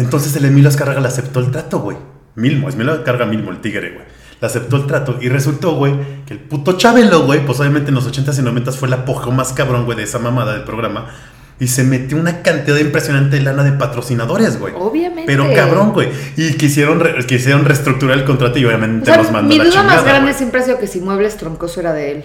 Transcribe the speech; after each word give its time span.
Entonces 0.00 0.34
el 0.36 0.44
Emilio 0.44 0.68
Azcárraga 0.68 1.00
le 1.00 1.08
aceptó 1.08 1.40
el 1.40 1.50
trato, 1.50 1.80
güey. 1.80 1.96
Milmo, 2.36 2.68
Emilio 2.70 2.92
Azcárraga 2.92 3.26
Milmo, 3.26 3.50
el 3.50 3.60
tigre, 3.60 3.90
güey. 3.90 4.04
Le 4.40 4.46
aceptó 4.46 4.76
el 4.76 4.86
trato 4.86 5.18
y 5.20 5.28
resultó, 5.28 5.74
güey, 5.74 5.94
que 6.26 6.32
el 6.34 6.40
puto 6.40 6.72
Chabelo, 6.78 7.24
güey, 7.24 7.44
pues 7.44 7.60
obviamente 7.60 7.90
en 7.90 7.94
los 7.96 8.10
80s 8.10 8.38
y 8.38 8.42
90s 8.42 8.72
fue 8.76 8.88
el 8.88 8.94
apogeo 8.94 9.32
más 9.32 9.52
cabrón, 9.52 9.84
güey, 9.84 9.96
de 9.98 10.04
esa 10.04 10.18
mamada 10.18 10.54
del 10.54 10.62
programa. 10.64 11.08
Y 11.58 11.66
se 11.66 11.84
metió 11.84 12.16
una 12.16 12.40
cantidad 12.40 12.78
impresionante 12.78 13.36
de 13.36 13.42
lana 13.42 13.62
de 13.62 13.72
patrocinadores, 13.72 14.58
güey. 14.58 14.72
Obviamente. 14.74 15.24
Pero 15.26 15.46
cabrón, 15.54 15.92
güey. 15.92 16.08
Y 16.38 16.54
quisieron, 16.54 17.00
re- 17.00 17.26
quisieron 17.26 17.66
reestructurar 17.66 18.16
el 18.16 18.24
contrato 18.24 18.58
y 18.58 18.64
O 18.64 18.68
obviamente 18.68 19.04
sea, 19.04 19.18
los 19.18 19.30
mandó 19.30 19.50
mi 19.50 19.58
la 19.58 19.64
duda 19.64 19.82
más 19.82 20.02
grande 20.02 20.32
siempre 20.32 20.60
ha 20.60 20.64
sido 20.64 20.78
que 20.78 20.86
si 20.86 21.00
Muebles 21.02 21.36
Troncoso 21.36 21.80
era 21.80 21.92
de 21.92 22.12
él. 22.12 22.24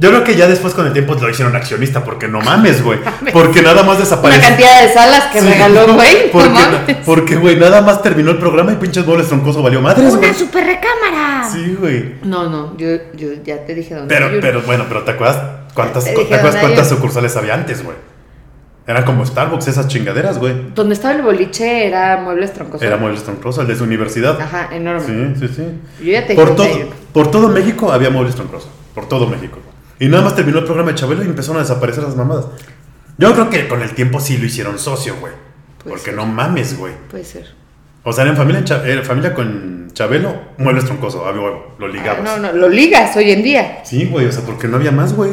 Yo 0.00 0.10
creo 0.10 0.22
que 0.22 0.36
ya 0.36 0.46
después 0.46 0.74
con 0.74 0.86
el 0.86 0.92
tiempo 0.92 1.14
lo 1.14 1.28
hicieron 1.28 1.56
accionista, 1.56 2.04
porque 2.04 2.28
no 2.28 2.40
mames, 2.40 2.84
güey. 2.84 3.00
Porque 3.32 3.62
nada 3.62 3.82
más 3.82 3.96
Una 3.96 4.04
desapareció. 4.04 4.42
cantidad 4.48 4.82
de 4.82 4.92
salas 4.92 5.24
que 5.32 5.40
Sí, 5.40 5.48
regaló, 5.48 5.92
güey. 5.94 6.30
Porque, 6.30 6.48
No 6.48 6.54
mames. 6.54 6.96
porque, 7.04 7.36
güey, 7.36 7.56
nada 7.56 7.80
más 7.82 8.00
terminó 8.00 8.30
el 8.30 8.38
programa 8.38 8.72
y 8.72 8.76
pinches 8.76 9.04
muebles 9.04 9.26
troncoso 9.26 9.60
valió 9.62 9.80
madres, 9.80 10.14
güey. 10.14 10.30
Una 10.30 10.38
super 10.38 10.64
recámara. 10.64 11.48
Sí, 11.52 11.76
güey. 11.80 12.14
No, 12.22 12.48
no, 12.48 12.76
yo, 12.76 12.86
yo 13.14 13.28
ya 13.44 13.64
te 13.66 13.74
dije 13.74 13.94
dónde. 13.96 14.14
Pero, 14.14 14.28
una. 14.28 14.40
pero, 14.40 14.62
bueno, 14.62 14.84
pero 14.88 15.02
¿te 15.02 15.10
acuerdas 15.10 15.38
cuántas, 15.74 16.04
Te 16.04 16.12
¿te 16.12 16.20
dije 16.20 16.34
acuerdas 16.36 16.60
cuántas 16.60 16.88
sucursales 16.88 17.34
había 17.36 17.54
antes, 17.54 17.82
güey? 17.82 17.96
Eran 18.86 19.04
como 19.04 19.26
Starbucks, 19.26 19.66
esas 19.68 19.88
chingaderas, 19.88 20.38
güey. 20.38 20.54
Donde 20.74 20.94
estaba 20.94 21.12
el 21.14 21.22
boliche 21.22 21.86
era 21.88 22.18
Muebles 22.22 22.52
Troncoso. 22.54 22.82
Era 22.84 22.96
muebles 22.96 23.22
troncoso, 23.24 23.60
el 23.62 23.66
de 23.66 23.74
su 23.76 23.82
universidad. 23.84 24.40
Ajá, 24.40 24.68
enorme. 24.72 25.34
Sí, 25.34 25.46
sí, 25.48 25.54
sí. 25.56 26.04
Yo 26.06 26.12
ya 26.12 26.26
te 26.26 26.34
Por 26.34 26.54
dije 26.56 26.84
todo, 26.84 26.90
por 27.12 27.30
todo 27.30 27.48
México 27.48 27.92
había 27.92 28.08
muebles 28.10 28.34
troncoso. 28.36 28.70
Por 28.94 29.06
todo 29.06 29.26
México. 29.26 29.58
Y 30.00 30.08
nada 30.08 30.22
más 30.22 30.36
terminó 30.36 30.58
el 30.58 30.64
programa 30.64 30.90
de 30.92 30.96
Chabelo 30.96 31.22
y 31.24 31.26
empezaron 31.26 31.56
a 31.58 31.60
desaparecer 31.60 32.04
las 32.04 32.14
mamadas. 32.16 32.46
Yo 33.18 33.32
creo 33.34 33.50
que 33.50 33.66
con 33.68 33.82
el 33.82 33.90
tiempo 33.94 34.20
sí 34.20 34.36
lo 34.38 34.46
hicieron 34.46 34.78
socio, 34.78 35.16
güey. 35.20 35.32
Puede 35.82 35.90
Porque 35.90 36.04
ser. 36.06 36.14
no 36.14 36.26
mames, 36.26 36.78
güey. 36.78 36.92
Puede 37.10 37.24
ser. 37.24 37.46
O 38.04 38.12
sea, 38.12 38.24
en 38.24 38.36
familia, 38.36 38.62
en 38.84 39.04
familia 39.04 39.34
con 39.34 39.90
Chabelo, 39.92 40.34
muebles 40.58 40.84
troncoso, 40.84 41.26
había 41.26 41.42
huevo, 41.42 41.74
lo 41.78 41.86
Ah, 41.86 41.90
ligabas. 41.90 42.22
no, 42.22 42.38
no, 42.38 42.52
lo 42.52 42.68
ligas 42.68 43.16
hoy 43.16 43.32
en 43.32 43.42
día. 43.42 43.80
Sí, 43.84 44.06
güey, 44.06 44.26
o 44.26 44.32
sea, 44.32 44.42
porque 44.44 44.68
no 44.68 44.76
había 44.76 44.92
más, 44.92 45.12
güey. 45.14 45.32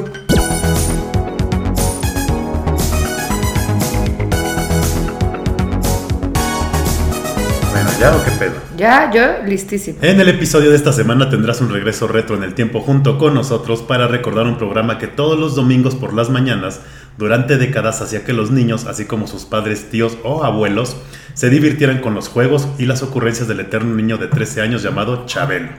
¿Ya 8.06 8.16
o 8.16 8.24
qué 8.24 8.32
pedo? 8.32 8.54
Ya, 8.78 9.12
yo, 9.12 9.44
listísimo. 9.48 9.98
En 10.02 10.20
el 10.20 10.30
episodio 10.30 10.70
de 10.70 10.76
esta 10.76 10.94
semana 10.94 11.30
tendrás 11.30 11.62
un 11.62 11.70
regreso 11.70 12.08
retro 12.08 12.36
en 12.36 12.44
el 12.44 12.54
tiempo 12.54 12.82
junto 12.82 13.18
con 13.18 13.34
nosotros 13.34 13.82
para 13.82 14.08
recordar 14.08 14.46
un 14.46 14.58
programa 14.58 14.98
que 14.98 15.08
todos 15.08 15.40
los 15.40 15.56
domingos 15.56 15.96
por 15.96 16.14
las 16.14 16.30
mañanas 16.30 16.82
durante 17.18 17.58
décadas 17.58 18.02
hacía 18.02 18.24
que 18.26 18.34
los 18.34 18.52
niños, 18.52 18.86
así 18.86 19.06
como 19.06 19.26
sus 19.28 19.46
padres, 19.46 19.90
tíos 19.90 20.18
o 20.24 20.44
abuelos, 20.44 20.98
se 21.34 21.50
divirtieran 21.50 22.00
con 22.02 22.14
los 22.14 22.28
juegos 22.28 22.68
y 22.78 22.86
las 22.86 23.02
ocurrencias 23.04 23.48
del 23.48 23.62
eterno 23.62 23.96
niño 23.96 24.18
de 24.18 24.28
13 24.28 24.62
años 24.62 24.84
llamado 24.84 25.26
Chabelo. 25.26 25.70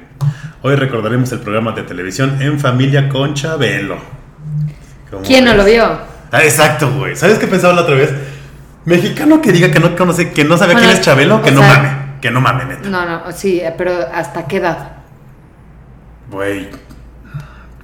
Hoy 0.63 0.75
recordaremos 0.75 1.31
el 1.33 1.41
programa 1.41 1.73
de 1.73 1.83
televisión 1.83 2.41
En 2.41 2.59
Familia 2.59 3.09
con 3.09 3.35
Chabelo. 3.35 3.99
¿Cómo 5.11 5.23
¿Quién 5.23 5.45
no 5.45 5.55
lo 5.55 5.65
vio? 5.65 5.85
Ah, 6.33 6.43
exacto, 6.43 6.91
güey. 6.93 7.15
¿Sabes 7.15 7.39
qué 7.39 7.47
pensaba 7.47 7.75
la 7.75 7.83
otra 7.83 7.95
vez? 7.95 8.11
Mexicano 8.85 9.41
que 9.41 9.53
diga 9.53 9.71
que 9.71 9.79
no 9.79 9.95
conoce, 9.95 10.33
que 10.33 10.45
no 10.45 10.57
sabe 10.57 10.73
Bueno, 10.73 10.89
quién 10.89 10.99
es 10.99 11.05
Chabelo, 11.05 11.43
que 11.43 11.51
no 11.53 11.61
sea- 11.61 11.77
mame. 11.77 12.06
Que 12.21 12.31
no 12.31 12.41
mame, 12.41 12.65
neta. 12.65 12.89
No, 12.89 13.05
no, 13.07 13.33
sí, 13.33 13.63
pero 13.77 13.93
¿hasta 14.13 14.47
qué 14.47 14.57
edad? 14.59 14.93
Güey. 16.31 16.69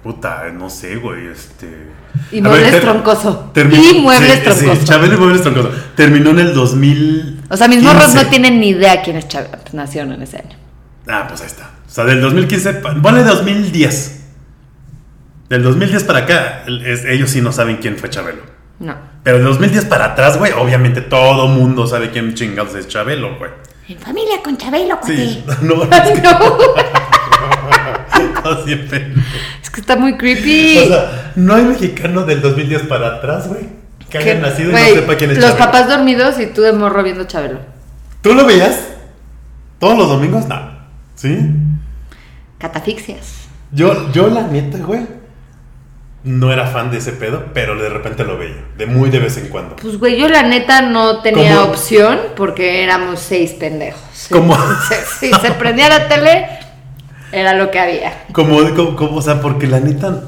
Puta, 0.02 0.44
no 0.52 0.68
sé, 0.68 0.96
güey. 0.96 1.26
Este. 1.28 1.88
Y 2.32 2.40
A 2.40 2.42
muebles 2.42 2.72
ver, 2.72 2.72
ter- 2.72 2.82
troncoso. 2.82 3.52
termi- 3.54 3.76
Y 3.94 4.00
muebles 4.00 4.38
sí, 4.38 4.40
troncoso. 4.44 4.76
Sí, 4.80 4.84
Chabelo 4.84 5.14
y 5.14 5.18
muebles 5.18 5.42
troncoso. 5.42 5.70
Terminó 5.94 6.30
en 6.30 6.38
el 6.40 6.54
2000. 6.54 7.42
O 7.48 7.56
sea, 7.56 7.68
mis 7.68 7.82
morros 7.82 8.14
no 8.14 8.26
tienen 8.26 8.58
ni 8.60 8.70
idea 8.70 9.02
quién 9.02 9.16
es 9.16 9.28
Chávez. 9.28 9.50
Nacieron 9.72 10.12
en 10.12 10.22
ese 10.22 10.38
año. 10.38 10.56
Ah, 11.08 11.24
pues 11.28 11.40
ahí 11.40 11.46
está. 11.46 11.70
O 11.86 11.90
sea, 11.90 12.04
del 12.04 12.20
2015. 12.20 12.74
pa- 12.74 12.94
Ponle 13.00 13.22
2010. 13.22 14.20
Del 15.48 15.62
2010 15.62 16.04
para 16.04 16.20
acá, 16.20 16.64
es- 16.84 17.04
ellos 17.04 17.30
sí 17.30 17.40
no 17.40 17.52
saben 17.52 17.76
quién 17.76 17.96
fue 17.96 18.10
Chabelo. 18.10 18.42
No. 18.80 18.96
Pero 19.22 19.36
del 19.38 19.46
2010 19.46 19.84
para 19.84 20.06
atrás, 20.06 20.36
güey, 20.38 20.50
obviamente 20.52 21.00
todo 21.02 21.46
mundo 21.46 21.86
sabe 21.86 22.10
quién 22.10 22.34
chingados 22.34 22.74
es 22.74 22.88
Chabelo, 22.88 23.36
güey. 23.38 23.50
En 23.88 23.98
familia 23.98 24.40
con 24.42 24.56
Chabelo, 24.56 24.98
Sí, 25.04 25.42
cuate. 25.44 25.62
no, 25.66 25.74
Ay, 25.90 26.22
no. 26.22 26.38
no, 28.44 28.64
siempre. 28.64 29.12
Es 29.62 29.70
que 29.70 29.80
está 29.80 29.96
muy 29.96 30.16
creepy. 30.16 30.78
O 30.78 30.86
sea, 30.86 31.32
no 31.36 31.54
hay 31.54 31.64
mexicano 31.64 32.24
del 32.24 32.40
2010 32.40 32.82
para 32.84 33.16
atrás, 33.16 33.48
güey, 33.48 33.68
que 34.08 34.18
haya 34.18 34.34
Que- 34.34 34.40
nacido 34.40 34.68
y 34.70 34.72
güey, 34.72 34.94
no 34.94 35.00
sepa 35.00 35.16
quién 35.16 35.30
es 35.30 35.36
Los 35.38 35.46
Chabelo. 35.46 35.64
papás 35.66 35.88
dormidos 35.88 36.38
y 36.40 36.46
tú 36.46 36.62
de 36.62 36.72
morro 36.72 37.02
viendo 37.02 37.24
Chabelo. 37.24 37.58
¿Tú 38.20 38.34
lo 38.34 38.44
veías? 38.46 38.88
¿Todos 39.78 39.98
los 39.98 40.08
domingos? 40.08 40.46
No. 40.46 40.70
¿Sí? 41.16 41.38
Catafixias. 42.58 43.46
Yo, 43.72 44.12
yo 44.12 44.28
la 44.28 44.42
neta, 44.42 44.78
güey, 44.78 45.06
no 46.24 46.52
era 46.52 46.66
fan 46.66 46.90
de 46.90 46.98
ese 46.98 47.12
pedo, 47.12 47.46
pero 47.52 47.76
de 47.76 47.88
repente 47.88 48.24
lo 48.24 48.38
veía, 48.38 48.64
de 48.76 48.86
muy 48.86 49.10
de 49.10 49.18
vez 49.18 49.36
en 49.38 49.48
cuando. 49.48 49.76
Pues, 49.76 49.98
güey, 49.98 50.18
yo 50.18 50.28
la 50.28 50.42
neta 50.42 50.82
no 50.82 51.20
tenía 51.20 51.56
¿Cómo? 51.56 51.70
opción 51.72 52.18
porque 52.36 52.84
éramos 52.84 53.20
seis 53.20 53.52
pendejos. 53.52 54.00
¿Cómo? 54.30 54.56
Si 55.18 55.32
se 55.32 55.50
prendía 55.52 55.88
la 55.88 56.08
tele, 56.08 56.46
era 57.32 57.54
lo 57.54 57.70
que 57.70 57.80
había. 57.80 58.24
Como, 58.32 58.58
como, 58.74 58.96
como, 58.96 59.16
o 59.16 59.22
sea, 59.22 59.40
porque 59.40 59.66
la 59.66 59.80
neta, 59.80 60.22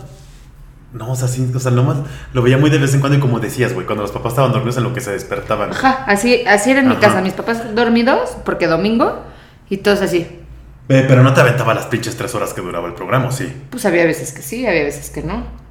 no, 0.93 1.13
o 1.13 1.17
sea, 1.17 1.29
sí, 1.29 1.49
o 1.55 1.61
sea, 1.61 1.71
nomás 1.71 1.99
lo 2.33 2.43
veía 2.43 2.59
muy 2.59 2.71
de 2.71 2.79
vez 2.79 2.93
en 2.95 3.01
cuando 3.01 3.19
y 3.19 3.21
como 3.21 3.39
decías, 3.39 3.73
güey, 3.73 3.87
cuando 3.87 4.03
los 4.03 4.11
papás 4.11 4.33
estaban 4.33 4.51
dormidos 4.53 4.77
en 4.79 4.85
lo 4.85 4.93
que 4.93 5.01
se 5.01 5.13
despertaban. 5.13 5.71
Ajá, 5.71 6.05
así, 6.09 6.45
así 6.47 6.73
era 6.73 6.81
en 6.81 6.89
mi 6.89 6.97
casa. 6.97 7.21
Mis 7.21 7.35
papás 7.35 7.75
dormidos, 7.75 8.37
porque 8.45 8.67
domingo, 8.67 9.23
y 9.71 9.77
todos 9.77 10.03
así. 10.03 10.41
Eh, 10.89 11.05
pero 11.09 11.23
no 11.23 11.33
te 11.33 11.41
aventaba 11.41 11.73
las 11.73 11.87
pinches 11.87 12.17
tres 12.17 12.35
horas 12.35 12.53
que 12.53 12.61
duraba 12.61 12.89
el 12.89 12.95
programa, 12.95 13.29
¿o 13.29 13.33
sí. 13.33 13.51
Pues 13.71 13.87
había 13.87 14.05
veces 14.05 14.33
que 14.33 14.43
sí, 14.43 14.67
había 14.67 14.83
veces 14.83 15.11
que 15.11 15.23
no. 15.23 15.64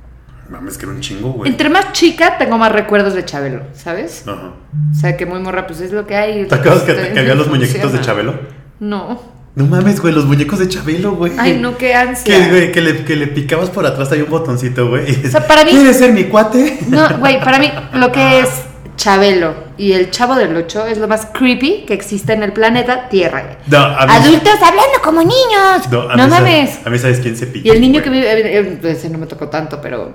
Mames, 0.49 0.77
que 0.77 0.85
era 0.85 0.93
un 0.93 0.99
chingo, 1.01 1.31
güey. 1.31 1.49
Entre 1.51 1.69
más 1.69 1.93
chica, 1.93 2.37
tengo 2.37 2.57
más 2.57 2.71
recuerdos 2.71 3.13
de 3.15 3.23
Chabelo, 3.25 3.61
¿sabes? 3.73 4.23
Ajá. 4.27 4.51
O 4.91 4.95
sea, 4.99 5.15
que 5.17 5.25
muy 5.25 5.39
morra, 5.39 5.65
pues 5.67 5.79
es 5.81 5.91
lo 5.91 6.05
que 6.05 6.15
hay. 6.15 6.45
¿Te 6.45 6.55
acuerdas 6.55 6.83
que, 6.83 6.93
que 7.13 7.19
había 7.19 7.35
los 7.35 7.47
muñequitos 7.47 7.91
de. 7.93 8.01
Chabelo? 8.01 8.33
No. 8.79 9.33
No 9.55 9.65
mames, 9.67 10.01
güey, 10.01 10.13
los 10.13 10.25
muñecos 10.25 10.57
de 10.59 10.67
Chabelo, 10.67 11.11
güey. 11.11 11.31
Ay, 11.37 11.59
no, 11.61 11.77
qué 11.77 11.93
ansia. 11.93 12.23
Que, 12.25 12.49
güey, 12.49 12.71
que 12.71 12.81
le, 12.81 13.05
que 13.05 13.15
le 13.15 13.27
picabas 13.27 13.69
por 13.69 13.85
atrás, 13.85 14.11
hay 14.11 14.21
un 14.21 14.29
botoncito, 14.31 14.89
güey. 14.89 15.25
O 15.25 15.29
sea, 15.29 15.45
para 15.47 15.63
mí- 15.63 15.71
¿Quieres 15.71 15.97
ser 15.97 16.11
mi 16.11 16.23
cuate? 16.25 16.79
No, 16.87 17.19
güey, 17.19 17.39
para 17.39 17.59
mí 17.59 17.71
lo 17.93 18.11
que 18.11 18.39
es 18.39 18.49
Chabelo 18.95 19.53
y 19.77 19.91
el 19.93 20.09
Chavo 20.09 20.35
del 20.35 20.55
Ocho 20.55 20.85
es 20.87 20.97
lo 20.97 21.07
más 21.07 21.27
creepy 21.33 21.83
que 21.85 21.93
existe 21.93 22.33
en 22.33 22.41
el 22.41 22.51
planeta 22.51 23.09
Tierra. 23.09 23.43
güey. 23.43 23.55
No, 23.67 23.77
a 23.77 24.05
mí- 24.07 24.13
Adultos 24.13 24.55
hablando 24.55 24.99
como 25.03 25.21
niños. 25.21 25.87
No, 25.91 26.09
mí 26.09 26.29
mames. 26.31 26.79
A 26.85 26.89
mí, 26.89 26.97
¿sabes 26.97 27.19
quién 27.19 27.37
se 27.37 27.45
pica? 27.45 27.67
Y 27.67 27.71
el 27.71 27.79
niño 27.79 28.01
que 28.01 28.09
vive, 28.09 28.25
eh, 28.31 28.57
eh, 28.59 28.79
ese 28.91 29.09
no 29.11 29.19
me 29.19 29.27
tocó 29.27 29.49
tanto, 29.49 29.79
pero 29.81 30.13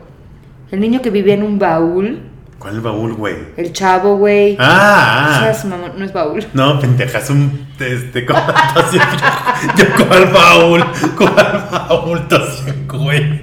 el 0.70 0.80
niño 0.80 1.00
que 1.02 1.10
vivía 1.10 1.34
en 1.34 1.42
un 1.42 1.58
baúl, 1.58 2.20
¿Cuál 2.58 2.80
baúl, 2.80 3.14
güey? 3.14 3.36
el 3.56 3.72
chavo, 3.72 4.16
güey. 4.16 4.56
Ah, 4.58 5.28
ah. 5.28 5.40
Seas 5.44 5.64
mamón, 5.64 5.92
no 5.96 6.04
es 6.04 6.12
baúl. 6.12 6.44
No, 6.54 6.80
pendeja, 6.80 7.18
es 7.18 7.30
un. 7.30 7.68
Este, 7.78 8.26
¿cómo 8.26 8.40
tosiendo? 8.74 9.06
Yo, 9.78 9.84
¿cuál 10.06 10.26
baúl? 10.32 10.84
¿Cuál 11.16 11.68
baúl 11.70 12.26
tosiendo, 12.26 12.98
güey? 12.98 13.42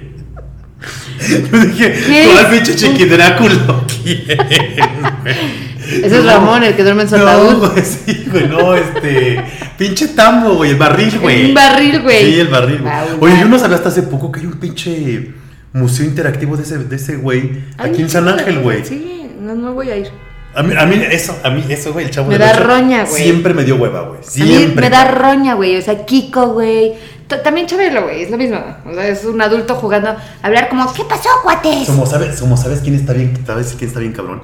Yo 1.50 1.58
dije. 1.60 2.28
¿cuál 2.30 2.46
pinche 2.50 2.76
chiquidráculo 2.76 3.84
quieren, 4.04 4.36
güey? 5.22 5.66
Ese 6.04 6.18
es 6.18 6.26
Ramón, 6.26 6.62
el 6.64 6.74
que 6.76 6.82
duerme 6.82 7.02
en 7.04 7.08
su 7.08 7.16
No, 7.16 7.22
ataúd. 7.26 7.70
güey, 7.70 7.84
sí, 7.84 8.26
güey, 8.30 8.48
no, 8.48 8.74
este. 8.74 9.42
Pinche 9.78 10.08
tambo, 10.08 10.56
güey, 10.56 10.72
el 10.72 10.76
barril, 10.76 11.18
güey. 11.20 11.46
Un 11.46 11.54
barril, 11.54 12.02
güey. 12.02 12.32
Sí, 12.34 12.40
el 12.40 12.48
barril, 12.48 12.82
güey. 12.82 13.32
Oye, 13.32 13.40
yo 13.40 13.48
no 13.48 13.58
sabía 13.58 13.76
hasta 13.76 13.88
hace 13.88 14.02
poco 14.02 14.30
que 14.30 14.40
hay 14.40 14.46
un 14.46 14.58
pinche 14.60 15.32
museo 15.76 16.04
interactivo 16.04 16.56
de 16.56 16.62
ese, 16.62 16.78
de 16.78 16.96
ese 16.96 17.16
güey. 17.16 17.64
Ay, 17.76 17.90
Aquí 17.90 18.02
en 18.02 18.10
San 18.10 18.28
Ángel, 18.28 18.60
güey. 18.60 18.84
Sí, 18.84 19.30
no, 19.40 19.54
no 19.54 19.72
voy 19.74 19.90
a 19.90 19.96
ir. 19.96 20.08
A 20.54 20.62
mí, 20.62 20.72
a 20.74 20.86
mí 20.86 20.96
eso, 21.10 21.38
a 21.44 21.50
mí 21.50 21.62
eso, 21.68 21.92
güey, 21.92 22.06
el 22.06 22.10
chavo 22.10 22.28
Me 22.28 22.38
del 22.38 22.48
da 22.48 22.54
Ocho, 22.54 22.64
roña, 22.64 23.04
güey. 23.04 23.22
Siempre 23.22 23.52
me 23.52 23.62
dio 23.64 23.76
hueva, 23.76 24.00
güey. 24.08 24.20
A 24.20 24.22
Siempre. 24.22 24.68
mí 24.68 24.80
me 24.80 24.90
da 24.90 25.10
roña, 25.10 25.54
güey. 25.54 25.76
O 25.76 25.82
sea, 25.82 26.06
Kiko, 26.06 26.48
güey. 26.54 26.94
También 27.44 27.66
Chabelo, 27.66 28.04
güey. 28.04 28.22
Es 28.22 28.30
lo 28.30 28.38
mismo. 28.38 28.58
O 28.86 28.94
sea, 28.94 29.06
es 29.06 29.24
un 29.24 29.40
adulto 29.42 29.74
jugando 29.74 30.10
a 30.10 30.16
hablar 30.42 30.70
como, 30.70 30.90
¿qué 30.94 31.02
pasó, 31.04 31.28
cuates? 31.42 31.86
Como 31.86 32.06
sabes, 32.06 32.40
como 32.40 32.56
sabes 32.56 32.80
quién 32.80 32.94
está 32.94 33.12
bien, 33.12 33.36
sabes 33.44 33.74
quién 33.76 33.88
está 33.88 34.00
bien 34.00 34.12
cabrón. 34.12 34.42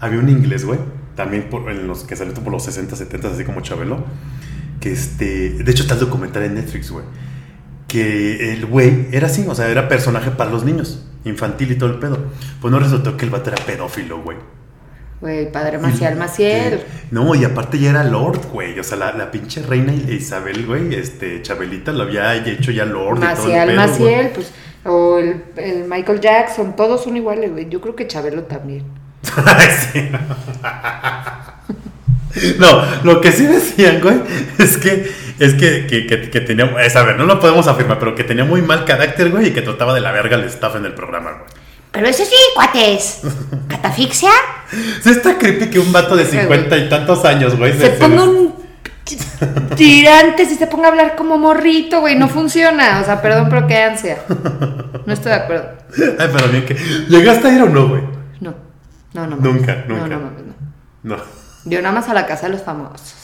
Había 0.00 0.18
un 0.18 0.28
inglés, 0.28 0.66
güey, 0.66 0.78
también 1.16 1.48
por, 1.48 1.70
en 1.70 1.86
los 1.86 2.04
que 2.04 2.14
salió 2.14 2.34
por 2.34 2.52
los 2.52 2.62
60, 2.64 2.94
70, 2.94 3.28
así 3.28 3.44
como 3.44 3.62
Chabelo, 3.62 4.04
que 4.80 4.92
este, 4.92 5.50
de 5.50 5.70
hecho 5.70 5.84
está 5.84 5.94
el 5.94 6.00
documental 6.00 6.42
en 6.42 6.56
Netflix, 6.56 6.90
güey, 6.90 7.06
que 7.88 8.52
el 8.52 8.66
güey 8.66 9.08
era 9.12 9.26
así, 9.26 9.44
o 9.48 9.54
sea, 9.54 9.68
era 9.68 9.88
personaje 9.88 10.30
para 10.30 10.50
los 10.50 10.64
niños, 10.64 11.04
infantil 11.24 11.72
y 11.72 11.76
todo 11.76 11.90
el 11.90 11.98
pedo. 11.98 12.18
Pues 12.60 12.72
no 12.72 12.78
resultó 12.78 13.16
que 13.16 13.24
el 13.24 13.30
vato 13.30 13.50
era 13.50 13.64
pedófilo, 13.64 14.22
güey. 14.22 14.36
Güey, 15.20 15.50
padre 15.50 15.78
Maciel, 15.78 16.16
Maciel. 16.16 16.78
Que- 16.80 16.84
No, 17.10 17.34
y 17.34 17.44
aparte 17.44 17.78
ya 17.78 17.90
era 17.90 18.04
Lord, 18.04 18.40
güey. 18.52 18.78
O 18.78 18.84
sea, 18.84 18.98
la, 18.98 19.12
la 19.12 19.30
pinche 19.30 19.62
reina 19.62 19.94
Isabel, 19.94 20.66
güey, 20.66 20.94
este, 20.94 21.40
Chabelita 21.40 21.92
lo 21.92 22.02
había 22.02 22.34
hecho 22.36 22.70
ya 22.72 22.84
Lord 22.84 23.18
y 23.18 23.20
todo 23.20 23.30
el 23.30 23.36
Maciel, 23.36 23.66
pedo, 23.68 23.76
Maciel, 23.76 24.30
pues. 24.34 24.52
O 24.84 25.18
el, 25.18 25.42
el 25.56 25.84
Michael 25.88 26.20
Jackson, 26.20 26.76
todos 26.76 27.04
son 27.04 27.16
iguales, 27.16 27.50
güey. 27.52 27.68
Yo 27.70 27.80
creo 27.80 27.96
que 27.96 28.06
Chabelo 28.06 28.42
también. 28.42 28.84
sí. 29.92 30.10
No, 32.58 32.82
lo 33.04 33.20
que 33.20 33.32
sí 33.32 33.46
decían, 33.46 34.00
güey, 34.00 34.16
es 34.58 34.76
que, 34.76 35.12
es 35.38 35.54
que, 35.54 35.86
que, 35.86 36.06
que, 36.06 36.30
que 36.30 36.40
tenía, 36.40 36.64
es, 36.84 36.96
a 36.96 37.02
ver, 37.02 37.16
no 37.16 37.24
lo 37.24 37.40
podemos 37.40 37.66
afirmar, 37.66 37.98
pero 37.98 38.14
que 38.14 38.24
tenía 38.24 38.44
muy 38.44 38.62
mal 38.62 38.84
carácter, 38.84 39.30
güey, 39.30 39.48
y 39.48 39.50
que 39.52 39.62
trataba 39.62 39.94
de 39.94 40.00
la 40.00 40.12
verga 40.12 40.36
al 40.36 40.44
staff 40.44 40.76
en 40.76 40.86
el 40.86 40.94
programa, 40.94 41.32
güey. 41.32 41.64
Pero 41.92 42.08
eso 42.08 42.24
sí, 42.24 42.34
cuates. 42.56 43.20
¿Catafixia? 43.68 44.32
Sí 45.00 45.10
está 45.10 45.38
creepy 45.38 45.70
que 45.70 45.78
un 45.78 45.92
vato 45.92 46.16
de 46.16 46.24
cincuenta 46.24 46.76
y 46.76 46.88
tantos 46.88 47.24
años, 47.24 47.56
güey, 47.56 47.72
Se 47.78 47.90
ponga 47.90 48.24
un 48.24 48.52
tirantes 49.76 50.50
y 50.50 50.56
se 50.56 50.66
ponga 50.66 50.88
a 50.88 50.90
hablar 50.90 51.14
como 51.14 51.38
morrito, 51.38 52.00
güey. 52.00 52.16
No 52.18 52.28
funciona. 52.28 53.00
O 53.00 53.04
sea, 53.04 53.22
perdón, 53.22 53.46
pero 53.48 53.68
qué 53.68 53.76
ansia. 53.76 54.18
No 55.06 55.12
estoy 55.12 55.30
de 55.30 55.38
acuerdo. 55.38 55.68
Ay, 56.18 56.30
pero 56.32 56.48
bien 56.48 56.64
que... 56.64 56.74
¿Llegaste 57.08 57.46
a 57.46 57.52
ir 57.52 57.62
o 57.62 57.68
no, 57.68 57.88
güey? 57.88 58.02
No. 58.40 58.54
No, 59.12 59.26
no. 59.28 59.36
Nunca, 59.36 59.84
mames. 59.86 59.88
nunca. 59.88 60.06
No, 60.08 60.08
no, 60.08 60.20
mames, 60.20 60.42
no. 61.04 61.16
No. 61.16 61.43
Yo 61.64 61.80
nada 61.82 61.94
más 61.94 62.08
a 62.08 62.14
la 62.14 62.26
casa 62.26 62.46
de 62.46 62.52
los 62.52 62.62
famosos. 62.62 63.14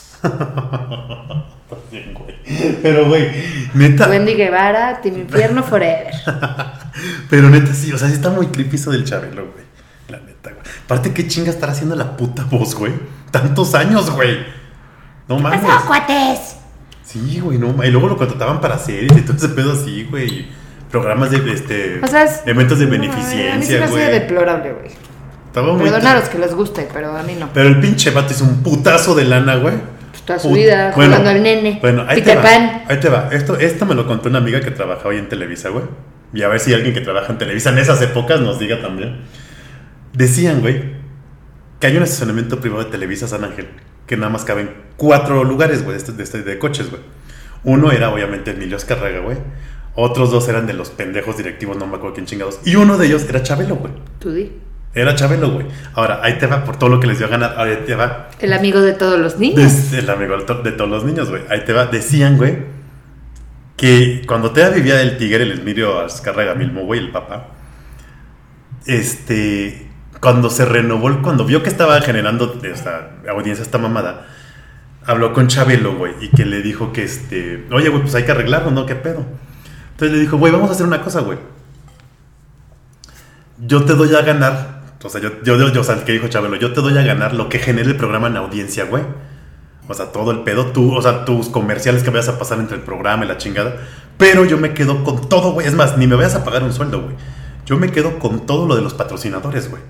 Bien, 1.91 2.13
güey. 2.13 2.35
Pero, 2.81 3.07
güey, 3.07 3.29
neta... 3.73 4.07
Wendy 4.09 4.33
Guevara, 4.33 5.01
Team 5.01 5.19
Infierno 5.19 5.63
Forever. 5.63 6.13
Pero 7.29 7.49
neta, 7.49 7.73
sí, 7.73 7.91
o 7.93 7.97
sea, 7.97 8.07
sí 8.07 8.13
está 8.15 8.29
muy 8.29 8.47
creepy 8.47 8.75
eso 8.75 8.91
del 8.91 9.03
Chabelo, 9.03 9.43
güey. 9.51 9.65
La 10.09 10.19
neta, 10.19 10.51
güey. 10.51 10.63
Aparte, 10.85 11.13
¿qué 11.13 11.27
chinga 11.27 11.49
estar 11.49 11.69
haciendo 11.69 11.95
la 11.95 12.15
puta 12.17 12.43
voz, 12.45 12.75
güey? 12.75 12.93
Tantos 13.31 13.73
años, 13.75 14.09
güey. 14.11 14.45
No 15.27 15.39
mames. 15.39 15.61
¡Pasó, 15.61 15.87
cuates! 15.87 16.57
Sí, 17.03 17.39
güey, 17.41 17.57
no 17.57 17.83
Y 17.83 17.89
luego 17.91 18.07
lo 18.07 18.17
contrataban 18.17 18.61
para 18.61 18.77
series 18.77 19.15
y 19.17 19.21
todo 19.21 19.35
ese 19.37 19.49
pedo 19.49 19.73
así, 19.73 20.05
güey. 20.09 20.47
Programas 20.89 21.31
de, 21.31 21.37
este... 21.53 21.99
O 22.03 22.07
sea, 22.07 22.23
es- 22.23 22.41
Eventos 22.45 22.79
de 22.79 22.85
No, 22.85 22.95
a 22.95 22.97
mí 22.97 23.05
se 23.07 23.11
beneficencia, 23.11 23.77
me 23.79 23.83
hace 23.85 23.93
güey. 23.93 24.11
deplorable, 24.11 24.73
güey. 24.73 24.91
Estaba 25.51 25.73
muy... 25.73 25.83
Perdona 25.89 26.11
a 26.13 26.19
los 26.19 26.29
que 26.29 26.37
les 26.37 26.53
guste, 26.55 26.87
pero 26.93 27.15
a 27.15 27.23
mí 27.23 27.35
no. 27.37 27.49
Pero 27.53 27.67
el 27.67 27.79
pinche 27.81 28.09
vato 28.11 28.31
hizo 28.31 28.45
un 28.45 28.63
putazo 28.63 29.13
de 29.15 29.25
lana, 29.25 29.55
güey. 29.57 29.75
Pues 30.11 30.21
toda 30.23 30.39
su 30.39 30.47
Put- 30.49 30.55
vida 30.55 30.91
jugando 30.93 31.29
al 31.29 31.43
nene. 31.43 31.77
Bueno, 31.81 32.05
ahí 32.07 32.21
Peter 32.21 32.35
te 32.35 32.35
va. 32.37 32.41
Pan. 32.43 32.81
Ahí 32.87 32.99
te 33.01 33.09
va. 33.09 33.29
Esto, 33.31 33.57
esto 33.57 33.85
me 33.85 33.93
lo 33.95 34.07
contó 34.07 34.29
una 34.29 34.37
amiga 34.37 34.61
que 34.61 34.71
trabajaba 34.71 35.09
hoy 35.09 35.17
en 35.17 35.27
Televisa, 35.27 35.69
güey. 35.69 35.83
Y 36.33 36.43
a 36.43 36.47
ver 36.47 36.61
si 36.61 36.73
alguien 36.73 36.93
que 36.93 37.01
trabaja 37.01 37.31
en 37.33 37.37
Televisa 37.37 37.69
en 37.71 37.79
esas 37.79 38.01
épocas 38.01 38.39
nos 38.39 38.59
diga 38.59 38.81
también. 38.81 39.21
Decían, 40.13 40.61
güey, 40.61 40.93
que 41.79 41.87
hay 41.87 41.97
un 41.97 42.03
estacionamiento 42.03 42.59
privado 42.61 42.83
de 42.85 42.89
Televisa 42.91 43.27
San 43.27 43.43
Ángel 43.43 43.67
que 44.07 44.15
nada 44.17 44.29
más 44.29 44.43
caben 44.45 44.71
cuatro 44.97 45.43
lugares, 45.43 45.83
güey, 45.83 45.93
de, 45.93 45.97
este- 45.97 46.11
de, 46.13 46.23
este- 46.23 46.43
de 46.43 46.59
coches, 46.59 46.89
güey. 46.89 47.01
Uno 47.63 47.91
era 47.91 48.09
obviamente 48.09 48.51
Emilio 48.51 48.77
Escarraga, 48.77 49.19
güey. 49.19 49.37
Otros 49.95 50.31
dos 50.31 50.47
eran 50.47 50.65
de 50.67 50.73
los 50.73 50.89
pendejos 50.89 51.35
directivos, 51.37 51.75
no 51.77 51.85
me 51.87 51.95
acuerdo 51.97 52.13
quién 52.15 52.25
chingados. 52.25 52.59
Y 52.63 52.75
uno 52.75 52.97
de 52.97 53.07
ellos 53.07 53.25
era 53.27 53.43
Chabelo, 53.43 53.75
güey. 53.75 53.91
Tú 54.19 54.31
di. 54.31 54.51
Era 54.93 55.15
Chabelo, 55.15 55.51
güey. 55.51 55.67
Ahora, 55.93 56.19
ahí 56.21 56.37
te 56.37 56.47
va 56.47 56.65
por 56.65 56.77
todo 56.77 56.89
lo 56.89 56.99
que 56.99 57.07
les 57.07 57.17
dio 57.17 57.27
a 57.27 57.29
ganar. 57.29 57.55
Ahora 57.57 57.71
ahí 57.71 57.83
te 57.85 57.95
va. 57.95 58.29
El 58.39 58.51
amigo 58.51 58.81
de 58.81 58.91
todos 58.93 59.17
los 59.19 59.37
niños. 59.39 59.55
Des- 59.57 59.93
el 59.93 60.09
amigo 60.09 60.37
de 60.37 60.43
to- 60.43 60.61
de 60.61 60.71
todos 60.73 60.89
los 60.89 61.03
niños, 61.05 61.29
güey. 61.29 61.43
Ahí 61.49 61.63
te 61.63 61.71
va. 61.71 61.85
Decían, 61.85 62.35
güey, 62.37 62.57
que 63.77 64.21
cuando 64.27 64.51
te 64.51 64.69
vivía 64.69 65.01
el 65.01 65.17
tigre, 65.17 65.43
el 65.43 65.51
Esmirio 65.53 65.99
Azcárraga 66.01 66.55
Milmo, 66.55 66.83
güey, 66.85 66.99
el 66.99 67.11
papá, 67.11 67.47
este, 68.85 69.89
cuando 70.19 70.49
se 70.49 70.65
renovó, 70.65 71.21
cuando 71.21 71.45
vio 71.45 71.63
que 71.63 71.69
estaba 71.69 71.99
generando 72.01 72.59
esta 72.63 73.11
audiencia, 73.29 73.63
esta 73.63 73.77
mamada, 73.77 74.27
habló 75.05 75.33
con 75.33 75.47
Chabelo, 75.47 75.95
güey, 75.95 76.13
y 76.21 76.29
que 76.29 76.45
le 76.45 76.61
dijo 76.61 76.91
que, 76.91 77.03
este, 77.03 77.65
oye, 77.71 77.89
güey, 77.89 78.01
pues 78.03 78.13
hay 78.15 78.23
que 78.23 78.31
arreglarlo, 78.31 78.71
¿no? 78.71 78.85
¿Qué 78.85 78.95
pedo? 78.95 79.25
Entonces 79.91 80.15
le 80.17 80.21
dijo, 80.21 80.37
güey, 80.37 80.51
vamos 80.51 80.69
a 80.69 80.73
hacer 80.73 80.85
una 80.85 81.01
cosa, 81.01 81.21
güey. 81.21 81.37
Yo 83.59 83.83
te 83.85 83.93
doy 83.93 84.13
a 84.15 84.21
ganar, 84.21 84.80
o 85.03 85.09
sea, 85.09 85.21
yo, 85.21 85.29
yo, 85.43 85.71
yo, 85.71 85.81
o 85.81 85.83
sea, 85.83 86.03
que 86.03 86.11
dijo 86.11 86.27
Chabelo, 86.27 86.55
yo 86.57 86.73
te 86.73 86.81
doy 86.81 86.97
a 86.97 87.01
ganar 87.03 87.33
lo 87.33 87.49
que 87.49 87.59
genere 87.59 87.89
el 87.89 87.97
programa 87.97 88.27
en 88.27 88.37
audiencia, 88.37 88.85
güey. 88.85 89.03
O 89.87 89.93
sea, 89.93 90.11
todo 90.11 90.31
el 90.31 90.39
pedo, 90.39 90.67
tú, 90.67 90.95
o 90.95 91.01
sea, 91.01 91.25
tus 91.25 91.49
comerciales 91.49 92.03
que 92.03 92.09
vayas 92.11 92.29
a 92.29 92.39
pasar 92.39 92.59
entre 92.59 92.77
el 92.77 92.83
programa 92.83 93.25
y 93.25 93.27
la 93.27 93.37
chingada. 93.37 93.75
Pero 94.17 94.45
yo 94.45 94.57
me 94.57 94.73
quedo 94.73 95.03
con 95.03 95.27
todo, 95.27 95.53
güey. 95.53 95.67
Es 95.67 95.73
más, 95.73 95.97
ni 95.97 96.07
me 96.07 96.15
vayas 96.15 96.35
a 96.35 96.43
pagar 96.43 96.63
un 96.63 96.71
sueldo, 96.71 97.01
güey. 97.01 97.15
Yo 97.65 97.77
me 97.77 97.91
quedo 97.91 98.19
con 98.19 98.45
todo 98.45 98.67
lo 98.67 98.75
de 98.75 98.81
los 98.81 98.93
patrocinadores, 98.93 99.69
güey. 99.69 99.81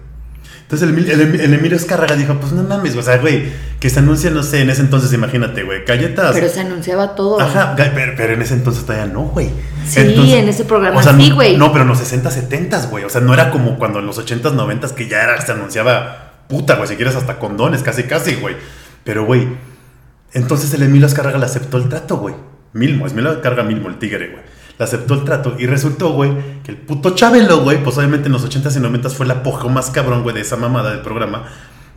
Entonces 0.72 0.88
el, 0.88 0.96
Emil- 0.96 1.10
el, 1.12 1.20
Emil- 1.22 1.42
el 1.42 1.54
Emilio 1.54 1.76
Escarraga 1.76 2.16
dijo, 2.16 2.34
pues 2.40 2.54
no 2.54 2.64
mames, 2.64 2.96
o 2.96 3.02
sea, 3.04 3.18
güey, 3.18 3.44
que 3.80 3.90
se 3.90 4.00
anuncia, 4.00 4.30
no 4.32 4.42
sé, 4.42 4.62
en 4.62 4.70
ese 4.70 4.80
entonces, 4.82 5.12
imagínate, 5.12 5.64
güey, 5.64 5.84
galletas. 5.86 6.32
Pero 6.34 6.48
se 6.48 6.62
anunciaba 6.62 7.14
todo. 7.14 7.42
Ajá, 7.42 7.74
pero, 7.76 8.14
pero 8.16 8.34
en 8.34 8.42
ese 8.42 8.54
entonces 8.54 8.86
todavía 8.86 9.12
no, 9.12 9.24
güey. 9.24 9.50
Sí, 9.86 10.00
Entonces- 10.00 10.36
en 10.36 10.48
ese 10.48 10.64
programa 10.64 11.00
o 11.00 11.04
sea, 11.04 11.14
sí, 11.18 11.30
güey. 11.32 11.58
No, 11.58 11.74
pero 11.74 11.82
en 11.84 11.90
los 11.90 11.98
60, 11.98 12.32
70, 12.32 12.86
güey. 12.86 13.04
O 13.04 13.10
sea, 13.10 13.20
no 13.20 13.34
era 13.34 13.52
como 13.52 13.78
cuando 13.78 14.00
en 14.00 14.06
los 14.06 14.18
80s, 14.18 14.54
90s 14.56 14.92
que 14.94 15.10
ya 15.10 15.22
era, 15.24 15.42
se 15.42 15.52
anunciaba 15.52 16.46
puta, 16.48 16.76
güey. 16.76 16.88
Si 16.88 16.96
quieres 16.96 17.16
hasta 17.18 17.38
condones, 17.38 17.84
casi, 17.84 18.04
casi, 18.04 18.36
güey. 18.36 18.56
Pero, 19.04 19.26
güey, 19.26 19.50
entonces 20.34 20.74
el 20.74 20.84
Emilio 20.84 21.08
Azcárraga 21.08 21.38
le 21.38 21.46
aceptó 21.46 21.78
el 21.78 21.90
trato, 21.90 22.18
güey. 22.18 22.36
Milmo, 22.74 23.06
es 23.06 23.12
Emilio 23.12 23.32
Azcárraga 23.32 23.64
Milmo, 23.64 23.90
el 23.90 23.98
tigre, 24.00 24.30
güey. 24.30 24.44
Le 24.82 24.86
aceptó 24.86 25.14
el 25.14 25.24
trato 25.24 25.54
y 25.60 25.68
resultó, 25.68 26.10
güey, 26.14 26.32
que 26.64 26.72
el 26.72 26.78
puto 26.78 27.12
Chabelo, 27.12 27.60
güey, 27.62 27.84
pues 27.84 28.00
obviamente 28.00 28.26
en 28.26 28.32
los 28.34 28.44
80s 28.44 28.76
y 28.78 28.80
90s 28.80 29.12
fue 29.14 29.28
el 29.28 29.32
apogeo 29.32 29.70
más 29.70 29.92
cabrón, 29.92 30.24
güey, 30.24 30.34
de 30.34 30.42
esa 30.42 30.56
mamada 30.56 30.90
del 30.90 31.02
programa. 31.02 31.44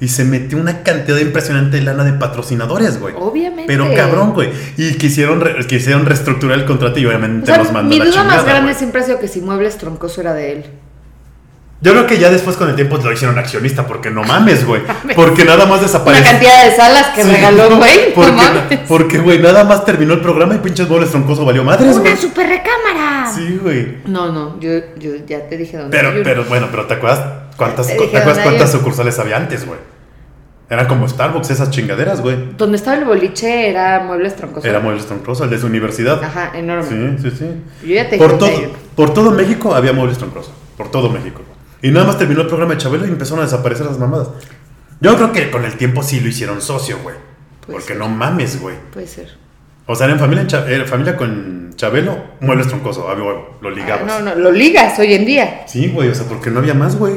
Y 0.02 0.08
se 0.08 0.22
metió 0.26 0.58
una 0.58 0.82
cantidad 0.82 1.16
impresionante 1.16 1.78
de 1.78 1.82
lana 1.82 2.04
de 2.04 2.12
patrocinadores, 2.12 3.00
güey. 3.00 3.14
Obviamente. 3.18 3.64
Pero 3.66 3.86
cabrón, 3.94 4.34
güey. 4.34 4.50
Y 4.76 4.96
quisieron, 4.98 5.40
re- 5.40 5.66
quisieron 5.66 6.04
reestructurar 6.04 6.58
el 6.58 6.66
contrato 6.66 6.98
y 7.00 7.06
O 7.06 7.08
obviamente 7.08 7.46
sea, 7.46 7.56
los 7.56 7.72
mandó 7.72 7.88
mi 7.88 7.96
la 7.98 8.04
duda 8.04 8.14
chingada, 8.20 8.36
más 8.36 8.44
grande 8.44 8.74
siempre 8.74 9.00
ha 9.00 9.04
sido 9.04 9.18
que 9.18 9.28
si 9.28 9.40
Muebles 9.40 9.78
Troncoso 9.78 10.20
era 10.20 10.34
de 10.34 10.52
él. 10.52 10.64
Yo 11.80 11.92
creo 11.92 12.06
que 12.06 12.18
ya 12.18 12.30
después 12.30 12.56
con 12.56 12.70
el 12.70 12.76
tiempo 12.76 12.96
lo 12.96 13.12
hicieron 13.12 13.38
accionista, 13.38 13.86
porque 13.86 14.10
no 14.10 14.22
mames, 14.22 14.64
güey. 14.66 14.80
Porque 15.14 15.44
nada 15.44 15.66
más 15.66 15.80
Una 15.80 15.82
desapareció. 15.82 16.30
cantidad 16.30 16.64
de 16.64 16.74
salas 16.76 17.08
que 17.08 17.22
Sí, 17.24 17.30
regaló, 17.30 17.76
güey. 17.76 18.08
No 18.08 18.14
Porque, 18.14 18.32
mames. 18.32 18.80
porque, 18.88 19.18
güey, 19.18 19.38
nada 19.40 19.64
más 19.64 19.84
terminó 19.84 20.14
el 20.14 20.20
programa 20.22 20.54
y 20.54 20.58
pinches 20.58 20.88
boles 20.88 21.10
troncoso 21.10 21.44
valió 21.44 21.62
madres, 21.62 21.98
güey. 21.98 22.12
Una 22.12 22.20
super 22.20 22.48
Sí, 23.32 23.58
güey. 23.62 23.98
No, 24.06 24.32
no, 24.32 24.58
yo, 24.60 24.70
yo 24.98 25.12
ya 25.26 25.48
te 25.48 25.56
dije 25.56 25.76
dónde. 25.76 25.96
Pero, 25.96 26.22
pero, 26.22 26.44
bueno, 26.44 26.68
pero 26.70 26.86
¿te 26.86 26.94
acuerdas 26.94 27.20
cuántas, 27.56 27.86
Te 27.86 27.94
¿te 27.94 28.02
dije 28.02 28.16
acuerdas 28.16 28.44
cuántas 28.44 28.72
sucursales 28.72 29.18
había 29.18 29.36
antes, 29.36 29.66
güey? 29.66 29.78
Eran 30.70 30.86
como 30.86 31.06
Starbucks, 31.06 31.50
esas 31.50 31.70
chingaderas, 31.70 32.22
güey. 32.22 32.36
Donde 32.56 32.76
estaba 32.76 32.96
el 32.96 33.04
boliche 33.04 33.68
era 33.68 34.00
Muebles 34.00 34.34
Troncoso. 34.34 34.66
Era 34.66 34.80
Muebles 34.80 35.06
Troncoso, 35.06 35.44
el 35.44 35.50
de 35.50 35.58
su 35.58 35.66
universidad. 35.66 36.22
Ajá, 36.24 36.52
enorme. 36.54 37.18
Sí, 37.18 37.30
sí, 37.30 37.36
sí. 37.36 37.86
Yo 37.86 37.94
ya 37.94 38.08
te 38.08 38.16
por 38.16 38.38
todo, 38.38 38.50
por 38.96 39.12
todo 39.12 39.30
México 39.30 39.74
había 39.74 39.92
Muebles 39.92 40.18
Troncoso. 40.18 40.52
Por 40.76 40.90
todo 40.90 41.10
México. 41.10 41.42
Y 41.82 41.90
nada 41.90 42.06
más 42.06 42.18
terminó 42.18 42.40
el 42.40 42.46
programa 42.46 42.72
de 42.72 42.78
Chabelo 42.78 43.04
y 43.06 43.10
empezaron 43.10 43.40
a 43.40 43.42
desaparecer 43.44 43.84
las 43.84 43.98
mamadas. 43.98 44.28
Yo 45.00 45.14
creo 45.16 45.32
que 45.32 45.50
con 45.50 45.66
el 45.66 45.74
tiempo 45.76 46.02
sí 46.02 46.20
lo 46.20 46.28
hicieron 46.28 46.62
socio, 46.62 46.98
güey. 47.02 47.16
Porque 47.66 47.88
ser. 47.88 47.98
no 47.98 48.08
mames, 48.08 48.58
güey. 48.58 48.76
Puede 48.92 49.06
ser. 49.06 49.36
O 49.86 49.94
sea, 49.94 50.06
era 50.06 50.14
en 50.14 50.20
familia, 50.20 50.46
en 50.66 50.86
familia 50.86 51.14
con 51.14 51.63
Chabelo, 51.76 52.16
Muebles 52.40 52.68
Troncoso, 52.68 53.06
huevo, 53.06 53.58
lo 53.60 53.70
ligabas. 53.70 54.10
Ah, 54.10 54.20
no, 54.20 54.34
no, 54.34 54.34
lo 54.34 54.52
ligas 54.52 54.98
hoy 54.98 55.14
en 55.14 55.24
día. 55.24 55.64
Sí, 55.66 55.88
güey, 55.88 56.08
o 56.08 56.14
sea, 56.14 56.26
porque 56.26 56.50
no 56.50 56.60
había 56.60 56.74
más, 56.74 56.96
güey. 56.96 57.14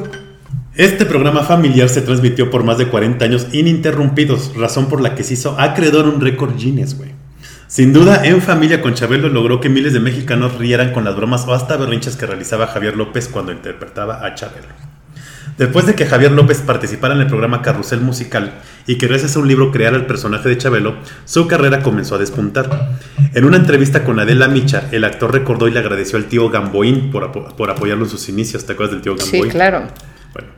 Este 0.76 1.06
programa 1.06 1.44
familiar 1.44 1.90
se 1.90 2.02
transmitió 2.02 2.52
por 2.52 2.64
más 2.64 2.78
de 2.78 2.88
40 2.88 3.26
años 3.26 3.48
ininterrumpidos, 3.52 4.56
razón 4.56 4.88
por 4.88 5.02
la 5.02 5.16
que 5.16 5.24
se 5.24 5.34
hizo 5.34 5.60
acreedor 5.60 6.08
un 6.08 6.22
récord 6.22 6.56
Guinness, 6.56 6.98
güey. 6.98 7.12
Sin 7.68 7.92
duda, 7.94 8.22
en 8.24 8.42
familia 8.42 8.82
con 8.82 8.94
Chabelo 8.94 9.28
logró 9.28 9.60
que 9.60 9.70
miles 9.70 9.92
de 9.94 10.00
mexicanos 10.00 10.58
rieran 10.58 10.94
con 10.94 11.04
las 11.04 11.16
bromas 11.16 11.46
o 11.48 11.54
hasta 11.54 11.76
berrinches 11.78 12.16
que 12.16 12.26
realizaba 12.26 12.68
Javier 12.68 12.96
López 12.96 13.28
cuando 13.28 13.52
interpretaba 13.52 14.26
a 14.26 14.36
Chabelo. 14.36 14.87
Después 15.58 15.88
de 15.88 15.96
que 15.96 16.06
Javier 16.06 16.32
López 16.32 16.60
participara 16.62 17.16
en 17.16 17.22
el 17.22 17.28
programa 17.28 17.62
Carrusel 17.64 18.00
Musical 18.02 18.62
y 18.86 18.98
que 19.00 19.08
gracias 19.08 19.36
a 19.36 19.40
un 19.40 19.48
libro 19.48 19.72
creara 19.72 19.98
el 19.98 20.06
personaje 20.06 20.50
de 20.50 20.58
Chabelo, 20.58 20.96
su 21.26 21.48
carrera 21.48 21.82
comenzó 21.82 22.16
a 22.16 22.20
despuntar. 22.20 22.92
En 23.34 23.44
una 23.44 23.58
entrevista 23.58 24.04
con 24.04 24.20
Adela 24.20 24.48
Micha, 24.48 24.88
el 24.92 25.04
actor 25.04 25.34
recordó 25.34 25.68
y 25.68 25.72
le 25.72 25.80
agradeció 25.80 26.18
al 26.20 26.26
tío 26.26 26.50
Gamboín 26.50 27.10
por, 27.12 27.24
apo- 27.24 27.56
por 27.56 27.72
apoyarlo 27.72 28.04
en 28.06 28.10
sus 28.12 28.30
inicios. 28.30 28.66
¿Te 28.66 28.74
acuerdas 28.74 28.94
del 28.94 29.02
tío 29.02 29.16
Sí, 29.18 29.32
Gamboín? 29.32 29.52
claro. 29.52 29.88
Bueno, 30.34 30.50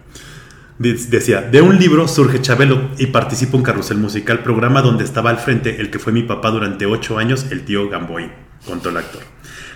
de- 0.80 0.94
decía, 0.96 1.42
de 1.44 1.62
un 1.62 1.80
libro 1.80 2.08
surge 2.10 2.42
Chabelo 2.42 2.90
y 2.98 3.06
participo 3.08 3.56
en 3.56 3.64
Carrusel 3.64 3.98
Musical, 4.00 4.40
programa 4.40 4.82
donde 4.82 5.06
estaba 5.06 5.30
al 5.30 5.38
frente 5.38 5.80
el 5.80 5.90
que 5.92 6.00
fue 6.00 6.12
mi 6.12 6.24
papá 6.24 6.52
durante 6.52 6.86
ocho 6.86 7.18
años, 7.18 7.46
el 7.52 7.62
tío 7.64 7.88
Gamboín, 7.90 8.32
contó 8.66 8.90
el 8.90 8.98
actor. 8.98 9.22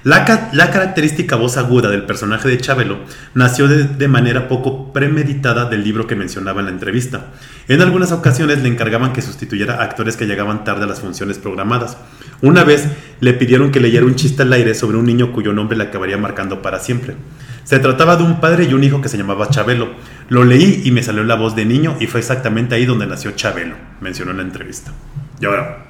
La, 0.04 0.26
ca- 0.26 0.50
la 0.52 0.70
característica 0.70 1.38
voz 1.38 1.56
aguda 1.56 1.90
del 1.90 2.04
personaje 2.04 2.50
de 2.50 2.58
Chabelo 2.58 3.00
nació 3.36 3.70
de, 3.70 3.86
de 3.86 4.08
manera 4.10 4.50
poco 4.50 4.92
premeditada 4.92 5.70
del 5.70 5.82
libro 5.84 6.08
que 6.08 6.16
mencionaba 6.18 6.60
en 6.60 6.66
la 6.66 6.72
entrevista. 6.74 7.28
En 7.70 7.82
algunas 7.82 8.12
ocasiones 8.12 8.62
le 8.62 8.68
encargaban 8.68 9.14
que 9.14 9.22
sustituyera 9.22 9.76
a 9.76 9.84
actores 9.84 10.18
que 10.18 10.26
llegaban 10.26 10.66
tarde 10.66 10.84
a 10.84 10.88
las 10.88 11.00
funciones 11.00 11.38
programadas. 11.38 11.98
Una 12.42 12.66
vez 12.66 12.86
le 13.22 13.34
pidieron 13.34 13.72
que 13.72 13.80
leyera 13.80 14.06
un 14.06 14.16
chiste 14.16 14.42
al 14.42 14.52
aire 14.52 14.76
sobre 14.76 14.98
un 14.98 15.06
niño 15.06 15.32
cuyo 15.32 15.54
nombre 15.54 15.78
le 15.78 15.86
acabaría 15.86 16.18
marcando 16.18 16.62
para 16.62 16.80
siempre. 16.82 17.16
Se 17.64 17.80
trataba 17.80 18.18
de 18.18 18.24
un 18.24 18.42
padre 18.42 18.66
y 18.66 18.74
un 18.74 18.84
hijo 18.84 19.00
que 19.02 19.08
se 19.08 19.18
llamaba 19.18 19.50
Chabelo. 19.50 19.92
Lo 20.28 20.44
leí 20.44 20.82
y 20.84 20.92
me 20.92 21.02
salió 21.02 21.24
la 21.24 21.36
voz 21.36 21.56
de 21.56 21.64
niño 21.64 21.96
y 22.02 22.08
fue 22.08 22.20
exactamente 22.20 22.76
ahí 22.76 22.86
donde 22.86 23.08
nació 23.08 23.32
Chabelo, 23.32 23.76
mencionó 24.02 24.32
en 24.32 24.38
la 24.38 24.44
entrevista. 24.44 24.92
Y 25.40 25.46
ahora, 25.46 25.86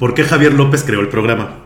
¿por 0.00 0.14
qué 0.14 0.24
Javier 0.24 0.54
López 0.54 0.82
creó 0.82 1.00
el 1.00 1.08
programa? 1.08 1.61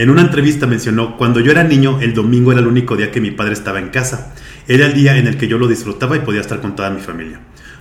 En 0.00 0.08
una 0.08 0.22
entrevista 0.22 0.66
mencionó, 0.66 1.18
cuando 1.18 1.40
yo 1.40 1.50
era 1.50 1.62
niño, 1.62 1.98
el 2.00 2.14
domingo 2.14 2.52
era 2.52 2.62
el 2.62 2.66
único 2.66 2.96
día 2.96 3.10
que 3.10 3.20
mi 3.20 3.32
padre 3.32 3.52
estaba 3.52 3.80
en 3.80 3.90
casa. 3.90 4.32
Era 4.66 4.86
el 4.86 4.94
día 4.94 5.18
en 5.18 5.26
el 5.26 5.36
que 5.36 5.46
yo 5.46 5.58
lo 5.58 5.68
disfrutaba 5.68 6.16
y 6.16 6.20
podía 6.20 6.40
estar 6.40 6.62
con 6.62 6.74
toda 6.74 6.88
mi 6.88 7.02
familia. 7.02 7.40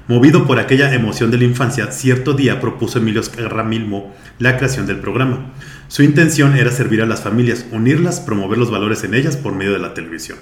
Movido 0.09 0.45
por 0.45 0.59
aquella 0.59 0.93
emoción 0.93 1.31
de 1.31 1.37
la 1.37 1.45
infancia, 1.45 1.93
cierto 1.93 2.33
día 2.33 2.59
propuso 2.59 2.99
Emilio 2.99 3.21
Ramilmo 3.47 4.13
la 4.37 4.57
creación 4.57 4.85
del 4.85 4.97
programa. 4.97 5.53
Su 5.87 6.03
intención 6.03 6.57
era 6.57 6.71
servir 6.71 7.01
a 7.01 7.05
las 7.05 7.21
familias, 7.21 7.65
unirlas, 7.71 8.19
promover 8.19 8.57
los 8.57 8.69
valores 8.69 9.05
en 9.05 9.13
ellas 9.13 9.37
por 9.37 9.55
medio 9.55 9.71
de 9.71 9.79
la 9.79 9.93
televisión. 9.93 10.39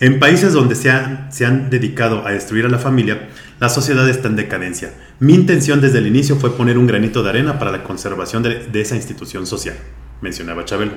En 0.00 0.18
países 0.18 0.54
donde 0.54 0.76
se 0.76 0.90
han, 0.90 1.30
se 1.30 1.44
han 1.44 1.68
dedicado 1.68 2.26
a 2.26 2.30
destruir 2.30 2.64
a 2.64 2.70
la 2.70 2.78
familia, 2.78 3.28
la 3.60 3.68
sociedad 3.68 4.08
está 4.08 4.28
en 4.28 4.36
decadencia. 4.36 4.94
Mi 5.20 5.34
intención 5.34 5.82
desde 5.82 5.98
el 5.98 6.06
inicio 6.06 6.36
fue 6.36 6.56
poner 6.56 6.78
un 6.78 6.86
granito 6.86 7.22
de 7.22 7.28
arena 7.28 7.58
para 7.58 7.70
la 7.70 7.84
conservación 7.84 8.42
de, 8.42 8.66
de 8.66 8.80
esa 8.80 8.96
institución 8.96 9.46
social, 9.46 9.76
mencionaba 10.22 10.64
Chabelo. 10.64 10.92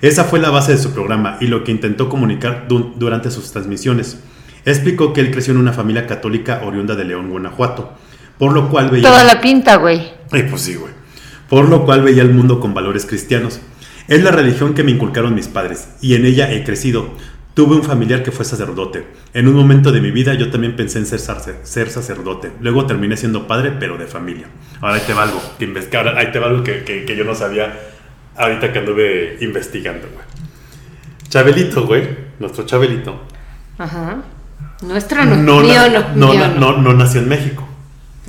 Esa 0.00 0.24
fue 0.24 0.38
la 0.38 0.50
base 0.50 0.72
de 0.72 0.78
su 0.78 0.92
programa 0.92 1.36
y 1.40 1.46
lo 1.46 1.64
que 1.64 1.72
intentó 1.72 2.08
comunicar 2.08 2.66
du- 2.68 2.94
durante 2.96 3.30
sus 3.30 3.52
transmisiones. 3.52 4.18
Explicó 4.64 5.12
que 5.12 5.20
él 5.20 5.30
creció 5.30 5.52
en 5.52 5.58
una 5.60 5.72
familia 5.72 6.06
católica 6.06 6.62
oriunda 6.64 6.94
de 6.94 7.04
León, 7.04 7.30
Guanajuato, 7.30 7.92
por 8.38 8.52
lo 8.52 8.68
cual 8.70 8.88
veía... 8.90 9.08
Toda 9.08 9.24
la 9.24 9.40
pinta, 9.40 9.76
güey. 9.76 10.10
Ay, 10.30 10.44
pues 10.48 10.62
sí, 10.62 10.74
güey. 10.74 10.92
Por 11.48 11.68
lo 11.68 11.84
cual 11.84 12.02
veía 12.02 12.22
el 12.22 12.30
mundo 12.32 12.60
con 12.60 12.72
valores 12.74 13.06
cristianos. 13.06 13.60
Es 14.08 14.22
la 14.22 14.30
religión 14.30 14.74
que 14.74 14.82
me 14.82 14.90
inculcaron 14.90 15.34
mis 15.34 15.48
padres 15.48 15.88
y 16.00 16.14
en 16.14 16.24
ella 16.26 16.50
he 16.52 16.64
crecido. 16.64 17.10
Tuve 17.54 17.76
un 17.76 17.84
familiar 17.84 18.22
que 18.22 18.32
fue 18.32 18.44
sacerdote. 18.44 19.06
En 19.32 19.46
un 19.48 19.54
momento 19.54 19.92
de 19.92 20.00
mi 20.00 20.10
vida 20.10 20.34
yo 20.34 20.50
también 20.50 20.74
pensé 20.76 20.98
en 20.98 21.06
ser, 21.06 21.20
sacer- 21.20 21.60
ser 21.62 21.88
sacerdote. 21.88 22.50
Luego 22.60 22.84
terminé 22.86 23.16
siendo 23.16 23.46
padre, 23.46 23.72
pero 23.78 23.96
de 23.96 24.06
familia. 24.06 24.46
Ahora 24.80 24.96
ahí 24.96 25.02
te 25.06 25.12
va 25.14 25.22
algo 25.22 25.40
que, 25.58 25.68
inves- 25.72 25.94
ahora 25.96 26.18
ahí 26.18 26.32
te 26.32 26.38
va 26.40 26.48
algo 26.48 26.64
que, 26.64 26.82
que- 26.84 27.04
que 27.04 27.16
yo 27.16 27.24
no 27.24 27.34
sabía 27.34 27.78
ahorita 28.36 28.72
que 28.72 28.78
anduve 28.78 29.38
investigando, 29.40 30.08
güey. 30.12 30.24
Chabelito, 31.28 31.86
güey. 31.86 32.08
Nuestro 32.38 32.64
Chabelito. 32.66 33.22
Ajá. 33.78 34.16
Nuestro 34.82 35.24
no, 35.24 35.36
No, 35.36 35.60
mío 35.60 35.80
no, 35.90 36.00
no, 36.14 36.32
mío 36.32 36.40
na- 36.40 36.48
no. 36.48 36.72
no- 36.72 36.78
no 36.82 36.92
nació 36.94 37.20
en 37.20 37.28
México. 37.28 37.66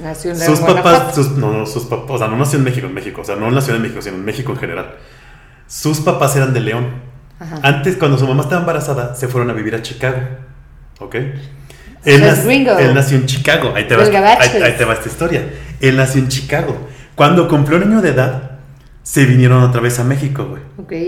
Nació 0.01 0.31
en 0.31 0.39
Sus 0.39 0.59
papás, 0.59 1.15
sus, 1.15 1.31
no, 1.31 1.51
no, 1.53 1.65
sus 1.65 1.85
papás, 1.85 2.11
o 2.11 2.17
sea, 2.17 2.27
no 2.27 2.35
nació 2.37 2.57
en 2.59 2.65
México, 2.65 2.85
en 2.87 2.93
México, 2.93 3.21
o 3.21 3.23
sea, 3.25 3.35
no 3.35 3.47
en 3.47 3.61
Ciudad 3.61 3.77
de 3.77 3.83
México, 3.83 4.01
sino 4.01 4.15
en 4.17 4.25
México 4.25 4.51
en 4.51 4.57
general. 4.57 4.95
Sus 5.67 5.99
papás 6.01 6.35
eran 6.35 6.53
de 6.53 6.59
León. 6.59 6.87
Ajá. 7.39 7.59
Antes, 7.63 7.95
cuando 7.97 8.17
su 8.17 8.27
mamá 8.27 8.43
estaba 8.43 8.61
embarazada, 8.61 9.15
se 9.15 9.27
fueron 9.27 9.49
a 9.49 9.53
vivir 9.53 9.73
a 9.75 9.81
Chicago. 9.81 10.17
¿Ok? 10.99 11.15
Él, 12.05 12.21
Los 12.21 12.39
nac- 12.39 12.43
gringos. 12.45 12.79
él 12.79 12.93
nació 12.93 13.17
en 13.17 13.25
Chicago. 13.25 13.73
Ahí 13.75 13.87
te, 13.87 13.95
va, 13.95 14.01
Los 14.01 14.09
esta- 14.09 14.21
gabachos. 14.21 14.55
ahí, 14.55 14.61
ahí 14.63 14.73
te 14.77 14.85
va 14.85 14.93
esta 14.93 15.09
historia. 15.09 15.43
Él 15.81 15.97
nació 15.97 16.21
en 16.21 16.27
Chicago. 16.29 16.87
Cuando 17.15 17.47
cumplió 17.47 17.77
un 17.77 17.83
año 17.83 18.01
de 18.01 18.09
edad, 18.09 18.54
se 19.05 19.23
vinieron 19.27 19.61
otra 19.61 19.81
vez 19.81 19.99
a 19.99 20.03
México, 20.03 20.45
güey. 20.45 20.63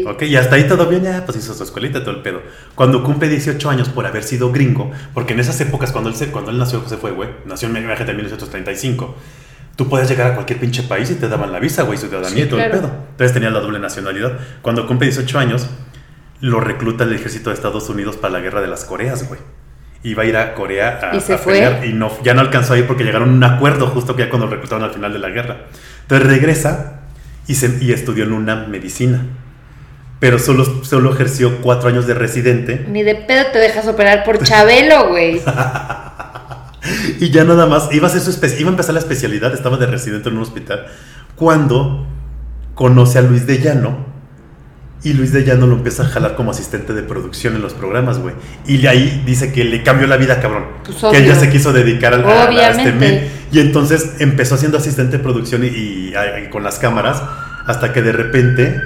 Ok. 0.06 0.14
Ok, 0.16 0.22
y 0.24 0.36
hasta 0.36 0.56
ahí 0.56 0.66
todo 0.68 0.86
bien, 0.86 1.02
ya, 1.04 1.26
pues 1.26 1.40
hizo 1.40 1.56
su 1.56 1.64
escuelita, 1.64 2.02
todo 2.02 2.12
el 2.12 2.22
pedo. 2.22 2.44
Cuando 2.76 3.04
cumple 3.04 3.28
18 3.28 3.70
años 3.72 3.90
por 3.90 4.06
haber 4.06 4.24
sido 4.24 4.52
gringo, 4.52 4.92
porque 5.16 5.34
en 5.34 5.40
esas 5.40 5.60
épocas, 5.62 5.92
cuando 5.92 6.12
él, 6.12 6.16
se, 6.16 6.28
cuando 6.28 6.52
él 6.52 6.60
nació, 6.60 6.88
se 6.88 6.98
fue, 6.98 7.10
güey, 7.10 7.30
nació 7.46 7.70
en 7.70 7.78
imagínate, 7.78 8.12
en 8.12 8.18
1935, 8.18 9.16
tú 9.76 9.90
podías 9.90 10.08
llegar 10.10 10.32
a 10.32 10.36
cualquier 10.36 10.60
pinche 10.60 10.84
país 10.84 11.10
y 11.10 11.16
te 11.16 11.28
daban 11.28 11.52
la 11.52 11.60
visa, 11.60 11.82
güey, 11.84 11.98
ciudadanía 11.98 12.30
Sí, 12.36 12.42
y 12.44 12.46
todo 12.46 12.60
claro. 12.60 12.74
el 12.76 12.80
pedo. 12.82 12.92
Entonces 13.12 13.34
tenía 13.34 13.50
la 13.50 13.62
doble 13.62 13.80
nacionalidad. 13.80 14.34
Cuando 14.62 14.86
cumple 14.86 15.08
18 15.08 15.40
años, 15.40 15.68
lo 16.40 16.60
recluta 16.60 17.04
el 17.04 17.14
ejército 17.14 17.50
de 17.50 17.56
Estados 17.56 17.90
Unidos 17.90 18.16
para 18.16 18.34
la 18.34 18.42
guerra 18.42 18.62
de 18.62 18.68
las 18.68 18.86
Coreas, 18.86 19.28
güey. 19.28 19.40
Iba 20.04 20.22
a 20.22 20.26
ir 20.28 20.38
a 20.38 20.54
Corea 20.54 21.00
a, 21.02 21.16
¿Y 21.16 21.20
se 21.20 21.34
a 21.34 21.38
fue? 21.40 21.88
y 21.90 21.94
no, 21.94 22.12
ya 22.24 22.36
no 22.36 22.42
alcanzó 22.42 22.74
a 22.74 22.78
ir 22.78 22.86
porque 22.86 23.04
llegaron 23.04 23.30
a 23.30 23.34
un 23.34 23.44
acuerdo 23.44 23.88
justo 23.88 24.16
que 24.16 24.22
ya 24.26 24.30
cuando 24.30 24.46
reclutaron 24.46 24.84
al 24.84 24.92
final 24.94 25.12
de 25.12 25.18
la 25.18 25.30
guerra. 25.30 25.66
Entonces 26.04 26.28
regresa 26.28 26.97
y, 27.48 27.56
se, 27.56 27.78
y 27.82 27.92
estudió 27.92 28.26
en 28.26 28.34
una 28.34 28.68
medicina. 28.68 29.26
Pero 30.20 30.40
solo, 30.40 30.84
solo 30.84 31.14
ejerció 31.14 31.62
cuatro 31.62 31.90
años 31.90 32.08
de 32.08 32.16
residente 32.16 32.88
Ni 32.90 33.04
de 33.04 33.14
pedo 33.14 33.52
te 33.54 33.60
dejas 33.60 33.88
operar 33.88 34.24
por 34.24 34.44
Chabelo, 34.44 35.10
güey. 35.10 35.40
y 37.20 37.30
ya 37.30 37.44
nada 37.44 37.68
más 37.68 37.90
iba 37.92 38.08
a, 38.08 38.10
hacer 38.10 38.22
su 38.22 38.46
iba 38.60 38.70
a 38.70 38.72
empezar 38.72 38.94
la 38.94 39.00
especialidad, 39.00 39.54
estaba 39.54 39.78
de 39.78 39.86
residente 39.86 40.30
en 40.30 40.38
un 40.38 40.44
hospital, 40.44 40.88
cuando 41.36 42.08
conoce 42.74 43.20
a 43.20 43.22
Luis 43.22 43.46
de 43.46 43.60
Llano 43.60 44.07
y 45.04 45.14
Luis 45.14 45.32
de 45.32 45.44
Llano 45.44 45.68
lo 45.68 45.76
empieza 45.76 46.04
a 46.04 46.08
jalar 46.08 46.36
como 46.36 46.52
asistente 46.52 46.94
de 46.94 47.04
producción 47.04 47.56
en 47.56 47.62
los 47.62 47.74
programas, 47.74 48.20
güey. 48.20 48.34
Y 48.66 48.78
de 48.78 48.90
ahí 48.90 49.24
dice 49.26 49.54
que 49.54 49.64
le 49.64 49.84
cambió 49.84 50.08
la 50.08 50.18
vida, 50.18 50.40
cabrón. 50.42 50.66
Pues 50.84 50.98
que 50.98 51.06
obvio. 51.06 51.36
se 51.36 51.50
quiso 51.50 51.72
dedicar 51.72 52.14
al, 52.14 52.24
a- 52.26 52.44
a 52.48 52.70
este 52.72 52.92
men. 53.00 53.30
Y 53.52 53.60
entonces 53.60 54.16
empezó 54.20 54.56
haciendo 54.56 54.78
asistente 54.80 55.18
de 55.18 55.24
producción 55.24 55.64
y, 55.64 55.68
y- 55.68 56.14
y 56.46 56.50
con 56.50 56.64
las 56.64 56.80
cámaras 56.80 57.22
hasta 57.68 57.94
que 57.94 58.02
de 58.02 58.12
repente... 58.12 58.82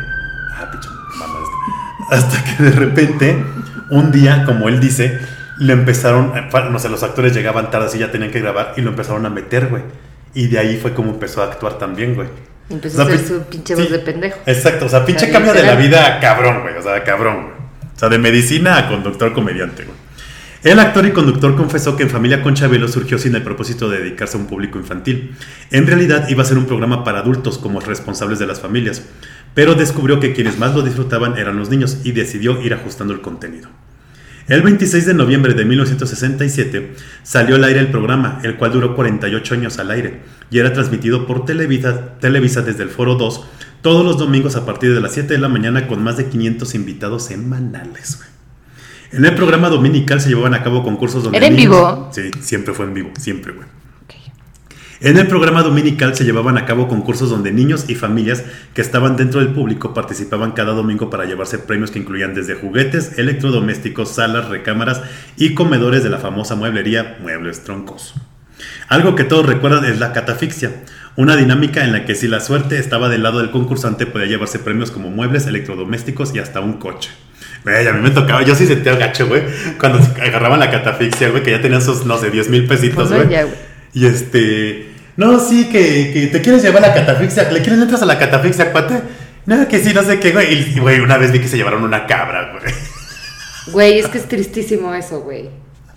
Ah, 0.57 0.69
pinche 0.71 0.89
mamá 1.17 1.39
este. 1.43 2.15
Hasta 2.15 2.43
que 2.57 2.63
de 2.63 2.71
repente, 2.71 3.43
un 3.89 4.11
día, 4.11 4.43
como 4.45 4.67
él 4.69 4.79
dice, 4.79 5.17
le 5.59 5.73
empezaron, 5.73 6.33
no 6.71 6.79
sé, 6.79 6.89
los 6.89 7.03
actores 7.03 7.33
llegaban 7.33 7.71
tarde 7.71 7.89
y 7.95 7.99
ya 7.99 8.11
tenían 8.11 8.31
que 8.31 8.39
grabar 8.41 8.73
y 8.77 8.81
lo 8.81 8.89
empezaron 8.89 9.25
a 9.25 9.29
meter, 9.29 9.67
güey. 9.67 9.83
Y 10.33 10.47
de 10.47 10.59
ahí 10.59 10.77
fue 10.81 10.93
como 10.93 11.11
empezó 11.11 11.41
a 11.41 11.45
actuar 11.45 11.77
también, 11.77 12.15
güey. 12.15 12.27
Empezó 12.71 13.01
O 13.01 13.05
sea, 13.05 13.13
a 13.13 13.15
hacer 13.15 13.27
pi- 13.27 13.33
su 13.33 13.41
pinche 13.49 13.75
sí, 13.75 13.81
voz 13.81 13.91
de 13.91 13.99
pendejo. 13.99 14.39
Exacto, 14.45 14.85
o 14.85 14.89
sea, 14.89 15.05
pinche 15.05 15.25
sea, 15.25 15.33
cambio 15.33 15.53
de 15.53 15.63
la 15.63 15.75
vida 15.75 16.19
cabrón, 16.19 16.61
güey. 16.61 16.75
O 16.75 16.81
sea, 16.81 17.03
cabrón, 17.03 17.43
güey. 17.43 17.55
O 17.95 17.99
sea, 17.99 18.09
de 18.09 18.17
medicina 18.17 18.77
a 18.77 18.87
conductor 18.87 19.33
comediante, 19.33 19.83
güey. 19.83 19.97
El 20.63 20.79
actor 20.79 21.05
y 21.07 21.11
conductor 21.11 21.55
confesó 21.55 21.95
que 21.97 22.03
en 22.03 22.09
Familia 22.11 22.43
con 22.43 22.53
Chabelo 22.53 22.87
surgió 22.87 23.17
sin 23.17 23.33
el 23.35 23.41
propósito 23.41 23.89
de 23.89 23.97
dedicarse 23.97 24.37
a 24.37 24.39
un 24.39 24.45
público 24.45 24.77
infantil. 24.77 25.35
En 25.71 25.87
realidad 25.87 26.29
iba 26.29 26.43
a 26.43 26.45
ser 26.45 26.59
un 26.59 26.65
programa 26.67 27.03
para 27.03 27.19
adultos 27.19 27.57
como 27.57 27.79
responsables 27.79 28.37
de 28.37 28.45
las 28.45 28.59
familias, 28.59 29.01
pero 29.55 29.73
descubrió 29.73 30.19
que 30.19 30.33
quienes 30.33 30.59
más 30.59 30.75
lo 30.75 30.83
disfrutaban 30.83 31.35
eran 31.37 31.57
los 31.57 31.69
niños 31.71 31.97
y 32.03 32.11
decidió 32.11 32.61
ir 32.61 32.75
ajustando 32.75 33.11
el 33.11 33.21
contenido. 33.21 33.69
El 34.47 34.61
26 34.63 35.05
de 35.05 35.13
noviembre 35.13 35.53
de 35.53 35.65
1967 35.65 36.93
salió 37.23 37.55
al 37.55 37.63
aire 37.63 37.79
el 37.79 37.87
programa, 37.89 38.39
el 38.43 38.57
cual 38.57 38.71
duró 38.71 38.95
48 38.95 39.53
años 39.53 39.79
al 39.79 39.91
aire 39.91 40.21
y 40.49 40.59
era 40.59 40.73
transmitido 40.73 41.27
por 41.27 41.45
Televisa, 41.45 42.17
Televisa 42.19 42.61
desde 42.61 42.83
el 42.83 42.89
Foro 42.89 43.15
2 43.15 43.45
todos 43.81 44.05
los 44.05 44.17
domingos 44.17 44.55
a 44.55 44.65
partir 44.65 44.93
de 44.93 45.01
las 45.01 45.13
7 45.13 45.33
de 45.33 45.39
la 45.39 45.49
mañana 45.49 45.87
con 45.87 46.03
más 46.03 46.17
de 46.17 46.27
500 46.27 46.75
invitados 46.75 47.25
semanales. 47.25 48.19
En 49.11 49.25
el 49.25 49.35
programa 49.35 49.69
dominical 49.69 50.21
se 50.21 50.29
llevaban 50.29 50.53
a 50.53 50.63
cabo 50.63 50.83
concursos 50.83 51.23
donde... 51.23 51.37
¿Era 51.37 51.47
en 51.47 51.55
vivo? 51.55 52.09
Sí, 52.13 52.31
siempre 52.39 52.73
fue 52.73 52.85
en 52.85 52.93
vivo, 52.93 53.11
siempre, 53.17 53.51
güey. 53.51 53.67
En 55.03 55.17
el 55.17 55.25
programa 55.25 55.63
dominical 55.63 56.15
se 56.15 56.25
llevaban 56.25 56.59
a 56.59 56.65
cabo 56.67 56.87
concursos 56.87 57.31
donde 57.31 57.51
niños 57.51 57.85
y 57.87 57.95
familias 57.95 58.43
que 58.75 58.81
estaban 58.81 59.17
dentro 59.17 59.39
del 59.39 59.49
público 59.49 59.95
participaban 59.95 60.51
cada 60.51 60.73
domingo 60.73 61.09
para 61.09 61.25
llevarse 61.25 61.57
premios 61.57 61.89
que 61.89 61.97
incluían 61.97 62.35
desde 62.35 62.53
juguetes, 62.53 63.17
electrodomésticos, 63.17 64.13
salas, 64.13 64.49
recámaras 64.49 65.01
y 65.37 65.55
comedores 65.55 66.03
de 66.03 66.11
la 66.11 66.19
famosa 66.19 66.53
mueblería 66.53 67.17
Muebles 67.19 67.63
Troncos. 67.63 68.13
Algo 68.89 69.15
que 69.15 69.23
todos 69.23 69.43
recuerdan 69.43 69.85
es 69.85 69.99
la 69.99 70.13
catafixia, 70.13 70.83
una 71.15 71.35
dinámica 71.35 71.83
en 71.83 71.93
la 71.93 72.05
que 72.05 72.13
si 72.13 72.27
la 72.27 72.39
suerte 72.39 72.77
estaba 72.77 73.09
del 73.09 73.23
lado 73.23 73.39
del 73.39 73.49
concursante 73.49 74.05
podía 74.05 74.27
llevarse 74.27 74.59
premios 74.59 74.91
como 74.91 75.09
muebles, 75.09 75.47
electrodomésticos 75.47 76.35
y 76.35 76.37
hasta 76.37 76.59
un 76.59 76.73
coche. 76.73 77.09
Güey, 77.63 77.87
a 77.87 77.93
mí 77.93 78.01
me 78.01 78.11
tocaba, 78.11 78.43
yo 78.43 78.53
sí 78.53 78.67
sentía 78.67 78.95
gacho, 78.97 79.27
güey, 79.27 79.41
cuando 79.79 79.97
agarraban 80.21 80.59
la 80.59 80.69
catafixia, 80.69 81.29
güey, 81.29 81.41
que 81.41 81.49
ya 81.49 81.61
tenían 81.61 81.81
sus, 81.81 82.05
no 82.05 82.19
sé, 82.19 82.29
10 82.29 82.49
mil 82.49 82.67
pesitos, 82.67 83.09
Pues 83.09 83.27
güey. 83.27 83.47
Y 83.93 84.05
este. 84.05 84.90
No, 85.21 85.39
sí, 85.39 85.65
que, 85.69 86.11
que 86.13 86.27
te 86.27 86.41
quieres 86.41 86.63
llevar 86.63 86.81
la 86.81 86.93
catafixia. 86.93 87.51
¿Le 87.51 87.61
quieres 87.61 87.79
entras 87.81 88.01
a 88.01 88.05
la 88.05 88.17
catafixia, 88.17 88.71
cuate? 88.71 89.01
No, 89.45 89.67
que 89.67 89.79
sí, 89.83 89.93
no 89.93 90.03
sé 90.03 90.19
qué, 90.19 90.31
güey. 90.31 90.53
Y, 90.75 90.79
güey, 90.79 90.99
una 90.99 91.17
vez 91.17 91.31
vi 91.31 91.39
que 91.39 91.47
se 91.47 91.57
llevaron 91.57 91.83
una 91.83 92.05
cabra, 92.07 92.51
güey. 92.53 92.73
Güey, 93.67 93.99
es 93.99 94.07
que 94.07 94.17
es 94.17 94.27
tristísimo 94.27 94.93
eso, 94.95 95.21
güey. 95.21 95.49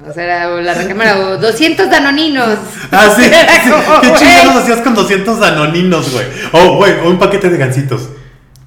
O 0.07 0.13
sea, 0.13 0.49
la 0.49 0.75
recámara 0.75 1.19
o 1.19 1.39
200 1.39 1.89
danoninos. 1.91 2.59
Ah, 2.91 3.11
sí. 3.17 3.25
Era 3.25 3.63
sí. 3.65 3.71
como, 3.71 4.01
¿Qué 4.03 4.13
chingados 4.15 4.57
hacías 4.63 4.81
con 4.81 4.95
200 4.95 5.41
danoninos, 5.41 6.13
güey? 6.13 6.27
Oh, 6.53 6.77
güey, 6.77 6.93
o 7.05 7.09
un 7.11 7.19
paquete 7.19 7.49
de 7.49 7.57
gancitos. 7.57 8.11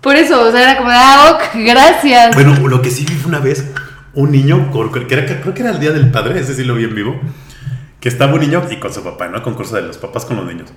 Por 0.01 0.15
eso, 0.15 0.41
o 0.41 0.51
sea, 0.51 0.61
era 0.63 0.77
como, 0.77 0.89
ah, 0.91 1.35
ok, 1.35 1.59
gracias. 1.65 2.33
Bueno, 2.33 2.55
lo 2.67 2.81
que 2.81 2.89
sí 2.89 3.05
vi 3.07 3.13
fue 3.15 3.29
una 3.29 3.39
vez, 3.39 3.65
un 4.13 4.31
niño, 4.31 4.71
cor- 4.71 5.07
que 5.07 5.13
era, 5.13 5.25
creo 5.25 5.53
que 5.53 5.61
era 5.61 5.71
el 5.71 5.79
día 5.79 5.91
del 5.91 6.09
padre, 6.11 6.39
ese 6.39 6.55
sí 6.55 6.63
lo 6.63 6.75
vi 6.75 6.85
en 6.85 6.95
vivo, 6.95 7.19
que 7.99 8.09
estaba 8.09 8.33
un 8.33 8.41
niño 8.41 8.63
y 8.69 8.77
con 8.77 8.93
su 8.93 9.03
papá, 9.03 9.27
¿no? 9.27 9.41
Concurso 9.43 9.75
de 9.75 9.81
los 9.81 9.97
papás 9.97 10.25
con 10.25 10.37
los 10.37 10.45
niños. 10.45 10.71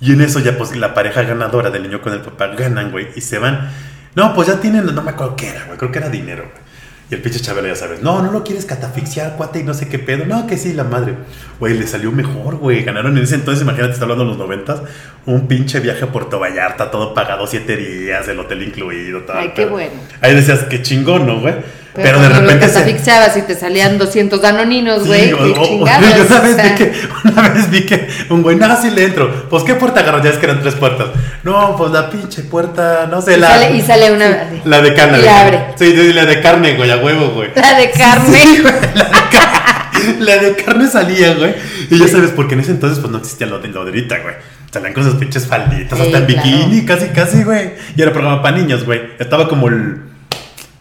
Y 0.00 0.12
en 0.12 0.20
eso 0.20 0.40
ya, 0.40 0.58
pues, 0.58 0.76
la 0.76 0.94
pareja 0.94 1.22
ganadora 1.22 1.70
del 1.70 1.82
niño 1.82 2.02
con 2.02 2.12
el 2.12 2.20
papá 2.20 2.48
ganan, 2.48 2.90
güey, 2.90 3.08
y 3.14 3.20
se 3.20 3.38
van. 3.38 3.70
No, 4.14 4.34
pues 4.34 4.48
ya 4.48 4.60
tienen, 4.60 4.86
no 4.86 5.02
me 5.02 5.10
acuerdo 5.10 5.36
qué 5.36 5.48
era, 5.48 5.64
güey, 5.66 5.78
creo 5.78 5.92
que 5.92 5.98
era 5.98 6.08
dinero, 6.08 6.44
güey. 6.44 6.66
Y 7.08 7.14
el 7.14 7.22
pinche 7.22 7.38
Chabelo, 7.38 7.68
ya 7.68 7.76
sabes, 7.76 8.02
no, 8.02 8.20
no 8.20 8.32
lo 8.32 8.42
quieres 8.42 8.66
catafixiar, 8.66 9.36
cuate, 9.36 9.60
y 9.60 9.62
no 9.62 9.74
sé 9.74 9.88
qué 9.88 10.00
pedo. 10.00 10.26
No, 10.26 10.48
que 10.48 10.56
sí, 10.56 10.72
la 10.72 10.82
madre. 10.82 11.14
Güey, 11.60 11.78
le 11.78 11.86
salió 11.86 12.10
mejor, 12.10 12.56
güey. 12.56 12.82
Ganaron 12.82 13.16
en 13.16 13.22
ese 13.22 13.36
entonces, 13.36 13.62
imagínate, 13.62 13.92
está 13.92 14.06
hablando 14.06 14.24
de 14.24 14.30
los 14.30 14.38
noventas, 14.38 14.82
un 15.24 15.46
pinche 15.46 15.78
viaje 15.78 16.02
a 16.02 16.10
Puerto 16.10 16.40
Vallarta, 16.40 16.90
todo 16.90 17.14
pagado, 17.14 17.46
siete 17.46 17.76
días, 17.76 18.26
el 18.26 18.40
hotel 18.40 18.64
incluido, 18.64 19.22
todo. 19.22 19.36
Ay, 19.36 19.52
qué 19.54 19.66
bueno. 19.66 19.92
Ahí 20.20 20.34
decías, 20.34 20.64
qué 20.64 20.82
chingón, 20.82 21.28
¿no, 21.28 21.40
güey? 21.40 21.54
Pero, 21.96 22.18
Pero, 22.18 22.20
de 22.20 22.28
repente 22.28 22.66
lo 22.66 22.72
se... 22.72 22.78
catafixiabas 22.78 23.36
y 23.38 23.42
te 23.42 23.54
salían 23.54 23.96
200 23.98 24.40
danoninos, 24.40 25.06
güey. 25.06 25.30
chingados. 25.30 25.68
yo 26.16 26.26
una 26.26 26.38
o 26.38 26.42
vez, 26.42 26.54
sea. 26.56 26.64
vi 26.64 26.74
que, 26.74 26.92
una 27.24 27.48
vez 27.48 27.70
vi 27.70 27.86
que 27.86 28.08
un 28.30 28.42
güey, 28.42 28.56
no, 28.56 28.80
sí 28.80 28.90
le 28.90 29.04
entro. 29.04 29.48
Pues, 29.48 29.62
¿qué 29.64 29.74
puerta 29.74 30.00
agarras? 30.00 30.22
Ya 30.22 30.30
es 30.30 30.36
que 30.36 30.46
eran 30.46 30.60
tres 30.60 30.74
puertas. 30.74 31.08
No, 31.42 31.74
pues 31.76 31.90
la 31.92 32.10
pinche 32.10 32.42
puerta, 32.42 33.06
no 33.10 33.20
sé, 33.22 33.34
Y 33.36 33.40
la... 33.40 33.48
sale- 33.48 33.76
y 33.76 33.80
sale 33.82 34.12
una- 34.12 34.44
La 34.64 34.80
de 34.82 34.94
carne. 34.94 35.18
y 35.18 35.22
güey. 35.22 35.32
abre. 35.34 35.60
Sí, 35.76 35.90
sí, 35.96 36.12
la 36.12 36.24
de 36.26 36.40
carne, 36.40 36.74
güey, 36.76 36.90
a 36.90 36.98
huevo, 36.98 37.30
güey. 37.30 37.50
La 37.56 37.78
de 37.78 37.90
carne. 37.90 38.38
Sí, 38.38 38.58
güey, 38.62 38.74
la 38.94 39.04
de 39.04 39.10
carne. 39.30 39.56
La 40.20 40.36
de 40.36 40.54
carne 40.54 40.86
salía, 40.88 41.34
güey. 41.34 41.54
Y 41.90 41.98
ya 41.98 42.06
sabes, 42.06 42.30
porque 42.30 42.54
en 42.54 42.60
ese 42.60 42.70
entonces 42.72 42.98
pues 43.00 43.10
no 43.10 43.18
existía 43.18 43.46
lo 43.46 43.58
de 43.58 43.68
lo 43.68 43.82
de 43.84 43.90
ahorita, 43.90 44.18
güey. 44.20 44.34
Salían 44.70 44.92
con 44.92 45.02
esas 45.02 45.16
pinches 45.18 45.46
falditas, 45.46 45.98
Sí, 45.98 46.04
hasta 46.04 46.18
en 46.18 46.26
claro. 46.26 46.42
bikini, 46.48 46.84
casi, 46.84 47.06
casi, 47.08 47.42
güey. 47.42 47.70
Y 47.96 48.02
era 48.02 48.12
programa 48.12 48.40
para 48.42 48.56
niños, 48.58 48.84
güey. 48.84 49.00
Estaba 49.18 49.48
como 49.48 49.68
el. 49.68 49.96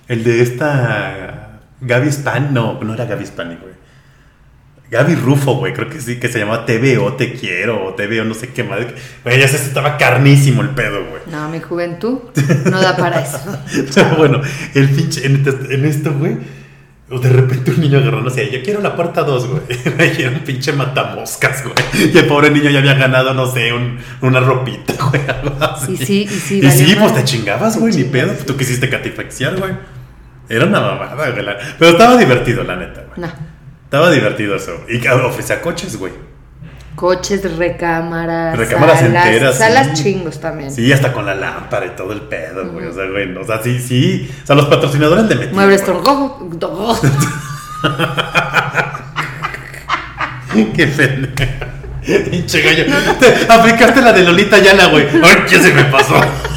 El 0.07 0.23
de 0.23 0.41
esta. 0.41 1.59
Gaby 1.81 2.09
Span, 2.11 2.53
no, 2.53 2.79
no 2.81 2.93
era 2.93 3.05
Gaby 3.05 3.25
Spani, 3.25 3.55
güey. 3.55 3.73
Gaby 4.89 5.15
Rufo, 5.15 5.55
güey, 5.55 5.73
creo 5.73 5.89
que 5.89 5.99
sí, 5.99 6.17
que 6.19 6.27
se 6.29 6.39
llamaba 6.39 6.65
TVO 6.65 7.13
Te 7.13 7.33
Quiero, 7.33 7.85
o 7.87 7.95
TVO 7.95 8.23
no 8.23 8.33
sé 8.35 8.49
qué 8.49 8.63
madre. 8.63 8.93
Güey, 9.23 9.39
ya 9.39 9.47
se 9.47 9.57
estaba 9.57 9.97
carnísimo 9.97 10.61
el 10.61 10.69
pedo, 10.69 11.05
güey. 11.09 11.21
No, 11.31 11.49
mi 11.49 11.59
juventud 11.59 12.19
no 12.69 12.81
da 12.81 12.95
para 12.95 13.19
eso. 13.21 13.39
Bueno, 14.17 14.41
el 14.73 14.89
pinche, 14.89 15.25
en, 15.25 15.43
este- 15.45 15.73
en 15.75 15.85
esto, 15.85 16.13
güey, 16.13 16.37
o 17.09 17.19
de 17.19 17.29
repente 17.29 17.71
un 17.71 17.81
niño 17.81 17.97
agarró, 17.99 18.21
no 18.21 18.29
sé, 18.29 18.49
yo 18.51 18.61
quiero 18.63 18.79
la 18.81 18.95
puerta 18.95 19.23
2, 19.23 19.47
güey. 19.47 19.61
Y 20.17 20.21
era 20.21 20.31
un 20.31 20.39
pinche 20.39 20.71
matamoscas, 20.71 21.63
güey. 21.63 22.11
Y 22.13 22.17
el 22.17 22.25
pobre 22.25 22.51
niño 22.51 22.69
ya 22.69 22.79
había 22.79 22.93
ganado, 22.93 23.33
no 23.33 23.51
sé, 23.51 23.73
un- 23.73 23.97
una 24.21 24.39
ropita, 24.39 24.93
güey, 25.09 25.21
algo 25.27 25.55
así. 25.65 25.93
Y 25.93 25.97
sí, 25.97 26.21
y 26.23 26.27
sí, 26.27 26.59
Y 26.63 26.71
sí, 26.71 26.95
pues 26.97 27.13
te 27.15 27.23
chingabas, 27.23 27.77
güey, 27.79 27.93
ni 27.95 28.03
pedo. 28.05 28.31
Tú 28.45 28.55
quisiste 28.55 28.87
catifaxiar, 28.89 29.57
güey. 29.57 29.73
Era 30.49 30.65
una 30.65 30.79
mamada, 30.79 31.29
güey. 31.31 31.43
la- 31.43 31.57
Pero 31.79 31.91
estaba 31.91 32.17
divertido, 32.17 32.63
la 32.63 32.75
neta, 32.75 33.01
güey. 33.07 33.19
No. 33.27 33.33
Estaba 33.83 34.11
divertido 34.11 34.55
eso. 34.55 34.71
Y 34.87 34.99
que 34.99 35.09
ofrecía 35.09 35.61
coches, 35.61 35.97
güey. 35.97 36.13
Coches, 36.95 37.57
recámaras. 37.57 38.57
Recámaras 38.57 38.99
salas, 38.99 39.25
enteras, 39.25 39.57
Salas 39.57 39.87
sí. 39.97 40.03
chingos 40.03 40.39
también. 40.39 40.71
Sí, 40.71 40.91
hasta 40.93 41.11
con 41.11 41.25
la 41.25 41.35
lámpara 41.35 41.85
y 41.87 41.89
todo 41.89 42.13
el 42.13 42.21
pedo, 42.21 42.67
güey. 42.71 42.87
O 42.87 42.93
sea, 42.93 43.05
güey, 43.05 43.35
o 43.35 43.43
sea, 43.45 43.61
sí, 43.61 43.79
sí. 43.79 44.33
O 44.43 44.47
sea, 44.47 44.55
los 44.55 44.65
patrocinadores 44.67 45.25
le 45.25 45.35
metían. 45.35 45.55
Muebles 45.55 45.81
güey. 45.85 46.01
troncojo. 46.01 46.99
Qué 50.75 50.87
pendejo. 50.87 51.33
Pinche 52.31 52.61
gallo. 52.61 52.85
Te 53.19 53.51
aplicaste 53.51 54.01
la 54.01 54.13
de 54.13 54.23
Lolita 54.23 54.59
Yala, 54.59 54.87
güey. 54.87 55.07
Ay, 55.23 55.43
ya 55.49 55.59
se 55.59 55.73
me 55.73 55.83
pasó. 55.85 56.15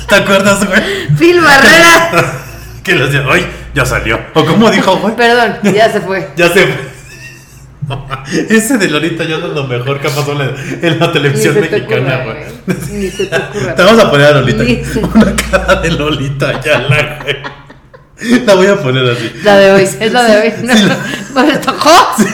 ¿Te 0.09 0.15
acuerdas, 0.17 0.65
güey? 0.67 0.81
Phil 1.19 1.41
Barrera. 1.41 2.33
Que 2.85 2.95
le 2.95 3.05
decía, 3.05 3.23
ay, 3.31 3.45
ya 3.75 3.85
salió. 3.87 4.19
O 4.35 4.45
como 4.45 4.71
dijo, 4.71 4.97
güey. 4.99 5.15
Perdón, 5.17 5.57
ya 5.75 5.91
se 5.93 6.01
fue. 6.01 6.29
Ya 6.37 6.49
se 6.53 6.67
Ese 8.51 8.77
de 8.77 8.89
Lolita 8.89 9.25
Yala 9.25 9.47
es 9.47 9.53
lo 9.55 9.65
mejor 9.67 9.99
que 10.01 10.09
ha 10.09 10.11
pasado 10.11 10.43
en 10.83 10.99
la, 10.99 11.11
televisión 11.11 11.55
Ni 11.55 11.63
se 11.63 11.69
te 11.69 11.77
mexicana, 11.79 12.19
ocurra, 12.19 12.25
güey. 12.67 12.77
Ni 12.93 13.09
se 13.11 13.27
te 13.27 13.37
ocurra. 13.37 13.75
Te 13.75 13.83
vamos 13.83 14.05
a 14.05 14.11
poner 14.11 14.27
a 14.27 14.33
Lolita. 14.33 14.63
Ni 14.63 14.85
se- 14.85 14.99
Una 15.15 15.35
cara 15.37 15.77
de 15.81 15.91
Lolita 15.93 16.61
Yala, 16.61 17.19
güey. 17.23 18.45
La 18.45 18.55
voy 18.55 18.67
a 18.67 18.77
poner 18.77 19.11
así. 19.11 19.33
La 19.43 19.57
de 19.57 19.73
hoy, 19.73 19.83
es 19.83 20.13
la 20.13 20.25
de 20.25 20.37
hoy. 20.39 20.53
No, 20.65 20.75
Sí, 20.77 20.85
no. 20.85 20.97
Muebles 21.35 21.61
troncojo. 21.63 22.25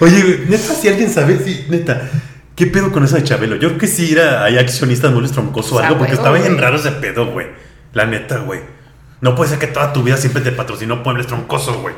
Oye, 0.00 0.22
güey, 0.22 0.38
neta, 0.48 0.74
si 0.74 0.88
alguien 0.88 1.10
sabe, 1.10 1.38
sí, 1.44 1.66
neta, 1.68 2.08
¿qué 2.54 2.66
pedo 2.66 2.92
con 2.92 3.04
eso 3.04 3.16
de 3.16 3.24
Chabelo? 3.24 3.56
Yo 3.56 3.68
creo 3.68 3.78
que 3.80 3.86
sí 3.88 4.12
era, 4.12 4.44
hay 4.44 4.58
accionistas 4.58 5.10
muebles 5.10 5.32
troncoso 5.32 5.76
o 5.76 5.78
algo, 5.80 5.98
porque 5.98 6.14
estaba 6.14 6.34
bien 6.38 6.52
güey. 6.52 6.60
raro 6.60 6.76
ese 6.76 6.92
pedo, 6.92 7.26
güey. 7.32 7.46
La 7.92 8.06
neta, 8.06 8.38
güey. 8.38 8.60
No 9.20 9.34
puede 9.34 9.50
ser 9.50 9.58
que 9.58 9.66
toda 9.66 9.92
tu 9.92 10.02
vida 10.02 10.16
siempre 10.16 10.42
te 10.42 10.52
patrocinó 10.52 10.96
Muebles 10.96 11.26
Troncoso, 11.26 11.80
güey. 11.80 11.94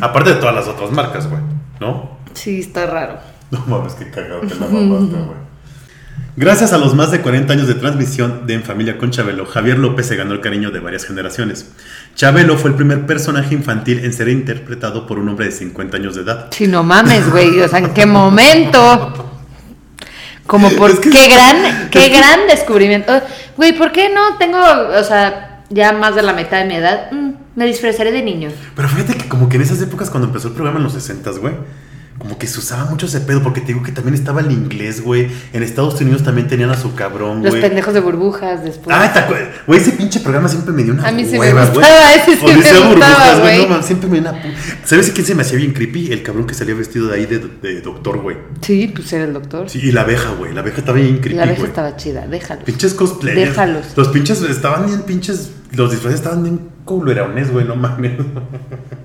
Aparte 0.00 0.30
de 0.34 0.36
todas 0.36 0.54
las 0.54 0.66
otras 0.68 0.90
marcas, 0.90 1.28
güey. 1.28 1.40
¿No? 1.80 2.18
Sí, 2.32 2.60
está 2.60 2.86
raro. 2.86 3.18
No 3.50 3.62
mames, 3.66 3.94
qué 3.94 4.10
cagado 4.10 4.40
te 4.40 4.54
la 4.54 4.66
mamaste, 4.66 5.16
güey. 5.16 5.44
Gracias 6.36 6.72
a 6.72 6.78
los 6.78 6.94
más 6.94 7.12
de 7.12 7.20
40 7.20 7.52
años 7.52 7.68
de 7.68 7.74
transmisión 7.74 8.44
de 8.46 8.54
En 8.54 8.64
Familia 8.64 8.98
con 8.98 9.10
Chabelo, 9.12 9.46
Javier 9.46 9.78
López 9.78 10.06
se 10.08 10.16
ganó 10.16 10.32
el 10.32 10.40
cariño 10.40 10.70
de 10.72 10.80
varias 10.80 11.04
generaciones. 11.04 11.70
Chabelo 12.16 12.56
fue 12.56 12.70
el 12.70 12.76
primer 12.76 13.06
personaje 13.06 13.54
infantil 13.54 14.04
en 14.04 14.12
ser 14.12 14.28
interpretado 14.28 15.06
por 15.06 15.20
un 15.20 15.28
hombre 15.28 15.46
de 15.46 15.52
50 15.52 15.96
años 15.96 16.16
de 16.16 16.22
edad. 16.22 16.48
Si 16.50 16.66
no 16.66 16.82
mames, 16.82 17.30
güey. 17.30 17.60
O 17.60 17.68
sea, 17.68 17.78
¿en 17.78 17.92
qué 17.94 18.04
momento? 18.06 19.30
Como 20.46 20.70
por 20.72 20.90
Es 20.90 20.98
que- 21.00 21.10
qué 21.10 21.28
gran, 21.28 21.88
qué 21.90 22.08
gran 22.08 22.46
descubrimiento. 22.48 23.12
Güey, 23.56 23.76
¿por 23.78 23.92
qué 23.92 24.10
no 24.12 24.36
tengo, 24.36 24.58
o 24.58 25.04
sea, 25.04 25.43
ya 25.70 25.92
más 25.92 26.14
de 26.14 26.22
la 26.22 26.32
mitad 26.32 26.58
de 26.58 26.64
mi 26.66 26.74
edad? 26.74 27.10
Mm, 27.12 27.30
me 27.56 27.66
disfrazaré 27.66 28.12
de 28.12 28.22
niño. 28.22 28.50
Pero 28.74 28.88
fíjate 28.88 29.14
que 29.16 29.28
como 29.28 29.48
que 29.48 29.56
en 29.56 29.62
esas 29.62 29.80
épocas 29.80 30.10
cuando 30.10 30.28
empezó 30.28 30.48
el 30.48 30.54
programa 30.54 30.78
en 30.78 30.84
los 30.84 30.92
60, 30.94 31.30
güey, 31.38 31.54
como 32.24 32.38
que 32.38 32.46
se 32.46 32.58
usaba 32.58 32.86
mucho 32.86 33.04
ese 33.04 33.20
pedo, 33.20 33.42
porque 33.42 33.60
te 33.60 33.66
digo 33.66 33.82
que 33.82 33.92
también 33.92 34.14
estaba 34.14 34.40
el 34.40 34.50
inglés, 34.50 35.02
güey. 35.02 35.28
En 35.52 35.62
Estados 35.62 36.00
Unidos 36.00 36.22
también 36.22 36.48
tenían 36.48 36.70
a 36.70 36.74
su 36.74 36.94
cabrón, 36.94 37.42
Los 37.42 37.50
güey. 37.50 37.60
pendejos 37.60 37.92
de 37.92 38.00
burbujas 38.00 38.64
después. 38.64 38.96
Ah, 38.98 39.12
¿te? 39.12 39.20
Güey, 39.66 39.78
ese 39.78 39.92
pinche 39.92 40.20
programa 40.20 40.48
siempre 40.48 40.72
me 40.72 40.84
dio 40.84 40.94
una 40.94 41.06
A 41.06 41.12
mí 41.12 41.22
sí 41.26 41.32
me 41.32 41.40
hueva, 41.40 41.66
gustaba, 41.66 42.14
ese 42.14 42.36
sí 42.36 42.46
me 42.46 42.54
gustaba, 42.54 43.40
güey. 43.40 43.68
No, 43.68 43.82
siempre 43.82 44.08
me 44.08 44.20
dio 44.22 44.30
una... 44.30 44.42
¿Sabes 44.86 45.10
quién 45.10 45.26
se 45.26 45.34
me 45.34 45.42
hacía 45.42 45.58
bien 45.58 45.74
creepy? 45.74 46.12
El 46.14 46.22
cabrón 46.22 46.46
que 46.46 46.54
salía 46.54 46.74
vestido 46.74 47.08
de 47.08 47.14
ahí 47.16 47.26
de, 47.26 47.40
de 47.60 47.82
doctor, 47.82 48.16
güey. 48.22 48.38
Sí, 48.62 48.90
pues 48.94 49.12
era 49.12 49.24
el 49.24 49.34
doctor. 49.34 49.68
Sí, 49.68 49.80
y 49.82 49.92
la 49.92 50.00
abeja, 50.00 50.30
güey. 50.30 50.54
La 50.54 50.62
abeja 50.62 50.78
estaba 50.78 50.96
bien 50.96 51.18
creepy, 51.18 51.36
la 51.36 51.42
abeja 51.42 51.64
estaba 51.64 51.94
chida, 51.96 52.26
déjalo. 52.26 52.64
Pinches 52.64 52.94
cosplayers. 52.94 53.50
Déjalos. 53.50 53.84
Los 53.96 54.08
pinches 54.08 54.40
estaban 54.40 54.86
bien 54.86 55.02
pinches. 55.02 55.50
Los 55.72 55.90
disfraces 55.90 56.20
estaban 56.20 56.42
bien 56.42 56.70
culerones, 56.86 57.52
güey, 57.52 57.66
no 57.66 57.76
mames. 57.76 58.12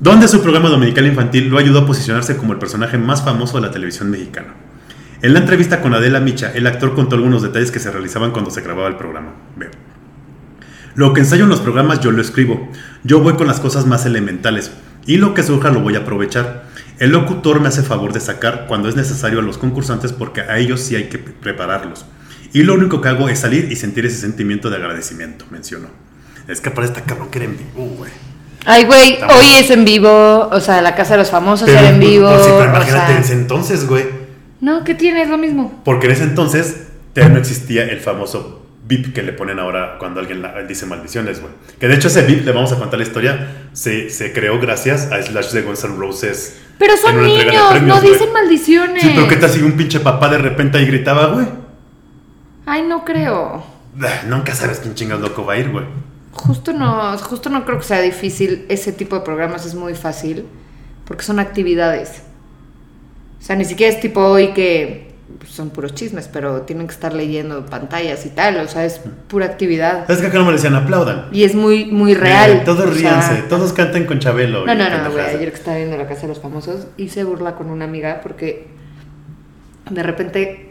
Donde 0.00 0.28
su 0.28 0.40
programa 0.40 0.70
dominical 0.70 1.06
infantil 1.06 1.48
lo 1.50 1.58
ayudó 1.58 1.80
a 1.80 1.86
posicionarse 1.86 2.38
como 2.38 2.54
el 2.54 2.58
personaje 2.58 2.96
más 2.96 3.22
famoso 3.22 3.58
de 3.60 3.66
la 3.66 3.70
televisión 3.70 4.10
mexicana. 4.10 4.54
En 5.20 5.34
la 5.34 5.40
entrevista 5.40 5.82
con 5.82 5.92
Adela 5.92 6.20
Micha, 6.20 6.50
el 6.54 6.66
actor 6.66 6.94
contó 6.94 7.16
algunos 7.16 7.42
detalles 7.42 7.70
que 7.70 7.80
se 7.80 7.90
realizaban 7.90 8.30
cuando 8.30 8.50
se 8.50 8.62
grababa 8.62 8.88
el 8.88 8.96
programa. 8.96 9.34
Veo. 9.56 9.70
Lo 10.94 11.12
que 11.12 11.20
ensayo 11.20 11.44
en 11.44 11.50
los 11.50 11.60
programas 11.60 12.00
yo 12.00 12.12
lo 12.12 12.22
escribo. 12.22 12.70
Yo 13.04 13.20
voy 13.20 13.34
con 13.34 13.46
las 13.46 13.60
cosas 13.60 13.84
más 13.84 14.06
elementales. 14.06 14.70
Y 15.04 15.18
lo 15.18 15.34
que 15.34 15.42
surja 15.42 15.70
lo 15.70 15.80
voy 15.80 15.96
a 15.96 16.00
aprovechar. 16.00 16.64
El 16.98 17.10
locutor 17.10 17.60
me 17.60 17.68
hace 17.68 17.82
favor 17.82 18.14
de 18.14 18.20
sacar 18.20 18.64
cuando 18.68 18.88
es 18.88 18.96
necesario 18.96 19.40
a 19.40 19.42
los 19.42 19.58
concursantes 19.58 20.14
porque 20.14 20.40
a 20.40 20.58
ellos 20.58 20.80
sí 20.80 20.96
hay 20.96 21.10
que 21.10 21.18
pre- 21.18 21.34
prepararlos. 21.34 22.06
Y 22.54 22.62
lo 22.62 22.72
único 22.72 23.02
que 23.02 23.08
hago 23.08 23.28
es 23.28 23.38
salir 23.38 23.70
y 23.70 23.76
sentir 23.76 24.06
ese 24.06 24.16
sentimiento 24.16 24.70
de 24.70 24.76
agradecimiento, 24.76 25.44
mencionó. 25.50 25.88
Es 26.48 26.62
que 26.62 26.70
esta 26.70 27.02
cabrón 27.02 27.30
que 27.30 27.38
era 27.38 27.44
en 27.46 27.58
vivo, 27.58 27.84
güey. 27.96 28.29
Ay, 28.66 28.84
güey, 28.84 29.18
hoy 29.22 29.46
es 29.58 29.70
en 29.70 29.84
vivo, 29.84 30.48
o 30.52 30.60
sea, 30.60 30.82
la 30.82 30.94
casa 30.94 31.12
de 31.14 31.18
los 31.18 31.30
famosos 31.30 31.66
Pero, 31.66 31.78
era 31.78 31.88
en 31.90 32.00
vivo. 32.00 32.28
sí, 32.30 32.50
pero 32.58 32.58
o 32.58 32.64
imagínate 32.76 33.06
sea- 33.06 33.16
en 33.16 33.22
ese 33.22 33.32
entonces, 33.32 33.86
güey. 33.88 34.04
No, 34.60 34.84
¿qué 34.84 34.94
tiene? 34.94 35.22
Es 35.22 35.28
lo 35.30 35.38
mismo. 35.38 35.80
Porque 35.84 36.06
en 36.06 36.12
ese 36.12 36.24
entonces 36.24 36.88
ya 37.14 37.28
no 37.30 37.38
existía 37.38 37.84
el 37.84 38.00
famoso 38.00 38.58
bip 38.86 39.14
que 39.14 39.22
le 39.22 39.32
ponen 39.32 39.58
ahora 39.58 39.96
cuando 39.98 40.20
alguien 40.20 40.42
la- 40.42 40.62
dice 40.64 40.84
maldiciones, 40.84 41.40
güey. 41.40 41.52
Que 41.78 41.88
de 41.88 41.94
hecho 41.94 42.08
ese 42.08 42.22
bip, 42.22 42.44
le 42.44 42.52
vamos 42.52 42.70
a 42.72 42.76
contar 42.78 42.98
la 42.98 43.04
historia, 43.06 43.48
se, 43.72 44.10
se 44.10 44.32
creó 44.32 44.58
gracias 44.60 45.10
a 45.10 45.22
Slash 45.22 45.52
de 45.52 45.62
Guns 45.62 45.84
N' 45.84 45.96
Roses. 45.96 46.58
Pero 46.78 46.96
son 46.96 47.22
niños, 47.24 47.44
premios, 47.70 47.82
no 47.86 48.00
dicen 48.00 48.32
maldiciones. 48.32 49.02
Sí, 49.02 49.12
pero 49.14 49.28
¿qué 49.28 49.36
tal 49.36 49.48
si 49.50 49.62
un 49.62 49.72
pinche 49.72 50.00
papá 50.00 50.28
de 50.28 50.38
repente 50.38 50.76
ahí 50.78 50.84
gritaba, 50.86 51.26
güey? 51.28 51.46
Ay, 52.66 52.82
no 52.82 53.04
creo. 53.04 53.64
Nunca 54.28 54.54
sabes 54.54 54.78
quién 54.80 54.94
chingas 54.94 55.20
loco 55.20 55.44
va 55.44 55.54
a 55.54 55.58
ir, 55.58 55.70
güey. 55.70 55.84
Justo 56.32 56.72
no, 56.72 57.16
justo 57.18 57.50
no 57.50 57.64
creo 57.64 57.78
que 57.78 57.84
sea 57.84 58.00
difícil. 58.00 58.66
Ese 58.68 58.92
tipo 58.92 59.16
de 59.16 59.22
programas 59.22 59.66
es 59.66 59.74
muy 59.74 59.94
fácil 59.94 60.46
porque 61.04 61.24
son 61.24 61.38
actividades. 61.38 62.22
O 63.40 63.42
sea, 63.42 63.56
ni 63.56 63.64
siquiera 63.64 63.92
es 63.92 64.00
tipo 64.00 64.20
hoy 64.20 64.48
que 64.48 65.10
son 65.46 65.70
puros 65.70 65.94
chismes, 65.94 66.28
pero 66.28 66.62
tienen 66.62 66.86
que 66.86 66.92
estar 66.92 67.12
leyendo 67.12 67.64
pantallas 67.66 68.24
y 68.26 68.30
tal. 68.30 68.58
O 68.58 68.68
sea, 68.68 68.84
es 68.84 69.00
pura 69.28 69.46
actividad. 69.46 70.06
¿Sabes 70.06 70.20
que 70.20 70.28
acá 70.28 70.38
no 70.38 70.44
me 70.44 70.52
decían 70.52 70.74
aplaudan? 70.74 71.28
Y 71.32 71.44
es 71.44 71.54
muy, 71.54 71.86
muy 71.86 72.14
real. 72.14 72.62
Todos 72.64 72.84
sea, 72.84 72.94
ríanse, 72.94 73.42
todos 73.48 73.72
canten 73.72 74.06
con 74.06 74.18
Chabelo. 74.18 74.66
No, 74.66 74.74
no, 74.74 74.88
no, 74.88 75.10
güey. 75.10 75.24
Ayer 75.24 75.50
que 75.50 75.58
estaba 75.58 75.76
viendo 75.76 75.96
la 75.96 76.06
casa 76.06 76.22
de 76.22 76.28
los 76.28 76.40
famosos 76.40 76.86
hice 76.96 77.24
burla 77.24 77.56
con 77.56 77.70
una 77.70 77.84
amiga 77.84 78.20
porque 78.22 78.68
de 79.90 80.02
repente 80.02 80.69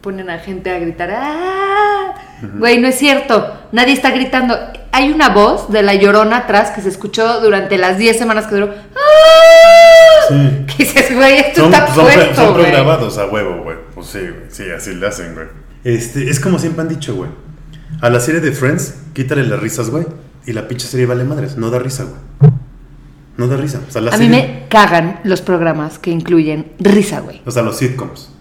ponen 0.00 0.30
a 0.30 0.38
gente 0.38 0.70
a 0.70 0.78
gritar. 0.78 1.10
¡Ah! 1.12 2.14
Güey, 2.58 2.78
no 2.80 2.88
es 2.88 2.98
cierto. 2.98 3.52
Nadie 3.72 3.92
está 3.92 4.10
gritando. 4.10 4.56
Hay 4.90 5.10
una 5.12 5.28
voz 5.28 5.70
de 5.70 5.82
la 5.82 5.94
llorona 5.94 6.38
atrás 6.38 6.70
que 6.70 6.80
se 6.80 6.88
escuchó 6.88 7.40
durante 7.40 7.78
las 7.78 7.98
10 7.98 8.18
semanas 8.18 8.46
que 8.46 8.54
duró. 8.56 8.74
¡Ah! 8.96 10.26
Sí. 10.28 10.66
Que 10.76 10.84
dices, 10.84 11.14
güey, 11.14 11.38
esto 11.38 11.62
Son, 11.62 11.74
está 11.74 11.94
son, 11.94 12.06
pre- 12.06 12.14
puesto, 12.14 12.34
son 12.34 12.52
güey. 12.54 12.64
programados 12.64 13.18
a 13.18 13.26
huevo, 13.26 13.62
güey. 13.62 13.76
Pues 13.94 14.06
sí, 14.08 14.18
güey. 14.20 14.44
Sí, 14.48 14.64
así 14.76 14.94
le 14.94 15.06
hacen, 15.06 15.34
güey. 15.34 15.46
Este, 15.84 16.28
es 16.30 16.40
como 16.40 16.58
siempre 16.58 16.82
han 16.82 16.88
dicho, 16.88 17.14
güey. 17.14 17.30
A 18.00 18.10
la 18.10 18.20
serie 18.20 18.40
de 18.40 18.52
Friends, 18.52 18.96
quítale 19.12 19.44
las 19.44 19.60
risas, 19.60 19.90
güey. 19.90 20.06
Y 20.46 20.52
la 20.52 20.66
pinche 20.66 20.86
serie 20.88 21.06
vale 21.06 21.24
madres. 21.24 21.56
No 21.56 21.70
da 21.70 21.78
risa, 21.78 22.04
güey. 22.04 22.52
No 23.36 23.46
da 23.48 23.56
risa. 23.56 23.80
O 23.88 23.90
sea, 23.92 24.02
la 24.02 24.12
A 24.12 24.16
mí 24.18 24.28
me 24.28 24.64
cagan 24.68 25.20
los 25.24 25.40
programas 25.40 25.98
que 25.98 26.10
incluyen 26.10 26.72
risa, 26.80 27.20
güey. 27.20 27.40
O 27.46 27.50
sea, 27.50 27.62
los 27.62 27.76
sitcoms. 27.76 28.31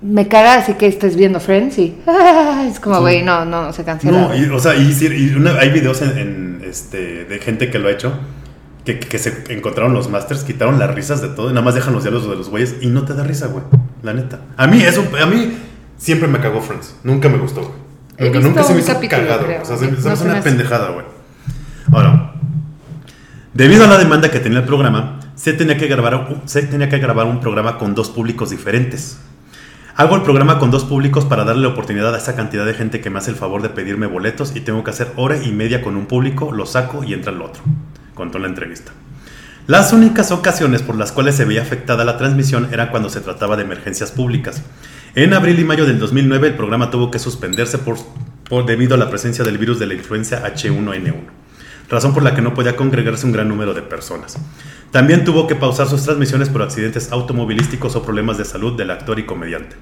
Me 0.00 0.28
caga 0.28 0.54
así 0.54 0.74
que 0.74 0.86
estés 0.86 1.16
viendo 1.16 1.40
Friends 1.40 1.76
y 1.78 1.98
es 2.70 2.78
como, 2.80 3.00
güey, 3.00 3.22
no, 3.22 3.44
no, 3.44 3.72
se 3.72 3.84
cancela. 3.84 4.28
No, 4.28 4.36
y, 4.36 4.44
o 4.48 4.58
sea, 4.60 4.76
y, 4.76 4.92
sí, 4.92 5.06
y 5.08 5.34
una- 5.34 5.58
hay 5.58 5.70
videos 5.70 6.02
en, 6.02 6.16
en, 6.18 6.62
este, 6.64 7.24
de 7.24 7.38
gente 7.40 7.70
que 7.70 7.78
lo 7.78 7.88
ha 7.88 7.92
hecho. 7.92 8.12
Que, 8.84 8.98
que 9.00 9.18
se 9.18 9.44
encontraron 9.52 9.92
los 9.92 10.08
masters, 10.08 10.44
quitaron 10.44 10.78
las 10.78 10.94
risas 10.94 11.20
de 11.20 11.28
todo 11.28 11.50
y 11.50 11.52
nada 11.52 11.62
más 11.62 11.74
dejan 11.74 11.92
los 11.92 12.04
diálogos 12.04 12.30
de 12.30 12.36
los 12.36 12.48
güeyes 12.48 12.76
y 12.80 12.86
no 12.86 13.04
te 13.04 13.12
da 13.12 13.22
risa, 13.22 13.48
güey. 13.48 13.62
La 14.02 14.14
neta. 14.14 14.40
A 14.56 14.66
mí, 14.66 14.80
eso, 14.82 15.04
a 15.20 15.26
mí 15.26 15.58
siempre 15.98 16.26
me 16.26 16.38
cagó 16.40 16.62
Friends. 16.62 16.94
Nunca 17.04 17.28
me 17.28 17.36
gustó, 17.36 17.60
güey. 17.62 18.30
Nunca, 18.30 18.40
nunca 18.48 18.62
se 18.64 18.72
me 18.74 18.80
hizo 18.80 18.94
capítulo, 18.94 19.22
cagado. 19.22 19.44
creo. 19.44 19.62
O 19.62 19.64
sea, 19.66 19.76
se, 19.76 19.88
me- 19.88 19.96
se 19.96 20.02
me 20.04 20.08
No 20.08 20.12
hace 20.14 20.24
una 20.24 20.40
pendejada, 20.40 20.90
güey. 20.90 21.04
Ahora, 21.92 22.32
Debido 23.52 23.84
a 23.84 23.88
la 23.88 23.98
demanda 23.98 24.30
que 24.30 24.38
tenía 24.40 24.60
el 24.60 24.64
programa, 24.64 25.18
se 25.34 25.52
tenía 25.52 25.76
que 25.76 25.86
grabar, 25.88 26.42
se 26.44 26.62
tenía 26.62 26.88
que 26.88 26.98
grabar 26.98 27.26
un 27.26 27.40
programa 27.40 27.76
con 27.76 27.94
dos 27.94 28.08
públicos 28.08 28.50
diferentes. 28.50 29.18
Hago 30.00 30.14
el 30.14 30.22
programa 30.22 30.60
con 30.60 30.70
dos 30.70 30.84
públicos 30.84 31.24
para 31.24 31.42
darle 31.42 31.62
la 31.62 31.70
oportunidad 31.70 32.14
a 32.14 32.18
esa 32.18 32.36
cantidad 32.36 32.64
de 32.64 32.72
gente 32.72 33.00
que 33.00 33.10
me 33.10 33.18
hace 33.18 33.32
el 33.32 33.36
favor 33.36 33.62
de 33.62 33.68
pedirme 33.70 34.06
boletos 34.06 34.54
y 34.54 34.60
tengo 34.60 34.84
que 34.84 34.90
hacer 34.90 35.10
hora 35.16 35.42
y 35.42 35.50
media 35.50 35.82
con 35.82 35.96
un 35.96 36.06
público, 36.06 36.52
lo 36.52 36.66
saco 36.66 37.02
y 37.02 37.14
entra 37.14 37.32
el 37.32 37.42
otro, 37.42 37.62
contó 38.14 38.38
la 38.38 38.46
entrevista. 38.46 38.92
Las 39.66 39.92
únicas 39.92 40.30
ocasiones 40.30 40.82
por 40.82 40.94
las 40.94 41.10
cuales 41.10 41.34
se 41.34 41.44
veía 41.44 41.62
afectada 41.62 42.04
la 42.04 42.16
transmisión 42.16 42.68
era 42.72 42.92
cuando 42.92 43.10
se 43.10 43.20
trataba 43.20 43.56
de 43.56 43.64
emergencias 43.64 44.12
públicas. 44.12 44.62
En 45.16 45.34
abril 45.34 45.58
y 45.58 45.64
mayo 45.64 45.84
del 45.84 45.98
2009 45.98 46.46
el 46.46 46.54
programa 46.54 46.92
tuvo 46.92 47.10
que 47.10 47.18
suspenderse 47.18 47.78
por, 47.78 47.96
por- 48.48 48.66
debido 48.66 48.94
a 48.94 48.98
la 48.98 49.10
presencia 49.10 49.44
del 49.44 49.58
virus 49.58 49.80
de 49.80 49.86
la 49.86 49.94
influencia 49.94 50.44
H1N1, 50.44 51.14
razón 51.90 52.12
por 52.14 52.22
la 52.22 52.34
que 52.34 52.42
no 52.42 52.54
podía 52.54 52.76
congregarse 52.76 53.26
un 53.26 53.32
gran 53.32 53.48
número 53.48 53.74
de 53.74 53.82
personas. 53.82 54.36
También 54.90 55.24
tuvo 55.24 55.46
que 55.46 55.54
pausar 55.54 55.86
sus 55.88 56.02
transmisiones 56.04 56.48
por 56.48 56.62
accidentes 56.62 57.10
automovilísticos 57.12 57.96
o 57.96 58.02
problemas 58.02 58.38
de 58.38 58.44
salud 58.44 58.76
del 58.76 58.90
actor 58.90 59.18
y 59.18 59.24
comediante, 59.26 59.76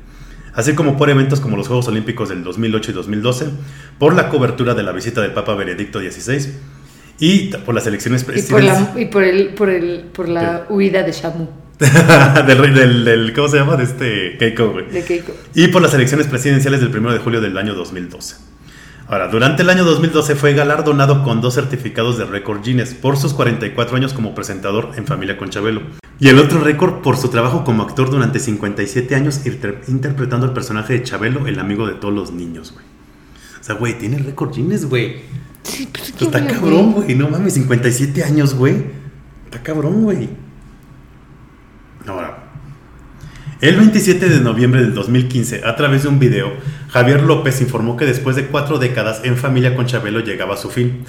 así 0.55 0.75
como 0.75 0.97
por 0.97 1.11
eventos 1.11 1.41
como 1.41 1.57
los 1.57 1.67
Juegos 1.69 1.89
Olímpicos 1.89 2.29
del 2.29 2.43
2008 2.45 2.91
y 2.91 2.95
2012, 2.95 3.47
por 3.99 4.15
la 4.15 4.29
cobertura 4.29 4.75
de 4.75 4.83
la 4.83 4.93
visita 4.93 5.21
del 5.21 5.33
Papa 5.33 5.55
Benedicto 5.55 6.01
XVI 6.01 6.53
y 7.19 7.49
por 7.49 7.75
las 7.75 7.87
elecciones 7.87 8.23
Y 8.23 8.25
por 8.25 8.35
presidenciales. 8.35 8.95
la, 8.95 9.01
y 9.01 9.07
por 9.07 9.23
el, 9.25 9.49
por 9.55 9.71
el, 9.71 10.05
por 10.13 10.29
la 10.29 10.67
huida 10.69 11.03
de 11.03 11.13
Shamu, 11.13 11.47
del, 12.47 12.75
del, 12.75 13.05
del- 13.05 13.33
¿Cómo 13.35 13.49
se 13.49 13.59
llama? 13.59 13.77
De 13.77 13.85
este 13.85 14.37
Keiko, 14.39 14.71
güey. 14.71 14.87
de 14.91 15.03
Keiko. 15.05 15.33
Y 15.55 15.69
por 15.69 15.83
las 15.83 15.93
elecciones 15.95 16.27
presidenciales 16.27 16.81
del 16.81 16.97
1 16.97 17.13
de 17.13 17.19
julio 17.19 17.41
del 17.41 17.57
año 17.59 17.75
2012. 17.75 18.37
Ahora, 19.09 19.29
durante 19.29 19.63
el 19.63 19.71
año 19.71 19.85
2012 19.85 20.35
fue 20.35 20.53
galardonado 20.55 21.23
con 21.23 21.41
dos 21.41 21.55
certificados 21.55 22.19
de 22.19 22.25
récord 22.25 22.63
Guinness 22.65 22.95
por 22.95 23.17
sus 23.17 23.35
44 23.35 23.97
años 23.97 24.13
como 24.13 24.35
presentador 24.35 24.91
en 24.97 25.07
Familia 25.07 25.37
con 25.39 25.49
Chabelo. 25.51 25.81
Y 26.19 26.29
el 26.29 26.39
otro 26.39 26.61
récord 26.61 27.03
por 27.03 27.17
su 27.17 27.29
trabajo 27.29 27.63
como 27.63 27.85
actor 27.85 28.11
durante 28.11 28.41
57 28.41 29.15
años 29.15 29.47
inter- 29.47 29.83
interpretando 29.87 30.47
el 30.47 30.53
personaje 30.53 30.95
de 30.95 31.03
Chabelo, 31.05 31.47
el 31.47 31.61
amigo 31.61 31.87
de 31.87 31.95
todos 31.95 32.13
los 32.15 32.33
niños, 32.33 32.73
güey. 32.73 32.85
O 33.61 33.63
sea, 33.65 33.77
güey, 33.77 33.97
tiene 33.99 34.19
récord 34.19 34.53
Guinness, 34.55 34.87
güey. 34.89 35.21
Sí, 35.63 35.89
pues, 35.93 36.11
Pues 36.13 36.23
está 36.23 36.39
¿quién 36.41 36.55
lo 36.55 36.61
cabrón, 36.61 36.93
güey. 36.93 37.15
No 37.15 37.29
mames, 37.29 37.55
57 37.55 38.25
años, 38.25 38.55
güey. 38.55 38.87
Está 39.45 39.63
cabrón, 39.63 40.03
güey. 40.03 40.29
Ahora, 42.09 42.45
el 43.61 43.77
27 43.77 44.29
de 44.29 44.41
noviembre 44.41 44.81
del 44.83 44.95
2015, 44.95 45.63
a 45.65 45.77
través 45.77 46.03
de 46.05 46.09
un 46.09 46.19
video, 46.19 46.53
Javier 46.91 47.23
López 47.23 47.61
informó 47.61 47.97
que 47.97 48.05
después 48.07 48.37
de 48.37 48.47
cuatro 48.47 48.79
décadas 48.79 49.21
en 49.25 49.37
familia 49.37 49.75
con 49.75 49.87
Chabelo 49.87 50.21
llegaba 50.21 50.55
a 50.55 50.57
su 50.57 50.71
fin. 50.71 51.05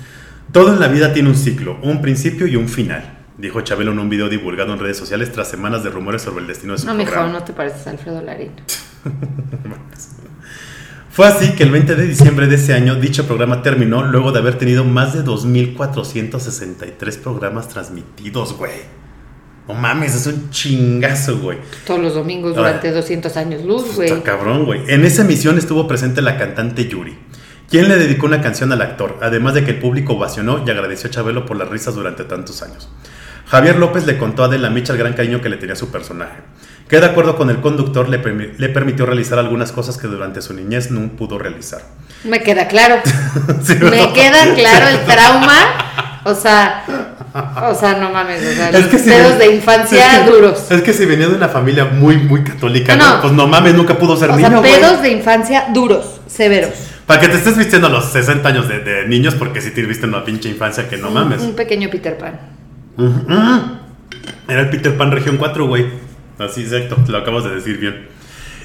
Todo 0.52 0.74
en 0.74 0.80
la 0.80 0.88
vida 0.88 1.14
tiene 1.14 1.30
un 1.30 1.36
ciclo, 1.36 1.78
un 1.82 2.02
principio 2.02 2.48
y 2.48 2.56
un 2.56 2.68
final, 2.70 3.20
dijo 3.38 3.62
Chabelo 3.62 3.92
en 3.92 4.00
un 4.00 4.10
video 4.10 4.30
divulgado 4.30 4.74
en 4.74 4.80
redes 4.80 4.98
sociales 4.98 5.32
tras 5.32 5.50
semanas 5.50 5.84
de 5.84 5.90
rumores 5.90 6.22
sobre 6.22 6.42
el 6.42 6.48
destino 6.48 6.74
de 6.74 6.80
su 6.80 6.86
No, 6.88 6.94
mijo, 6.94 7.12
programa. 7.12 7.40
no 7.40 7.44
te 7.46 7.54
pareces 7.54 7.86
a 7.88 7.92
Alfredo 7.92 8.22
Larín. 8.22 8.52
Fue 11.10 11.26
así 11.28 11.54
que 11.54 11.64
el 11.64 11.72
20 11.72 11.96
de 11.96 12.06
diciembre 12.08 12.46
de 12.48 12.56
ese 12.56 12.74
año 12.76 12.96
dicho 12.96 13.26
programa 13.26 13.64
terminó 13.64 14.04
luego 14.04 14.32
de 14.32 14.40
haber 14.40 14.58
tenido 14.60 14.84
más 14.84 15.14
de 15.14 15.24
2.463 15.26 17.18
programas 17.20 17.68
transmitidos, 17.70 18.56
güey. 18.56 18.72
No 19.68 19.74
mames, 19.74 20.16
es 20.16 20.26
un 20.28 20.50
chingazo, 20.50 21.40
güey. 21.40 21.58
Todos 21.86 22.00
los 22.00 22.14
domingos 22.14 22.56
durante 22.56 22.92
200 22.92 23.36
años 23.38 23.64
luz, 23.64 23.96
güey. 23.96 24.10
Está 24.10 24.24
cabrón, 24.24 24.66
güey. 24.66 24.82
En 24.88 25.04
esa 25.04 25.24
emisión 25.24 25.58
estuvo 25.58 25.88
presente 25.88 26.22
la 26.22 26.38
cantante 26.38 26.88
Yuri, 26.88 27.18
quien 27.70 27.90
le 27.90 27.98
dedicó 27.98 28.28
una 28.28 28.42
canción 28.42 28.72
al 28.72 28.82
actor, 28.82 29.18
además 29.22 29.54
de 29.56 29.66
que 29.66 29.72
el 29.72 29.80
público 29.80 30.14
ovacionó 30.14 30.64
y 30.66 30.70
agradeció 30.70 31.10
a 31.10 31.12
Chabelo 31.12 31.46
por 31.46 31.58
las 31.58 31.68
risas 31.68 31.96
durante 31.96 32.24
tantos 32.24 32.62
años. 32.64 32.88
Javier 33.48 33.78
López 33.78 34.06
le 34.06 34.18
contó 34.18 34.44
a 34.44 34.48
Adela 34.48 34.70
Micha 34.70 34.92
el 34.94 35.00
gran 35.00 35.14
cariño 35.14 35.42
que 35.42 35.48
le 35.50 35.56
tenía 35.58 35.74
a 35.74 35.78
su 35.78 35.90
personaje, 35.90 36.36
que 36.90 37.00
de 37.00 37.06
acuerdo 37.06 37.38
con 37.38 37.50
el 37.50 37.62
conductor 37.62 38.10
le, 38.10 38.22
permi- 38.22 38.54
le 38.58 38.70
permitió 38.70 39.06
realizar 39.06 39.40
algunas 39.40 39.72
cosas 39.72 39.98
que 39.98 40.08
durante 40.08 40.42
su 40.42 40.54
niñez 40.54 40.92
no 40.92 41.10
pudo 41.16 41.38
realizar. 41.40 41.82
Me 42.26 42.42
queda 42.42 42.68
claro. 42.68 42.96
Sí, 43.64 43.76
Me 43.82 43.98
¿no? 44.02 44.14
queda 44.14 44.54
claro 44.56 44.88
el 44.90 45.06
trauma. 45.06 46.22
O 46.26 46.36
sea, 46.36 46.84
o 47.72 47.76
sea, 47.76 47.98
no 48.00 48.10
mames, 48.12 48.42
o 48.46 48.54
sea, 48.56 48.72
los 48.72 48.86
que 48.88 48.98
si 49.00 49.10
pedos 49.10 49.38
ven- 49.38 49.40
de 49.40 49.56
infancia 49.56 50.18
es 50.18 50.20
que- 50.24 50.30
duros. 50.32 50.72
Es 50.72 50.82
que 50.82 50.94
si 50.94 51.06
venía 51.06 51.28
de 51.28 51.36
una 51.36 51.48
familia 51.50 51.86
muy, 51.86 52.18
muy 52.18 52.44
católica, 52.44 52.96
No, 52.96 53.06
¿no? 53.08 53.16
no. 53.16 53.22
pues 53.22 53.34
no 53.34 53.48
mames, 53.48 53.74
nunca 53.76 53.98
pudo 53.98 54.16
ser 54.18 54.30
O 54.32 54.36
niño, 54.36 54.50
sea, 54.50 54.62
pedos 54.62 55.02
de 55.02 55.10
infancia 55.12 55.66
duros, 55.74 56.22
severos. 56.28 56.72
Para 57.06 57.22
que 57.22 57.30
te 57.30 57.38
estés 57.38 57.58
vistiendo 57.58 57.88
a 57.88 57.90
los 57.90 58.06
60 58.12 58.50
años 58.50 58.68
de, 58.68 58.80
de 58.80 59.08
niños, 59.08 59.34
porque 59.36 59.62
si 59.62 59.72
te 59.72 59.82
viste 59.84 60.06
en 60.06 60.14
una 60.14 60.26
pinche 60.26 60.50
infancia 60.50 60.90
que 60.90 60.98
no 60.98 61.10
mames. 61.10 61.42
Un 61.42 61.56
pequeño 61.56 61.90
Peter 61.90 62.18
Pan. 62.18 62.38
Era 64.48 64.62
el 64.62 64.70
Peter 64.70 64.96
Pan 64.98 65.12
Región 65.12 65.38
4, 65.38 65.68
güey. 65.68 65.86
Así, 66.40 66.62
exacto, 66.64 66.98
lo 67.08 67.18
acabas 67.18 67.44
de 67.46 67.52
decir 67.56 67.78
bien. 67.78 68.08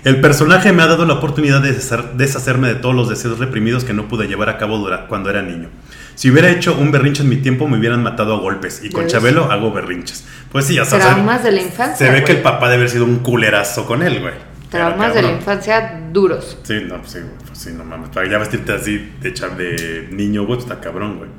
El 0.04 0.20
personaje 0.20 0.72
me 0.72 0.82
ha 0.82 0.86
dado 0.88 1.04
la 1.06 1.14
oportunidad 1.14 1.60
de 1.62 1.76
deshacer- 1.76 2.12
deshacerme 2.14 2.68
de 2.68 2.74
todos 2.74 2.94
los 2.94 3.08
deseos 3.08 3.38
reprimidos 3.38 3.84
que 3.84 3.92
no 3.92 4.08
pude 4.08 4.26
llevar 4.26 4.48
a 4.48 4.58
cabo 4.58 4.84
cuando 5.08 5.30
era 5.30 5.42
niño. 5.42 5.68
Si 6.16 6.30
hubiera 6.30 6.50
hecho 6.50 6.76
un 6.76 6.90
berrinche 6.90 7.22
en 7.22 7.28
mi 7.28 7.36
tiempo, 7.36 7.68
me 7.68 7.78
hubieran 7.78 8.02
matado 8.02 8.34
a 8.34 8.38
golpes. 8.40 8.82
Y 8.84 8.90
con 8.90 9.02
¿Ya? 9.04 9.08
Chabelo 9.12 9.50
hago 9.50 9.72
berrinches. 9.72 10.24
Pues 10.50 10.66
sí, 10.66 10.78
o 10.78 10.84
sea, 10.84 10.98
Traumas 10.98 11.42
de 11.44 11.52
la 11.52 11.62
infancia. 11.62 12.06
se 12.06 12.12
ve 12.12 12.24
que 12.24 12.32
el 12.32 12.42
papá 12.42 12.66
debe 12.66 12.82
haber 12.82 12.90
sido 12.90 13.04
un 13.04 13.20
culerazo 13.20 13.86
con 13.86 14.02
él, 14.02 14.20
güey. 14.20 14.34
Traumas 14.70 15.14
de 15.14 15.22
la 15.22 15.30
infancia 15.32 16.00
duros. 16.12 16.58
Sí, 16.64 16.74
no, 16.88 16.96
pues 16.98 17.12
sí, 17.12 17.18
güey, 17.20 17.32
pues 17.46 17.58
sí, 17.58 17.70
no 17.76 17.84
mames. 17.84 18.08
Para 18.08 18.28
ya 18.28 18.38
vestirte 18.38 18.72
así 18.72 19.12
de, 19.20 19.32
cha- 19.34 19.50
de 19.50 20.08
niño, 20.10 20.44
güey, 20.46 20.58
pues 20.58 20.68
está 20.70 20.80
cabrón, 20.80 21.18
güey. 21.18 21.30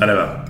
Ahora 0.00 0.14
va. 0.14 0.44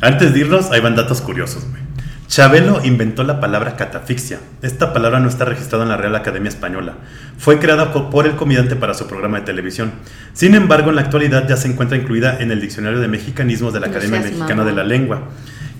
Antes 0.00 0.32
de 0.34 0.40
irnos, 0.40 0.70
hay 0.70 0.80
van 0.80 0.96
datos 0.96 1.20
curiosos, 1.20 1.66
güey. 1.70 1.82
Chabelo 2.26 2.80
inventó 2.84 3.22
la 3.22 3.38
palabra 3.38 3.76
catafixia. 3.76 4.40
Esta 4.62 4.92
palabra 4.92 5.20
no 5.20 5.28
está 5.28 5.44
registrada 5.44 5.84
en 5.84 5.90
la 5.90 5.96
Real 5.96 6.16
Academia 6.16 6.48
Española. 6.48 6.94
Fue 7.38 7.58
creada 7.58 7.92
por 7.92 8.26
el 8.26 8.34
comediante 8.34 8.76
para 8.76 8.94
su 8.94 9.06
programa 9.06 9.38
de 9.40 9.44
televisión. 9.46 9.92
Sin 10.32 10.54
embargo, 10.54 10.90
en 10.90 10.96
la 10.96 11.02
actualidad 11.02 11.46
ya 11.48 11.56
se 11.56 11.68
encuentra 11.68 11.96
incluida 11.98 12.38
en 12.40 12.50
el 12.50 12.60
Diccionario 12.60 12.98
de 12.98 13.08
Mexicanismos 13.08 13.72
de 13.72 13.80
la 13.80 13.86
Academia 13.88 14.20
Mexicana 14.40 14.64
de 14.64 14.72
la 14.76 14.84
Lengua, 14.84 15.22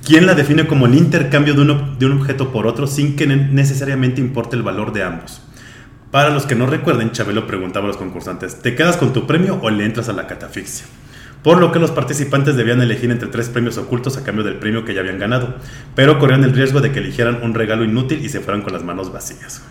quien 0.05 0.27
la 0.27 0.35
define 0.35 0.67
como 0.67 0.87
el 0.87 0.95
intercambio 0.95 1.55
de 1.55 1.63
un, 1.63 1.69
ob- 1.71 1.97
de 1.99 2.07
un 2.07 2.13
objeto 2.21 2.53
por 2.53 2.67
otro 2.67 2.87
sin 2.87 3.17
que 3.17 3.27
ne- 3.27 3.49
necesariamente 3.51 4.21
importe 4.21 4.55
el 4.55 4.63
valor 4.63 4.93
de 4.93 5.03
ambos. 5.03 5.41
Para 6.11 6.31
los 6.31 6.45
que 6.47 6.55
no 6.55 6.67
recuerden, 6.67 7.11
Chabelo 7.11 7.47
preguntaba 7.47 7.87
a 7.87 7.89
los 7.89 7.97
concursantes, 7.97 8.61
¿te 8.61 8.77
quedas 8.77 8.97
con 8.99 9.13
tu 9.13 9.27
premio 9.27 9.59
o 9.63 9.71
le 9.71 9.85
entras 9.87 10.09
a 10.09 10.13
la 10.13 10.27
catafixia? 10.29 10.85
Por 11.45 11.59
lo 11.61 11.71
que 11.71 11.79
los 11.79 11.91
participantes 11.93 12.57
debían 12.57 12.81
elegir 12.81 13.11
entre 13.13 13.29
tres 13.29 13.49
premios 13.51 13.79
ocultos 13.79 14.17
a 14.17 14.25
cambio 14.25 14.43
del 14.45 14.57
premio 14.57 14.85
que 14.85 14.95
ya 14.95 15.01
habían 15.01 15.19
ganado, 15.21 15.55
pero 15.95 16.19
corrían 16.19 16.43
el 16.43 16.53
riesgo 16.55 16.81
de 16.81 16.91
que 16.91 16.99
eligieran 16.99 17.41
un 17.43 17.55
regalo 17.55 17.85
inútil 17.85 18.25
y 18.25 18.29
se 18.31 18.41
fueran 18.41 18.63
con 18.63 18.73
las 18.73 18.83
manos 18.83 19.13
vacías. 19.13 19.63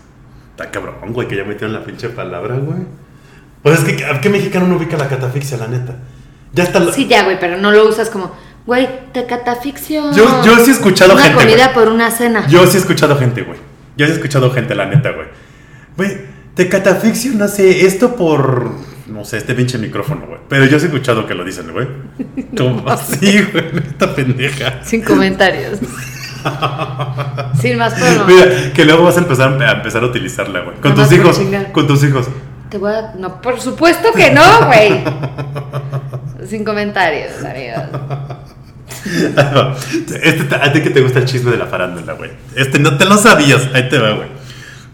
Está 0.52 0.70
cabrón, 0.70 1.12
güey, 1.12 1.26
que 1.28 1.36
ya 1.36 1.44
metieron 1.44 1.72
la 1.72 1.82
pinche 1.84 2.08
palabra, 2.10 2.54
güey. 2.56 2.78
Pues 3.62 3.80
es 3.80 3.84
que, 3.84 4.04
¿a 4.06 4.20
qué 4.20 4.30
mexicano 4.30 4.68
no 4.68 4.76
ubica 4.76 4.96
la 4.96 5.08
catafixia, 5.08 5.56
la 5.58 5.66
neta? 5.66 5.96
Ya 6.52 6.62
está... 6.62 6.78
la- 6.78 6.92
Sí, 6.92 7.08
ya, 7.08 7.24
güey, 7.24 7.40
pero 7.40 7.56
no 7.56 7.72
lo 7.72 7.88
usas 7.88 8.08
como, 8.08 8.32
güey, 8.66 8.88
te 9.12 9.26
catafixio. 9.26 10.12
Yo- 10.12 10.44
yo 10.44 10.56
sí 10.64 10.70
he 10.70 10.74
escuchado 10.74 11.14
una 11.14 11.22
gente, 11.24 11.38
comida 11.42 11.64
güey. 11.72 11.74
por 11.74 11.88
una 11.92 12.10
cena. 12.12 12.46
Yo 12.46 12.64
sí 12.68 12.76
he 12.76 12.80
escuchado 12.80 13.16
gente, 13.18 13.42
güey. 13.42 13.58
Yo 13.96 14.06
sí 14.06 14.12
he 14.12 14.14
escuchado 14.14 14.50
gente, 14.52 14.76
la 14.76 14.86
neta, 14.86 15.10
güey. 15.10 15.26
Güey, 15.96 16.18
te 16.54 16.68
catafixio, 16.68 17.32
no 17.34 17.48
sé, 17.48 17.84
esto 17.84 18.14
por. 18.14 18.70
No 19.06 19.24
sé, 19.24 19.36
este 19.38 19.54
pinche 19.54 19.76
micrófono, 19.78 20.26
güey. 20.26 20.38
Pero 20.48 20.64
yo 20.64 20.78
sí 20.78 20.86
he 20.86 20.88
escuchado 20.88 21.26
que 21.26 21.34
lo 21.34 21.44
dicen, 21.44 21.70
güey. 21.72 21.86
Como 22.56 22.88
así, 22.90 23.42
güey, 23.52 23.64
esta 23.86 24.14
pendeja. 24.14 24.82
Sin 24.82 25.02
comentarios. 25.02 25.78
Sin 27.60 27.78
más 27.78 27.94
pero. 27.98 28.24
Mira, 28.26 28.72
que 28.74 28.84
luego 28.84 29.04
vas 29.04 29.16
a 29.16 29.20
empezar 29.20 29.62
a 29.62 29.72
empezar 29.72 30.02
a 30.02 30.06
utilizarla, 30.06 30.60
güey. 30.60 30.76
Con 30.78 30.94
Nada 30.94 31.04
tus 31.08 31.16
hijos. 31.18 31.40
Con 31.72 31.86
tus 31.86 32.04
hijos. 32.04 32.26
Te 32.70 32.78
voy 32.78 32.92
a. 32.92 33.12
No, 33.18 33.40
por 33.40 33.60
supuesto 33.60 34.08
que 34.12 34.30
no, 34.30 34.66
güey. 34.66 35.04
Sin 36.46 36.64
comentarios, 36.64 37.32
amigos. 37.44 37.84
Este, 40.22 40.44
te- 40.44 40.54
a 40.56 40.72
ti 40.72 40.82
que 40.82 40.90
te 40.90 41.00
gusta 41.00 41.18
el 41.18 41.24
chisme 41.26 41.50
de 41.50 41.58
la 41.58 41.66
farándula, 41.66 42.12
güey. 42.14 42.30
Este 42.56 42.78
no 42.78 42.96
te 42.96 43.04
lo 43.04 43.16
sabías. 43.16 43.68
Ahí 43.74 43.88
te 43.88 43.98
va, 43.98 44.12
güey. 44.12 44.28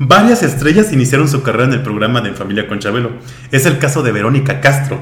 Varias 0.03 0.43
estrellas 0.43 0.95
iniciaron 0.95 1.29
su 1.29 1.43
carrera 1.43 1.65
en 1.65 1.75
el 1.75 1.83
programa 1.83 2.23
de 2.23 2.31
En 2.31 2.35
Familia 2.35 2.67
con 2.67 2.79
Chabelo. 2.79 3.11
Es 3.51 3.67
el 3.67 3.77
caso 3.77 4.03
de 4.03 4.13
Verónica 4.13 4.63
Castro. 4.63 4.99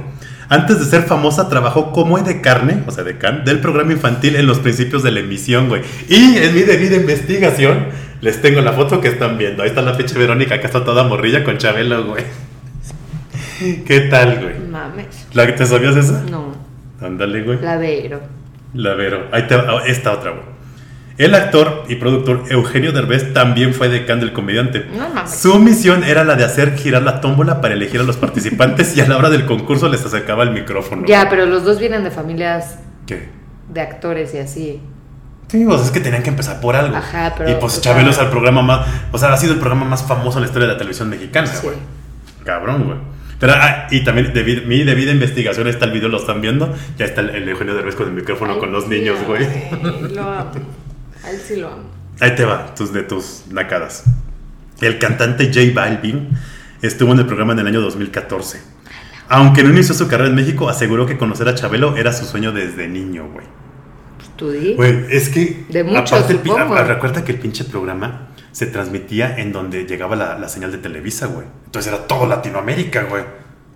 Antes 0.49 0.81
de 0.81 0.87
ser 0.87 1.03
famosa, 1.05 1.49
trabajó 1.49 1.93
como 1.93 2.19
de 2.19 2.41
carne, 2.41 2.83
o 2.85 2.91
sea, 2.91 3.05
de 3.05 3.17
can, 3.17 3.45
del 3.45 3.61
programa 3.61 3.93
infantil 3.93 4.35
en 4.35 4.49
los 4.49 4.59
principios 4.59 5.05
de 5.05 5.13
la 5.13 5.21
emisión, 5.21 5.69
güey. 5.69 5.83
Y 6.09 6.39
en 6.39 6.53
mi 6.53 6.63
debida 6.63 6.97
investigación, 6.97 7.87
les 8.21 8.43
tengo 8.43 8.61
la 8.61 8.73
foto 8.73 9.01
que 9.01 9.07
están 9.07 9.39
viendo. 9.39 9.63
Ahí 9.63 9.69
está 9.69 9.83
la 9.83 9.97
pinche 9.97 10.19
Verónica, 10.19 10.59
que 10.59 10.67
está 10.67 10.85
toda 10.85 11.05
morrilla 11.05 11.45
con 11.45 11.59
Chabelo, 11.59 12.05
güey. 12.05 12.25
¿Qué 13.87 14.01
tal, 14.11 14.41
güey? 14.43 14.59
Mames. 14.69 15.29
¿La, 15.33 15.55
¿Te 15.55 15.65
sabías 15.65 15.95
esa? 15.95 16.25
No, 16.29 16.57
Ándale, 17.01 17.43
güey. 17.43 17.61
la 17.61 17.77
Vero. 17.77 18.21
La 18.75 18.95
Vero. 18.95 19.29
Ahí 19.31 19.47
te 19.47 19.55
va, 19.55 19.87
esta 19.87 20.11
otra, 20.11 20.33
güey. 20.33 20.58
El 21.19 21.35
actor 21.35 21.85
y 21.89 21.97
productor 21.97 22.45
Eugenio 22.49 22.93
Derbez 22.93 23.35
también 23.35 23.75
fue 23.75 23.89
decán 23.89 24.21
del 24.21 24.33
comediante. 24.33 24.87
No. 24.95 25.27
Su 25.27 25.59
misión 25.59 26.05
era 26.05 26.23
la 26.23 26.37
de 26.37 26.45
hacer 26.45 26.77
girar 26.77 27.03
la 27.03 27.21
tómbola 27.21 27.61
para 27.61 27.75
elegir 27.75 28.01
a 28.01 28.05
los 28.05 28.17
participantes 28.17 28.97
y 28.97 29.01
a 29.01 29.09
la 29.09 29.17
hora 29.17 29.29
del 29.29 29.45
concurso 29.45 29.89
les 29.89 30.07
acercaba 30.07 30.45
el 30.45 30.53
micrófono. 30.53 31.07
Ya, 31.09 31.29
pero 31.29 31.45
los 31.45 31.65
dos 31.65 31.81
vienen 31.81 32.05
de 32.05 32.13
familias 32.13 32.79
¿Qué? 33.05 33.31
de 33.69 33.81
actores 33.81 34.33
y 34.35 34.39
así. 34.39 34.81
Sí, 35.49 35.67
o 35.67 35.77
sea, 35.77 35.87
es 35.87 35.91
que 35.91 35.99
tenían 35.99 36.23
que 36.23 36.29
empezar 36.31 36.61
por 36.61 36.77
algo. 36.77 36.97
Ajá, 36.97 37.35
pero, 37.37 37.51
Y 37.51 37.55
pues 37.55 37.81
Chabelo 37.81 38.11
es 38.11 38.19
el 38.19 38.29
programa 38.29 38.63
más. 38.63 38.87
O 39.11 39.19
sea, 39.19 39.33
ha 39.33 39.37
sido 39.39 39.55
el 39.55 39.59
programa 39.59 39.87
más 39.87 40.05
famoso 40.07 40.39
en 40.39 40.43
la 40.43 40.47
historia 40.47 40.69
de 40.69 40.75
la 40.75 40.79
televisión 40.79 41.09
mexicana, 41.09 41.49
Sí. 41.49 41.67
Cabrón, 42.45 42.85
güey. 42.85 42.99
Pero, 43.41 43.55
ah, 43.57 43.87
y 43.91 44.05
también 44.05 44.33
de 44.33 44.45
mi 44.67 44.85
debida 44.85 45.11
investigación 45.11 45.67
está 45.67 45.85
el 45.87 45.93
video, 45.93 46.09
lo 46.09 46.19
están 46.19 46.41
viendo. 46.41 46.73
Ya 46.97 47.07
está 47.07 47.23
el, 47.23 47.31
el 47.31 47.49
Eugenio 47.49 47.75
Derbez 47.75 47.95
con 47.97 48.07
el 48.09 48.15
micrófono 48.15 48.55
Ay, 48.55 48.59
con 48.61 48.73
los 48.73 48.89
niños, 48.89 49.17
güey. 49.27 49.47
Lo 50.15 50.23
amo. 50.23 50.51
A 51.25 51.31
él 51.31 51.41
sí 51.41 51.57
lo 51.57 51.69
amo. 51.69 51.85
Ahí 52.21 52.35
te 52.35 52.45
va, 52.45 52.75
tus 52.75 52.93
de 52.93 53.03
tus 53.03 53.45
nacadas. 53.51 54.05
El 54.81 54.99
cantante 54.99 55.47
J 55.47 55.73
Balvin 55.75 56.31
estuvo 56.83 57.13
en 57.13 57.21
el 57.21 57.27
programa 57.27 57.53
en 57.53 57.61
el 57.61 57.67
año 57.67 57.81
2014. 57.81 58.61
Aunque 59.29 59.63
no 59.63 59.71
inició 59.71 59.95
su 59.95 60.09
carrera 60.09 60.31
en 60.31 60.35
México, 60.35 60.69
aseguró 60.69 61.07
que 61.07 61.19
conocer 61.19 61.49
a 61.49 61.55
Chabelo 61.55 61.97
era 61.97 62.13
su 62.13 62.25
sueño 62.25 62.53
desde 62.53 62.89
niño, 62.89 63.29
güey. 63.33 63.47
Pues 64.17 64.31
tú 64.37 64.51
di. 64.51 64.75
Güey, 64.75 65.05
es 65.11 65.29
que. 65.29 65.67
De 65.69 65.81
aparte 65.81 66.33
el 66.33 66.41
ah, 66.51 66.85
recuerda 66.85 67.25
que 67.25 67.33
el 67.33 67.39
pinche 67.39 67.65
programa 67.65 68.29
se 68.53 68.67
transmitía 68.67 69.37
en 69.39 69.53
donde 69.53 69.85
llegaba 69.85 70.17
la, 70.17 70.39
la 70.39 70.49
señal 70.49 70.73
de 70.73 70.79
Televisa, 70.79 71.27
güey. 71.27 71.47
Entonces 71.67 71.93
era 71.93 72.07
todo 72.07 72.27
Latinoamérica, 72.27 73.03
güey. 73.03 73.25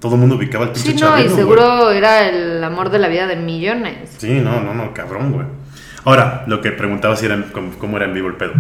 Todo 0.01 0.15
el 0.15 0.21
mundo 0.21 0.37
ubicaba 0.37 0.65
al 0.65 0.73
pinche 0.73 0.93
Sí, 0.93 0.95
no, 0.95 1.01
Chabelo, 1.01 1.21
y 1.21 1.29
güey. 1.29 1.37
seguro 1.37 1.91
era 1.91 2.29
el 2.29 2.65
amor 2.65 2.91
de 2.91 2.99
la 2.99 3.09
vida 3.09 3.27
de 3.27 3.37
millones. 3.37 4.11
Sí, 4.19 4.41
no, 4.41 4.61
no, 4.61 4.75
no, 4.75 4.95
cabrón, 4.95 5.33
güey. 5.33 5.47
Ahora, 6.05 6.45
lo 6.49 6.61
que 6.61 6.73
preguntaba 6.73 7.17
si 7.17 7.27
era 7.27 7.35
en- 7.37 7.45
cómo, 7.53 7.71
cómo 7.79 7.97
era 7.97 8.07
en 8.07 8.15
vivo 8.15 8.29
el 8.29 8.35
pedo. 8.37 8.53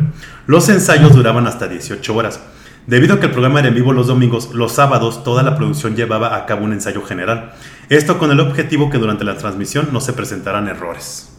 Los 0.46 0.68
ensayos 0.68 1.14
duraban 1.14 1.46
hasta 1.46 1.66
18 1.68 2.14
horas. 2.14 2.40
Debido 2.86 3.14
a 3.14 3.20
que 3.20 3.26
el 3.26 3.32
programa 3.32 3.60
era 3.60 3.68
en 3.68 3.74
vivo 3.74 3.92
los 3.92 4.08
domingos, 4.08 4.52
los 4.54 4.72
sábados 4.72 5.22
toda 5.24 5.42
la 5.42 5.56
producción 5.56 5.94
llevaba 5.94 6.36
a 6.36 6.46
cabo 6.46 6.64
un 6.64 6.72
ensayo 6.72 7.02
general. 7.02 7.52
Esto 7.88 8.18
con 8.18 8.30
el 8.32 8.40
objetivo 8.40 8.90
que 8.90 8.98
durante 8.98 9.24
la 9.24 9.36
transmisión 9.36 9.88
no 9.92 10.00
se 10.00 10.12
presentaran 10.12 10.66
errores. 10.68 11.32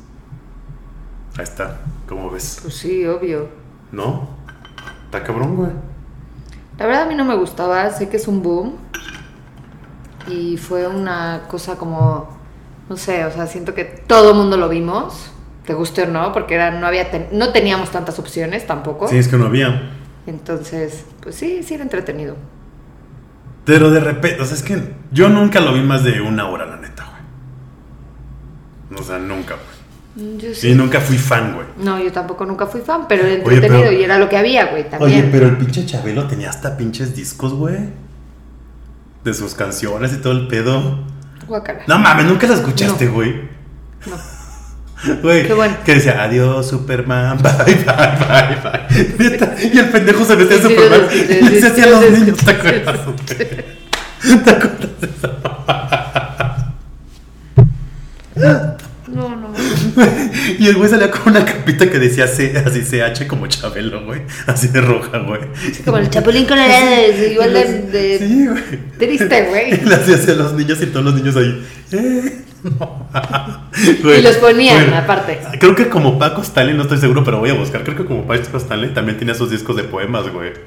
Ahí 1.37 1.43
está, 1.43 1.79
¿cómo 2.07 2.29
ves? 2.29 2.59
Pues 2.61 2.75
sí, 2.75 3.05
obvio. 3.05 3.49
¿No? 3.91 4.29
Está 5.05 5.23
cabrón, 5.23 5.55
güey. 5.55 5.71
La 6.77 6.85
verdad 6.85 7.03
a 7.03 7.05
mí 7.07 7.15
no 7.15 7.25
me 7.25 7.35
gustaba, 7.35 7.89
sé 7.91 8.07
que 8.09 8.17
es 8.17 8.27
un 8.27 8.41
boom. 8.41 8.75
Y 10.27 10.55
fue 10.57 10.87
una 10.87 11.41
cosa 11.49 11.75
como, 11.75 12.29
no 12.89 12.95
sé, 12.97 13.25
o 13.25 13.31
sea, 13.31 13.47
siento 13.47 13.73
que 13.73 13.83
todo 13.83 14.31
el 14.31 14.37
mundo 14.37 14.55
lo 14.55 14.69
vimos, 14.69 15.29
te 15.65 15.73
guste 15.73 16.03
o 16.03 16.07
no, 16.07 16.31
porque 16.33 16.55
era, 16.55 16.71
no, 16.71 16.85
había 16.87 17.09
ten- 17.11 17.27
no 17.31 17.51
teníamos 17.53 17.89
tantas 17.91 18.19
opciones 18.19 18.65
tampoco. 18.67 19.07
Sí, 19.07 19.17
es 19.17 19.27
que 19.27 19.37
no 19.37 19.45
había. 19.45 19.91
Entonces, 20.27 21.05
pues 21.21 21.35
sí, 21.35 21.63
sí 21.63 21.73
era 21.75 21.83
entretenido. 21.83 22.35
Pero 23.65 23.91
de 23.91 23.99
repente, 24.01 24.41
o 24.41 24.45
sea, 24.45 24.57
es 24.57 24.63
que 24.63 24.93
yo 25.11 25.29
nunca 25.29 25.59
lo 25.61 25.73
vi 25.73 25.81
más 25.81 26.03
de 26.03 26.19
una 26.21 26.47
hora, 26.49 26.65
la 26.65 26.77
neta, 26.77 27.05
güey. 28.89 28.99
O 28.99 29.03
sea, 29.03 29.17
nunca, 29.19 29.55
güey. 29.55 30.37
Yo 30.37 30.53
Sí, 30.53 30.75
nunca 30.75 30.99
fui 30.99 31.17
fan, 31.17 31.53
güey. 31.55 31.65
No, 31.77 31.97
yo 32.01 32.11
tampoco 32.11 32.45
nunca 32.45 32.67
fui 32.67 32.81
fan, 32.81 33.07
pero 33.07 33.23
era 33.23 33.31
Oye, 33.31 33.55
entretenido 33.55 33.89
pero- 33.89 33.99
y 33.99 34.03
era 34.03 34.19
lo 34.19 34.29
que 34.29 34.37
había, 34.37 34.67
güey, 34.67 34.87
también. 34.89 35.21
Oye, 35.21 35.29
pero 35.31 35.47
el 35.47 35.57
pinche 35.57 35.85
Chabelo 35.85 36.27
tenía 36.27 36.49
hasta 36.49 36.77
pinches 36.77 37.15
discos, 37.15 37.53
güey. 37.53 37.77
De 39.23 39.33
sus 39.33 39.55
canciones 39.55 40.13
y 40.13 40.17
todo 40.17 40.33
el 40.33 40.47
pedo. 40.47 40.99
Guácala. 41.47 41.83
No 41.87 41.97
mames, 41.99 42.25
nunca 42.25 42.45
la 42.47 42.53
escuchaste, 42.55 43.05
No. 43.05 43.13
güey. 43.13 43.49
No. 44.05 44.15
Güey, 45.21 45.45
Qué 45.47 45.53
bueno. 45.53 45.75
que 45.85 45.95
decía, 45.95 46.23
adiós, 46.23 46.67
Superman, 46.69 47.37
bye, 47.43 47.51
bye, 47.65 47.75
bye, 47.75 48.57
bye. 48.63 49.15
Neta, 49.29 49.55
y 49.61 49.77
el 49.77 49.89
pendejo 49.89 50.23
se 50.25 50.35
metía 50.35 50.57
a 50.57 50.61
Superman 50.61 51.01
y 51.11 51.59
sí, 51.59 51.65
hacía 51.65 51.83
a 51.85 51.89
los 51.89 52.11
niños, 52.11 52.37
¿te 52.37 52.51
acuerdas? 52.51 52.99
güey? 53.05 53.17
¿Te 54.43 54.49
acuerdas 54.49 54.89
de 55.01 55.07
eso? 55.07 55.39
No, 59.07 59.29
no. 59.35 59.53
Y 60.57 60.67
el 60.67 60.75
güey 60.75 60.89
salía 60.89 61.11
con 61.11 61.33
una 61.33 61.45
capita 61.45 61.89
que 61.89 61.99
decía 61.99 62.25
C, 62.27 62.53
así 62.65 62.81
CH 62.81 63.27
como 63.27 63.45
Chabelo, 63.47 64.05
güey. 64.05 64.21
Así 64.47 64.69
de 64.69 64.81
roja, 64.81 65.19
güey. 65.19 65.41
Sí, 65.71 65.83
como 65.83 65.97
el 65.97 66.09
chapulín 66.09 66.45
colorado, 66.45 66.95
igual 67.31 67.53
de, 67.53 67.81
de 67.91 68.17
Sí, 68.19 68.47
güey. 68.47 68.63
triste, 68.97 69.43
güey. 69.49 69.73
Y 69.81 69.85
le 69.85 69.95
hacía 69.95 70.15
así 70.15 70.31
a 70.31 70.35
los 70.35 70.53
niños 70.53 70.81
y 70.81 70.87
todos 70.87 71.05
los 71.05 71.13
niños 71.15 71.35
ahí. 71.35 71.63
Eh, 71.91 72.42
no. 72.63 73.07
Y 74.17 74.21
los 74.21 74.37
ponían, 74.37 74.93
aparte. 74.93 75.39
Creo 75.59 75.75
que 75.75 75.89
como 75.89 76.17
Paco 76.17 76.41
Stanley, 76.41 76.75
no 76.75 76.83
estoy 76.83 76.99
seguro, 76.99 77.23
pero 77.23 77.39
voy 77.39 77.49
a 77.49 77.53
buscar. 77.55 77.83
Creo 77.83 77.97
que 77.97 78.05
como 78.05 78.25
Paco 78.25 78.57
Stanley 78.57 78.93
también 78.93 79.17
tenía 79.17 79.35
sus 79.35 79.49
discos 79.49 79.75
de 79.75 79.83
poemas, 79.83 80.29
güey. 80.31 80.53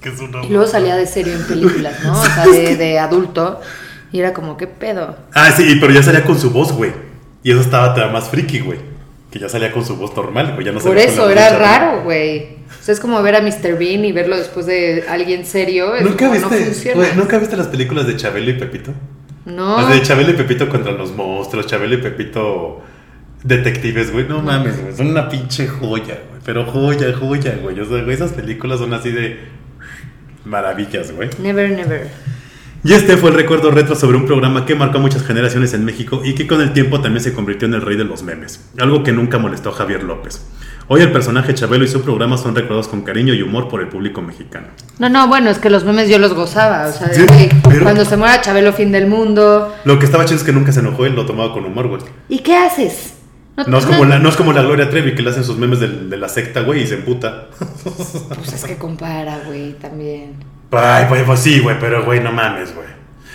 Que 0.00 0.10
es 0.10 0.20
una. 0.20 0.44
Y 0.44 0.48
luego 0.50 0.66
salía 0.66 0.96
de 0.96 1.06
serio 1.06 1.32
en 1.32 1.46
películas, 1.46 1.94
¿no? 2.04 2.20
O 2.20 2.26
sea, 2.26 2.46
de, 2.52 2.76
de 2.76 2.98
adulto. 2.98 3.60
Y 4.12 4.20
era 4.20 4.34
como, 4.34 4.56
¿qué 4.56 4.66
pedo? 4.66 5.16
Ah, 5.32 5.50
sí, 5.50 5.76
pero 5.80 5.92
ya 5.92 6.02
salía 6.02 6.24
con 6.24 6.38
su 6.38 6.50
voz, 6.50 6.72
güey. 6.72 6.92
Y 7.42 7.50
eso 7.50 7.60
estaba 7.60 7.94
todavía 7.94 8.12
más 8.12 8.28
friki, 8.28 8.60
güey. 8.60 8.78
Que 9.30 9.38
ya 9.38 9.48
salía 9.48 9.72
con 9.72 9.84
su 9.84 9.96
voz 9.96 10.14
normal, 10.14 10.52
güey. 10.54 10.66
Ya 10.66 10.72
no 10.72 10.80
Por 10.80 10.98
eso, 10.98 11.28
era 11.30 11.56
raro, 11.58 12.02
güey. 12.04 12.58
O 12.84 12.86
sea, 12.86 12.92
es 12.92 13.00
como 13.00 13.22
ver 13.22 13.34
a 13.34 13.40
Mr. 13.40 13.78
Bean 13.78 14.04
y 14.04 14.12
verlo 14.12 14.36
después 14.36 14.66
de 14.66 15.04
alguien 15.08 15.46
serio. 15.46 15.94
Es 15.94 16.02
¿Nunca 16.02 16.28
como, 16.28 16.50
viste, 16.50 16.94
¿Nunca 17.16 17.38
viste 17.38 17.56
las 17.56 17.68
películas 17.68 18.06
de 18.06 18.14
Chabelo 18.14 18.50
y 18.50 18.58
Pepito? 18.58 18.92
No. 19.46 19.80
Las 19.80 19.88
de 19.88 20.02
Chabelo 20.02 20.32
y 20.32 20.34
Pepito 20.34 20.68
contra 20.68 20.92
los 20.92 21.10
monstruos, 21.12 21.66
Chabelo 21.66 21.94
y 21.94 22.02
Pepito 22.02 22.82
detectives, 23.42 24.12
güey. 24.12 24.28
No 24.28 24.42
mames, 24.42 24.82
güey. 24.82 24.94
Son 24.94 25.06
una 25.06 25.30
pinche 25.30 25.66
joya, 25.66 26.18
güey. 26.28 26.42
Pero 26.44 26.66
joya, 26.66 27.10
joya, 27.18 27.58
güey. 27.62 27.80
O 27.80 27.86
sea, 27.86 28.02
güey, 28.02 28.16
esas 28.16 28.32
películas 28.32 28.80
son 28.80 28.92
así 28.92 29.10
de 29.10 29.38
maravillas, 30.44 31.10
güey. 31.10 31.30
Never, 31.38 31.70
never. 31.70 32.06
Y 32.84 32.92
este 32.92 33.16
fue 33.16 33.30
el 33.30 33.36
recuerdo 33.36 33.70
retro 33.70 33.94
sobre 33.94 34.18
un 34.18 34.26
programa 34.26 34.66
que 34.66 34.74
marcó 34.74 34.98
a 34.98 35.00
muchas 35.00 35.24
generaciones 35.24 35.72
en 35.72 35.86
México 35.86 36.20
y 36.22 36.34
que 36.34 36.46
con 36.46 36.60
el 36.60 36.74
tiempo 36.74 37.00
también 37.00 37.24
se 37.24 37.32
convirtió 37.32 37.66
en 37.66 37.72
el 37.72 37.80
rey 37.80 37.96
de 37.96 38.04
los 38.04 38.22
memes. 38.22 38.62
Algo 38.78 39.02
que 39.02 39.12
nunca 39.12 39.38
molestó 39.38 39.70
a 39.70 39.72
Javier 39.72 40.02
López. 40.02 40.44
Hoy 40.86 41.00
el 41.00 41.12
personaje 41.12 41.54
Chabelo 41.54 41.84
y 41.84 41.88
su 41.88 42.02
programa 42.02 42.36
son 42.36 42.54
recordados 42.54 42.88
con 42.88 43.02
cariño 43.02 43.32
y 43.32 43.40
humor 43.40 43.68
por 43.68 43.80
el 43.80 43.88
público 43.88 44.20
mexicano. 44.20 44.66
No, 44.98 45.08
no, 45.08 45.28
bueno, 45.28 45.48
es 45.48 45.58
que 45.58 45.70
los 45.70 45.84
memes 45.84 46.10
yo 46.10 46.18
los 46.18 46.34
gozaba. 46.34 46.86
O 46.88 46.92
sea, 46.92 47.08
de, 47.08 47.14
Sí, 47.14 47.48
pero- 47.68 47.82
cuando 47.84 48.04
se 48.04 48.16
muera 48.18 48.40
Chabelo, 48.42 48.72
fin 48.74 48.92
del 48.92 49.06
mundo. 49.06 49.74
Lo 49.84 49.98
que 49.98 50.04
estaba 50.04 50.26
chido 50.26 50.36
es 50.36 50.44
que 50.44 50.52
nunca 50.52 50.72
se 50.72 50.80
enojó, 50.80 51.06
él 51.06 51.14
lo 51.14 51.24
tomaba 51.24 51.54
con 51.54 51.64
humor, 51.64 51.88
güey. 51.88 52.02
¿Y 52.28 52.40
qué 52.40 52.56
haces? 52.56 53.14
No 53.66 53.78
es 53.78 53.86
como 53.86 54.04
la, 54.04 54.18
no 54.18 54.28
es 54.28 54.36
como 54.36 54.52
la 54.52 54.62
Gloria 54.62 54.90
Trevi 54.90 55.14
que 55.14 55.22
le 55.22 55.30
hacen 55.30 55.44
sus 55.44 55.56
memes 55.56 55.78
de, 55.80 56.16
la 56.18 56.28
secta, 56.28 56.60
güey, 56.62 56.82
y 56.82 56.86
se 56.86 56.96
emputa. 56.96 57.46
Pues 57.84 58.52
es 58.52 58.64
que 58.64 58.76
compara, 58.76 59.40
güey, 59.46 59.74
también. 59.74 60.34
Ay, 60.72 61.06
pues, 61.08 61.22
pues 61.22 61.40
sí, 61.40 61.60
güey, 61.60 61.78
pero 61.78 62.04
güey, 62.04 62.20
no 62.20 62.32
mames, 62.32 62.74
güey. 62.74 62.88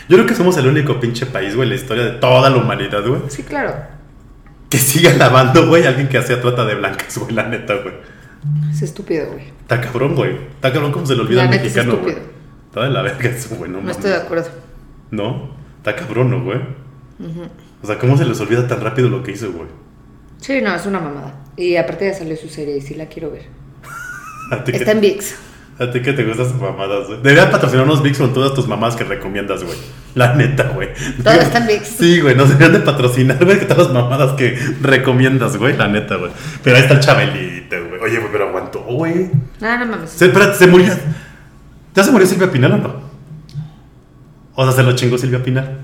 Yo 0.10 0.18
creo 0.18 0.28
que 0.28 0.36
somos 0.36 0.58
el 0.58 0.68
único 0.68 1.00
pinche 1.00 1.26
país, 1.26 1.56
güey, 1.56 1.68
en 1.68 1.70
la 1.70 1.76
historia 1.82 2.04
de 2.04 2.12
toda 2.12 2.50
la 2.50 2.58
humanidad, 2.58 3.06
güey, 3.08 3.22
Sí, 3.30 3.44
claro. 3.44 3.74
Que 4.70 4.78
sigue 4.78 5.10
alabando, 5.10 5.68
güey, 5.68 5.86
alguien 5.86 6.08
que 6.08 6.18
hacía 6.18 6.40
trata 6.42 6.66
de 6.66 6.76
blancas, 6.76 7.18
güey, 7.18 7.34
la 7.34 7.48
neta, 7.48 7.76
güey. 7.76 7.96
Es 8.72 8.82
estúpido, 8.82 9.32
güey. 9.32 9.46
Está 9.62 9.82
cabrón, 9.82 10.16
güey. 10.16 10.36
Está 10.56 10.72
cabrón 10.72 10.92
como 10.92 11.06
se 11.06 11.16
le 11.16 11.22
olvida 11.22 11.44
al 11.44 11.54
es 11.54 11.62
mexicano, 11.62 11.98
güey. 11.98 12.10
estúpido. 12.12 12.30
Está 12.68 12.84
de 12.84 12.90
la 12.90 13.02
verga 13.02 13.30
eso, 13.30 13.56
güey, 13.56 13.72
no 13.72 13.82
No 13.82 13.92
estoy 13.92 14.12
de 14.12 14.18
acuerdo. 14.18 14.50
No, 15.12 15.50
está 15.78 15.96
cabrón, 15.96 16.30
¿no, 16.30 16.44
güey? 16.44 16.60
O 17.82 17.88
sea, 17.88 17.98
¿cómo 17.98 18.18
se 18.18 18.26
les 18.26 18.40
olvida 18.40 18.68
tan 18.68 18.82
rápido 18.82 19.10
lo 19.10 19.24
que 19.24 19.32
hizo, 19.32 19.52
güey? 19.52 19.68
Sí, 20.38 20.62
no, 20.62 20.74
es 20.76 20.86
una 20.86 21.00
mamada. 21.00 21.34
Y 21.58 21.76
aparte 21.76 22.06
ya 22.06 22.14
salió 22.14 22.38
su 22.38 22.48
serie 22.48 22.78
y 22.78 22.82
sí 22.82 22.94
la 22.94 23.08
quiero 23.08 23.32
ver. 23.32 23.48
¿A 24.52 24.64
ti, 24.64 24.72
Está 24.74 24.92
en 24.92 25.02
VIX. 25.02 25.36
A 25.80 25.92
ti 25.92 26.02
que 26.02 26.12
te 26.12 26.26
gustan 26.26 26.50
sus 26.50 26.62
mamadas, 26.62 27.08
güey. 27.08 27.22
Deberían 27.22 27.50
patrocinarnos 27.52 28.04
VIX 28.04 28.18
con 28.18 28.34
todas 28.34 28.54
tus 28.54 28.68
mamás 28.68 28.98
que 28.98 29.06
recomiendas, 29.06 29.64
güey. 29.64 29.78
La 30.14 30.36
neta, 30.36 30.72
güey. 30.76 30.90
Todo 31.24 31.34
está 31.34 31.60
en 31.60 31.68
VIX. 31.68 31.88
Sí, 31.88 32.20
güey, 32.20 32.36
nos 32.36 32.50
deberían 32.50 32.74
de 32.74 32.80
patrocinar, 32.80 33.44
güey, 33.44 33.60
que 33.60 33.66
todas 33.66 33.86
las 33.86 33.94
mamadas 33.94 34.34
que 34.34 34.58
recomiendas, 34.82 35.56
güey, 35.56 35.78
la 35.78 35.88
neta, 35.88 36.18
güey. 36.18 36.32
Pero 36.64 36.76
ahí 36.76 36.82
está 36.82 36.96
el 36.96 37.00
Chabelito, 37.00 37.76
güey. 37.88 38.02
Oye, 38.02 38.20
güey, 38.20 38.32
pero 38.32 38.50
aguantó, 38.50 38.82
güey. 38.82 39.32
No, 39.62 39.80
no 39.80 39.86
mames. 39.86 40.10
Se, 40.10 40.26
espérate, 40.26 40.56
se 40.56 40.68
murió. 40.68 40.94
¿Ya 41.96 42.04
se 42.04 42.12
murió 42.12 42.28
Silvia 42.28 42.52
Pinal 42.52 42.74
o 42.74 42.78
no? 42.78 43.02
O 44.56 44.64
sea, 44.66 44.74
se 44.74 44.84
lo 44.84 44.94
chingó 44.96 45.18
Silvia 45.18 45.42
Pinal. 45.42 45.80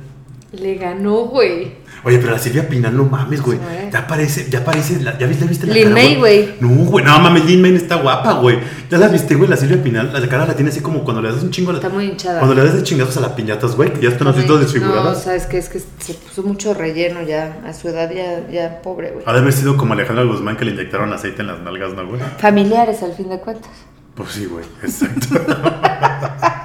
Le 0.59 0.75
ganó, 0.75 1.25
güey. 1.25 1.83
Oye, 2.03 2.19
pero 2.19 2.33
la 2.33 2.39
Silvia 2.39 2.67
Pinal, 2.69 2.95
no 2.95 3.05
mames, 3.05 3.41
güey. 3.41 3.57
Ya 3.91 4.05
parece, 4.05 4.47
ya 4.49 4.63
parece, 4.63 4.99
la- 5.01 5.17
¿ya 5.17 5.25
viste, 5.25 5.45
viste 5.45 5.65
la 5.65 5.73
Lin 5.73 5.83
cara, 5.85 5.95
May, 5.95 6.15
güey. 6.17 6.49
No, 6.59 6.67
güey, 6.85 7.03
no 7.03 7.17
mames, 7.19 7.45
Lin 7.45 7.61
May 7.61 7.75
está 7.75 7.95
guapa, 7.95 8.33
güey. 8.33 8.59
Ya 8.91 8.99
la 8.99 9.07
viste, 9.07 9.33
güey, 9.33 9.49
la 9.49 9.57
Silvia 9.57 9.81
Pinal, 9.81 10.11
la 10.13 10.27
cara 10.29 10.45
la 10.45 10.53
tiene 10.55 10.69
así 10.69 10.81
como 10.81 11.03
cuando 11.03 11.23
le 11.23 11.31
das 11.31 11.41
un 11.41 11.49
chingo 11.49 11.71
a 11.71 11.73
la- 11.73 11.79
Está 11.79 11.89
muy 11.89 12.05
hinchada. 12.05 12.39
Cuando 12.39 12.53
le 12.55 12.63
das 12.63 12.75
de 12.75 12.83
chingazos 12.83 13.17
a 13.17 13.21
las 13.21 13.31
piñatas, 13.31 13.75
güey, 13.75 13.91
que 13.91 14.01
ya 14.01 14.09
están 14.09 14.27
así 14.27 14.41
todas 14.45 14.61
No, 14.61 14.67
desfiguradas. 14.67 15.23
sabes 15.23 15.47
que 15.47 15.57
es 15.57 15.67
que 15.69 15.79
se 15.79 16.13
puso 16.13 16.43
mucho 16.43 16.73
relleno 16.75 17.23
ya. 17.23 17.57
A 17.65 17.73
su 17.73 17.87
edad 17.89 18.11
ya, 18.11 18.47
ya 18.51 18.81
pobre, 18.83 19.09
güey. 19.11 19.23
Ha 19.25 19.33
de 19.33 19.39
haber 19.39 19.53
sido 19.53 19.75
como 19.75 19.93
Alejandra 19.93 20.25
Guzmán 20.25 20.57
que 20.57 20.65
le 20.65 20.71
inyectaron 20.71 21.11
aceite 21.11 21.41
en 21.41 21.47
las 21.47 21.59
nalgas, 21.61 21.93
¿no, 21.93 22.05
güey? 22.07 22.21
Familiares 22.37 23.01
al 23.01 23.13
fin 23.13 23.29
de 23.29 23.39
cuentas. 23.39 23.71
Pues 24.13 24.29
sí, 24.29 24.45
güey, 24.45 24.63
exacto. 24.83 25.41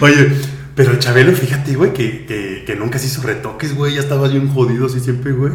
Oye, 0.00 0.32
pero 0.74 0.92
el 0.92 0.98
Chabelo, 0.98 1.32
fíjate, 1.32 1.74
güey, 1.74 1.92
que, 1.92 2.26
que, 2.26 2.64
que 2.66 2.76
nunca 2.76 2.98
se 2.98 3.06
hizo 3.06 3.22
retoques, 3.22 3.74
güey. 3.74 3.94
Ya 3.94 4.00
estaba 4.00 4.28
bien 4.28 4.52
jodido 4.52 4.86
así 4.86 5.00
siempre, 5.00 5.32
güey. 5.32 5.52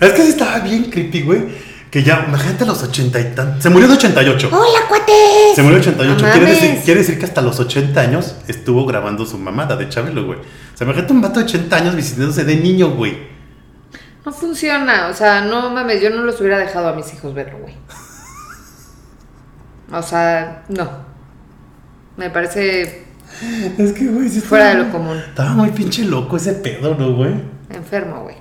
Es 0.00 0.12
que 0.12 0.22
sí 0.22 0.28
estaba 0.30 0.58
bien 0.60 0.90
creepy, 0.90 1.22
güey. 1.22 1.72
Que 1.90 2.02
ya, 2.02 2.24
imagínate 2.26 2.64
los 2.64 2.82
80 2.82 3.20
y 3.20 3.34
tantos. 3.34 3.62
Se 3.62 3.68
murió 3.68 3.86
de 3.86 3.94
88. 3.94 4.48
¡Hola, 4.50 4.88
cuate! 4.88 5.12
Se 5.54 5.62
murió 5.62 5.78
de 5.78 5.82
88. 5.82 6.26
No 6.26 6.32
quiere, 6.32 6.50
decir, 6.50 6.80
quiere 6.84 7.00
decir 7.00 7.18
que 7.18 7.26
hasta 7.26 7.42
los 7.42 7.60
80 7.60 8.00
años 8.00 8.34
estuvo 8.48 8.86
grabando 8.86 9.26
su 9.26 9.38
mamada 9.38 9.76
de 9.76 9.88
Chabelo, 9.88 10.24
güey. 10.24 10.38
O 10.38 10.76
sea, 10.76 10.86
imagínate 10.86 11.12
un 11.12 11.20
vato 11.20 11.40
de 11.40 11.44
80 11.44 11.76
años 11.76 11.94
visitándose 11.94 12.44
de 12.44 12.56
niño, 12.56 12.92
güey. 12.92 13.30
No 14.24 14.32
funciona, 14.32 15.08
o 15.08 15.14
sea, 15.14 15.42
no 15.42 15.68
mames, 15.70 16.00
yo 16.00 16.08
no 16.10 16.22
los 16.22 16.40
hubiera 16.40 16.56
dejado 16.58 16.88
a 16.88 16.94
mis 16.94 17.12
hijos 17.12 17.34
verlo, 17.34 17.58
güey. 17.58 17.74
O 19.92 20.02
sea, 20.02 20.64
no. 20.68 21.11
Me 22.16 22.30
parece 22.30 23.04
Es 23.78 23.92
que, 23.92 24.06
güey, 24.08 24.28
fuera 24.28 24.66
de 24.66 24.70
estaba- 24.72 24.84
lo 24.88 24.92
común. 24.92 25.16
Estaba 25.18 25.50
muy 25.54 25.70
pinche 25.70 26.04
loco 26.04 26.36
ese 26.36 26.52
pedo, 26.54 26.94
¿no, 26.98 27.14
güey? 27.14 27.32
Enfermo, 27.70 28.22
güey. 28.22 28.36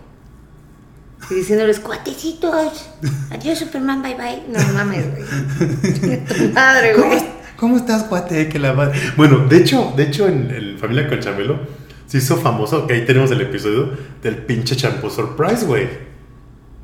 Y 1.30 1.36
diciéndoles, 1.36 1.80
cuatecitos, 1.80 2.90
adiós 3.30 3.60
Superman, 3.60 4.02
bye 4.02 4.16
bye. 4.16 4.44
No 4.50 4.74
mames, 4.74 5.06
güey. 5.12 6.52
Madre, 6.54 6.94
¿Cómo, 6.94 7.08
güey. 7.08 7.22
cómo 7.56 7.78
estás, 7.78 8.10
guate? 8.10 8.50
Que 8.50 8.60
la 8.60 8.74
madre- 8.74 9.00
Bueno, 9.16 9.40
de 9.48 9.58
hecho, 9.58 9.94
de 9.96 10.04
hecho 10.04 10.28
en, 10.28 10.52
en 10.52 10.78
Familia 10.78 11.08
con 11.08 11.20
Chabelo 11.20 11.60
se 12.08 12.18
hizo 12.18 12.36
famoso, 12.38 12.86
que 12.88 12.96
ahí 12.96 13.06
tenemos 13.06 13.32
el 13.32 13.40
episodio 13.40 13.92
del 14.22 14.36
pinche 14.38 14.76
champú 14.76 15.10
surprise, 15.10 15.66
güey. 15.66 15.88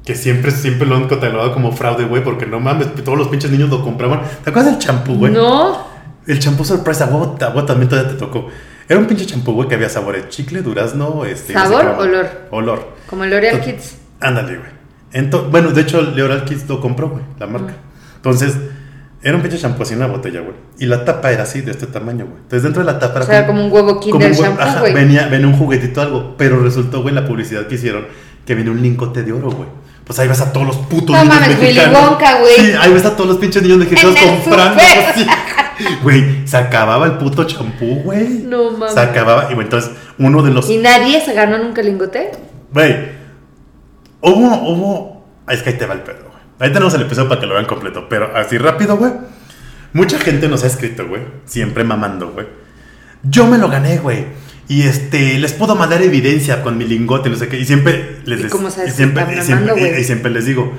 Que 0.06 0.16
siempre, 0.16 0.52
siempre 0.52 0.88
lo 0.88 0.96
han 0.96 1.08
catalogado 1.10 1.54
como 1.54 1.74
fraude, 1.74 2.06
güey, 2.06 2.24
porque 2.24 2.46
no 2.46 2.62
mames, 2.62 2.96
todos 3.04 3.18
los 3.18 3.28
pinches 3.28 3.52
niños 3.52 3.70
lo 3.70 3.84
compraban. 3.84 4.22
¿Te 4.46 4.52
acuerdas 4.52 4.72
del 4.74 4.80
champú, 4.80 5.16
güey? 5.16 5.34
No. 5.34 5.86
El 6.28 6.40
champú 6.40 6.66
surprise, 6.66 7.04
a 7.04 7.08
huevo, 7.08 7.38
a 7.40 7.48
huevo 7.48 7.66
también 7.66 7.90
todavía 7.90 8.12
te 8.12 8.18
tocó. 8.18 8.48
Era 8.90 9.00
un 9.00 9.06
pinche 9.08 9.26
champú, 9.26 9.54
güey, 9.54 9.68
que 9.68 9.76
había 9.76 9.90
sabores 9.90 10.30
chicle, 10.30 10.62
durazno, 10.62 11.26
este... 11.26 11.54
no 11.54 11.60
sé 11.60 11.66
¿Sabor? 11.68 11.96
güey. 11.96 12.08
Olor. 12.10 12.30
Olor. 12.52 12.88
Como 13.10 13.24
el 13.24 13.30
L'Oreal 13.32 13.60
Kids. 13.62 13.98
Ándale, 14.20 14.58
güey. 14.58 14.70
Ento- 15.14 15.50
bueno, 15.50 15.72
de 15.72 15.82
hecho, 15.82 16.02
L'Oreal 16.02 16.44
Kids 16.46 16.68
lo 16.70 16.80
compró, 16.82 17.10
güey, 17.10 17.24
la 17.40 17.48
marca. 17.48 17.74
Entonces, 18.18 18.56
era 19.22 19.36
un 19.36 19.42
pinche 19.42 19.58
champú 19.58 19.84
así 19.84 19.94
en 19.94 20.00
una 20.00 20.08
botella, 20.08 20.42
güey. 20.42 20.54
Y 20.80 20.86
la 20.86 21.04
tapa 21.06 21.32
era 21.32 21.44
así, 21.44 21.62
de 21.62 21.72
este 21.72 21.88
tamaño, 21.88 22.26
güey. 22.26 22.38
Entonces, 22.38 22.64
dentro 22.64 22.84
de 22.84 22.92
la 22.92 23.00
tapa 23.00 23.22
O 23.22 23.24
sea, 23.24 23.46
como 23.48 23.66
un 23.66 23.72
huevo 23.72 24.00
Kinder 24.00 24.34
shampoo, 24.34 24.80
güey. 24.80 24.94
venía, 24.94 25.28
venía 25.28 25.48
un 25.48 25.58
juguetito 25.58 26.02
algo. 26.02 26.36
Pero 26.38 26.60
resultó, 26.62 27.02
güey, 27.02 27.14
la 27.16 27.26
publicidad 27.26 27.68
que 27.68 27.76
hicieron, 27.76 28.06
que 28.46 28.56
viene 28.56 28.70
un 28.70 28.82
lingote 28.82 29.24
de 29.24 29.32
oro, 29.34 29.50
güey. 29.52 29.68
Pues 30.08 30.20
ahí 30.20 30.28
ves 30.28 30.40
a 30.40 30.54
todos 30.54 30.66
los 30.66 30.78
putos 30.78 31.16
No 31.16 31.24
niños 31.24 31.36
mames, 31.36 31.60
Willy 31.60 31.74
mexicanos. 31.74 32.10
Wonka, 32.10 32.40
güey. 32.40 32.56
Sí, 32.56 32.72
ahí 32.80 32.94
ves 32.94 33.06
a 33.06 33.16
todos 33.16 33.30
los 33.30 33.38
pinches 33.40 33.62
niños 33.62 33.78
mexicanos 33.78 34.16
comprando. 34.16 34.82
Güey, 36.02 36.48
se 36.48 36.58
acababa 36.58 37.06
el 37.06 37.20
puto 37.20 37.44
champú, 37.44 38.02
güey. 38.04 38.28
No 38.28 38.72
mames. 38.72 38.96
Se 38.96 39.00
acababa. 39.00 39.52
Y, 39.52 39.54
güey, 39.54 39.66
entonces, 39.66 39.92
uno 40.18 40.42
de 40.42 40.50
los 40.50 40.68
¿Y 40.70 40.78
nadie 40.78 41.24
se 41.24 41.34
ganó 41.34 41.60
nunca 41.60 41.82
el 41.82 41.88
lingote? 41.88 42.32
Güey, 42.72 43.10
hubo, 44.22 44.56
hubo. 44.70 45.28
Es 45.48 45.62
que 45.62 45.70
ahí 45.70 45.78
te 45.78 45.86
va 45.86 45.94
el 45.94 46.02
pedo, 46.02 46.24
güey. 46.24 46.42
Ahí 46.60 46.74
tenemos 46.74 46.96
el 46.96 47.04
episodio 47.04 47.30
para 47.30 47.40
que 47.40 47.46
lo 47.46 47.54
vean 47.54 47.66
completo. 47.66 48.08
Pero 48.10 48.36
así 48.36 48.58
rápido, 48.58 48.98
güey. 48.98 49.12
Mucha 49.94 50.18
gente 50.18 50.48
nos 50.48 50.64
ha 50.64 50.68
escrito, 50.68 51.08
güey. 51.08 51.22
Siempre 51.46 51.84
mamando, 51.84 52.32
güey. 52.32 52.48
Yo 53.22 53.46
me 53.46 53.60
lo 53.60 53.70
gané, 53.70 53.98
güey. 54.00 54.26
Y 54.70 54.84
este, 54.84 55.38
les 55.40 55.54
puedo 55.54 55.76
mandar 55.76 56.02
evidencia 56.02 56.62
con 56.62 56.78
mi 56.78 56.86
lingote, 56.86 57.30
no 57.30 57.36
sé 57.38 57.48
qué. 57.48 57.58
Y 57.60 57.66
siempre 57.66 58.18
les 58.26 58.40
¿Y 58.40 58.44
des- 58.44 58.52
cómo 58.52 58.70
sabes 58.70 58.90
y 58.90 58.92
que 58.92 58.98
siempre, 58.98 59.24
y 59.24 59.42
siempre- 59.42 59.56
mamando, 59.68 59.78
y- 59.78 59.90
güey? 59.90 60.02
y 60.02 60.04
siempre 60.04 60.32
les 60.32 60.46
digo, 60.46 60.74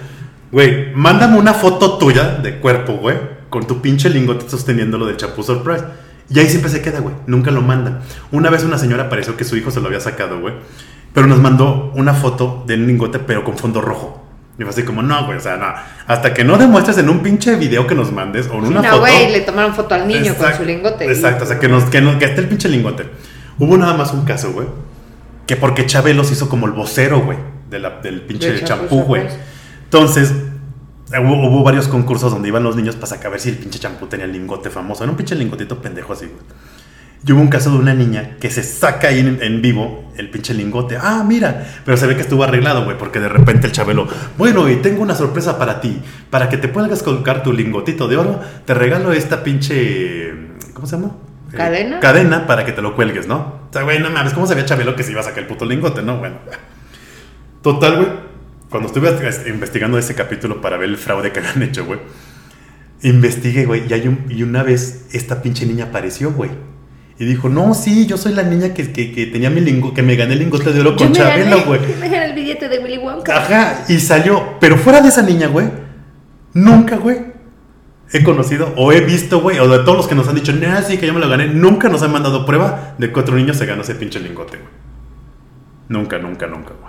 güey, 0.53 0.93
mándame 0.95 1.39
una 1.39 1.55
foto 1.55 1.97
tuya 1.99 2.37
de 2.43 2.59
cuerpo, 2.59 2.95
güey, 2.95 3.17
con 3.49 3.67
tu 3.67 3.81
pinche 3.81 4.11
lingote 4.11 4.49
sosteniendo 4.49 4.99
lo 4.99 5.07
del 5.07 5.17
champú 5.17 5.43
surprise. 5.43 5.85
Y 6.31 6.39
ahí 6.39 6.49
siempre 6.49 6.71
se 6.71 6.83
queda, 6.83 7.01
güey. 7.01 7.15
Nunca 7.27 7.51
lo 7.51 7.63
mandan. 7.63 8.01
Una 8.31 8.51
vez 8.51 8.63
una 8.63 8.77
señora 8.77 9.05
apareció 9.05 9.37
que 9.39 9.45
su 9.45 9.57
hijo 9.57 9.71
se 9.71 9.81
lo 9.81 9.87
había 9.87 10.01
sacado, 10.01 10.39
güey. 10.41 10.53
Pero 11.15 11.27
nos 11.27 11.39
mandó 11.39 11.91
una 11.95 12.13
foto 12.13 12.65
de 12.67 12.75
un 12.75 12.87
lingote, 12.87 13.19
pero 13.19 13.43
con 13.45 13.57
fondo 13.57 13.81
rojo. 13.81 14.23
Y 14.59 14.63
fue 14.63 14.71
así 14.71 14.83
como, 14.83 15.03
no, 15.03 15.25
güey, 15.25 15.39
o 15.39 15.41
sea, 15.41 15.57
no. 15.57 15.67
Hasta 16.07 16.35
que 16.35 16.45
no 16.45 16.59
demuestres 16.59 16.99
en 16.99 17.09
un 17.09 17.21
pinche 17.21 17.55
video 17.57 17.87
que 17.87 17.95
nos 17.95 18.13
mandes 18.13 18.49
o 18.49 18.55
en 18.59 18.65
una 18.67 18.83
no, 18.83 18.89
foto. 18.89 19.01
güey, 19.01 19.33
le 19.33 19.41
tomaron 19.41 19.75
foto 19.75 19.95
al 19.95 20.07
niño 20.07 20.35
con 20.35 20.53
su 20.55 20.65
lingote. 20.65 21.07
Exacto, 21.11 21.45
o 21.45 21.47
sea, 21.47 21.59
que, 21.59 21.69
nos, 21.69 21.85
que, 21.85 22.03
nos- 22.03 22.17
que 22.17 22.27
esté 22.27 22.43
el 22.43 22.49
pinche 22.49 22.69
lingote. 22.69 23.05
Hubo 23.59 23.77
nada 23.77 23.95
más 23.95 24.13
un 24.13 24.25
caso, 24.25 24.53
güey. 24.53 24.69
Que 25.47 25.57
porque 25.57 25.87
Chabelo 25.87 26.25
se 26.25 26.35
hizo 26.35 26.49
como 26.49 26.67
el 26.67 26.73
vocero, 26.73 27.21
güey, 27.21 27.39
de 27.71 27.81
del 28.03 28.23
pinche 28.23 28.53
Del 28.53 28.65
champú 28.65 29.03
güey. 29.03 29.27
Entonces, 29.85 30.33
hubo, 31.11 31.49
hubo 31.49 31.63
varios 31.63 31.89
concursos 31.89 32.31
donde 32.31 32.49
iban 32.49 32.63
los 32.63 32.77
niños 32.77 32.95
para 32.97 33.07
sacar 33.07 33.29
a 33.29 33.31
ver 33.31 33.41
si 33.41 33.49
el 33.49 33.57
pinche 33.57 33.79
champú 33.79 34.07
tenía 34.07 34.27
el 34.27 34.33
lingote 34.33 34.71
famoso. 34.71 35.05
Era 35.05 35.11
un 35.11 35.17
pinche 35.17 35.35
lingotito 35.35 35.81
pendejo 35.81 36.13
así, 36.13 36.27
güey. 36.27 36.43
Y 37.27 37.33
hubo 37.33 37.41
un 37.41 37.49
caso 37.49 37.71
de 37.71 37.79
una 37.79 37.95
niña 37.95 38.37
que 38.41 38.49
se 38.49 38.63
saca 38.63 39.09
ahí 39.09 39.19
en, 39.19 39.43
en 39.43 39.61
vivo 39.61 40.13
el 40.17 40.31
pinche 40.31 40.55
lingote. 40.55 40.97
Ah, 41.01 41.25
mira. 41.27 41.67
Pero 41.85 41.97
se 41.97 42.07
ve 42.07 42.15
que 42.15 42.23
estuvo 42.23 42.45
arreglado, 42.45 42.85
güey, 42.85 42.97
porque 42.97 43.19
de 43.19 43.29
repente 43.29 43.67
el 43.67 43.73
Chabelo, 43.73 44.07
bueno, 44.37 44.69
y 44.69 44.77
tengo 44.77 45.03
una 45.03 45.15
sorpresa 45.15 45.59
para 45.59 45.81
ti. 45.81 46.01
Para 46.31 46.49
que 46.49 46.59
te 46.59 46.69
puedas 46.69 47.03
colocar 47.03 47.43
tu 47.43 47.53
lingotito 47.53 48.07
de 48.07 48.17
oro, 48.17 48.41
te 48.65 48.75
regalo 48.75 49.13
esta 49.13 49.43
pinche. 49.43 50.33
¿Cómo 50.75 50.87
se 50.87 50.97
llama? 50.97 51.13
Eh, 51.53 51.57
¿Cadena? 51.57 52.01
cadena 52.01 52.47
para 52.47 52.65
que 52.65 52.73
te 52.73 52.83
lo 52.83 52.95
cuelgues, 52.95 53.27
¿no? 53.27 53.37
O 53.69 53.73
sea, 53.73 53.83
güey, 53.83 53.99
no 54.01 54.11
mames, 54.11 54.35
¿cómo 54.35 54.47
sabía 54.47 54.65
Chabelo 54.67 54.95
que 54.97 55.03
se 55.03 55.13
iba 55.13 55.21
a 55.21 55.25
sacar 55.25 55.41
el 55.41 55.47
puto 55.47 55.65
lingote, 55.65 56.03
no? 56.03 56.19
Bueno. 56.19 56.37
Total, 57.63 57.97
güey. 57.97 58.09
Cuando 58.71 58.89
estuve 58.89 59.11
investigando 59.49 59.97
ese 59.99 60.15
capítulo 60.15 60.61
para 60.61 60.77
ver 60.77 60.91
el 60.91 60.97
fraude 60.99 61.33
que 61.33 61.39
habían 61.41 61.63
hecho, 61.63 61.87
güey. 61.87 62.01
Investigué, 63.03 63.65
güey, 63.65 63.85
y, 63.89 63.93
hay 63.95 64.09
un- 64.09 64.27
y 64.29 64.43
una 64.43 64.63
vez 64.63 65.07
esta 65.13 65.41
pinche 65.41 65.65
niña 65.67 65.87
apareció, 65.87 66.33
güey. 66.33 66.51
Y 67.19 67.25
dijo, 67.25 67.49
no, 67.49 67.75
sí, 67.75 68.07
yo 68.07 68.17
soy 68.17 68.33
la 68.35 68.43
niña 68.43 68.75
que, 68.75 68.93
que, 68.93 69.11
que 69.13 69.27
tenía 69.27 69.51
mi 69.51 69.61
lingo, 69.61 69.93
que 69.95 70.03
me 70.03 70.15
gané 70.17 70.35
el 70.35 70.41
lingote 70.41 70.73
de 70.73 70.81
oro 70.81 70.97
con 70.97 71.13
Chabelo, 71.13 71.65
güey. 71.65 71.81
me 72.01 72.09
gané 72.09 72.27
el 72.27 72.33
billete 72.35 72.69
de 72.69 72.79
Willy 72.79 72.99
Wonka. 72.99 73.37
Ajá, 73.39 73.85
y 73.89 73.99
salió. 73.99 74.57
Pero 74.61 74.77
fuera 74.77 75.01
de 75.01 75.09
esa 75.09 75.23
niña, 75.23 75.49
güey, 75.49 75.67
nunca, 76.55 76.97
güey, 76.97 77.19
he 78.13 78.23
conocido 78.25 78.73
o 78.77 78.93
he 78.93 79.01
visto, 79.01 79.41
güey, 79.41 79.59
o 79.59 79.69
de 79.69 79.79
todos 79.81 79.97
los 79.99 80.09
que 80.09 80.15
nos 80.15 80.29
han 80.29 80.35
dicho, 80.35 80.53
nah, 80.53 80.81
sí, 80.83 80.99
que 80.99 81.07
yo 81.07 81.15
me 81.15 81.21
lo 81.21 81.29
gané, 81.29 81.47
nunca 81.49 81.89
nos 81.89 82.03
han 82.03 82.13
mandado 82.13 82.47
prueba 82.47 82.95
de 82.99 83.13
que 83.13 83.21
otro 83.21 83.37
niño 83.37 83.55
se 83.55 83.67
ganó 83.67 83.83
ese 83.83 83.95
pinche 83.95 84.19
lingote, 84.21 84.57
güey. 84.57 84.69
Nunca, 85.89 86.19
nunca, 86.19 86.47
nunca, 86.47 86.73
güey. 86.81 86.89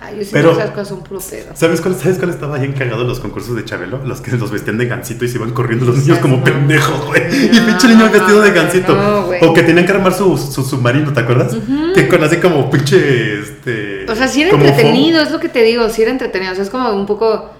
Ay, 0.00 0.16
yo 0.18 0.22
siento 0.24 0.32
Pero- 0.32 0.50
que 0.56 0.62
esas 0.62 0.70
cosas 0.70 0.88
son 0.88 1.02
puro 1.02 1.20
pedo. 1.20 1.46
¿Sabes 1.54 1.80
cuál, 1.80 1.96
¿Sabes 1.96 2.18
cuál 2.18 2.30
estaba 2.30 2.56
bien 2.58 2.72
cagado 2.72 3.02
en 3.02 3.08
los 3.08 3.18
concursos 3.18 3.56
de 3.56 3.64
Chabelo? 3.64 3.98
Los 4.04 4.20
que 4.20 4.30
los 4.36 4.52
vestían 4.52 4.78
de 4.78 4.86
gancito 4.86 5.24
y 5.24 5.28
se 5.28 5.38
iban 5.38 5.50
corriendo 5.50 5.86
los 5.86 5.96
niños 5.96 6.18
como 6.18 6.36
mamón. 6.38 6.52
pendejos, 6.52 7.04
güey. 7.06 7.22
y 7.46 7.48
No, 7.58 7.66
pinche 7.66 7.88
niño 7.88 8.08
vestido 8.08 8.40
de 8.40 8.48
no, 8.50 8.54
gancito. 8.54 8.94
no, 8.94 9.26
o 9.48 9.52
que 9.54 9.62
tenían 9.64 9.86
que 9.86 9.92
armar 9.92 10.12
su, 10.14 10.38
su 10.38 10.62
submarino, 10.62 11.12
¿te 11.12 11.18
acuerdas? 11.20 11.56
Que 11.96 12.06
con 12.06 12.22
así 12.22 12.36
como 12.36 12.70
pinche, 12.70 13.40
este... 13.40 14.06
O 14.08 14.14
sea, 14.14 14.28
sí 14.28 14.42
era 14.42 14.52
entretenido, 14.52 15.20
es 15.20 15.32
lo 15.32 15.40
que 15.40 15.48
te 15.48 15.64
digo, 15.64 15.88
sí 15.88 16.02
era 16.02 16.12
entretenido. 16.12 16.52
O 16.52 16.54
sea, 16.54 16.62
es 16.62 16.70
como 16.70 16.92
un 16.92 17.04
poco, 17.04 17.50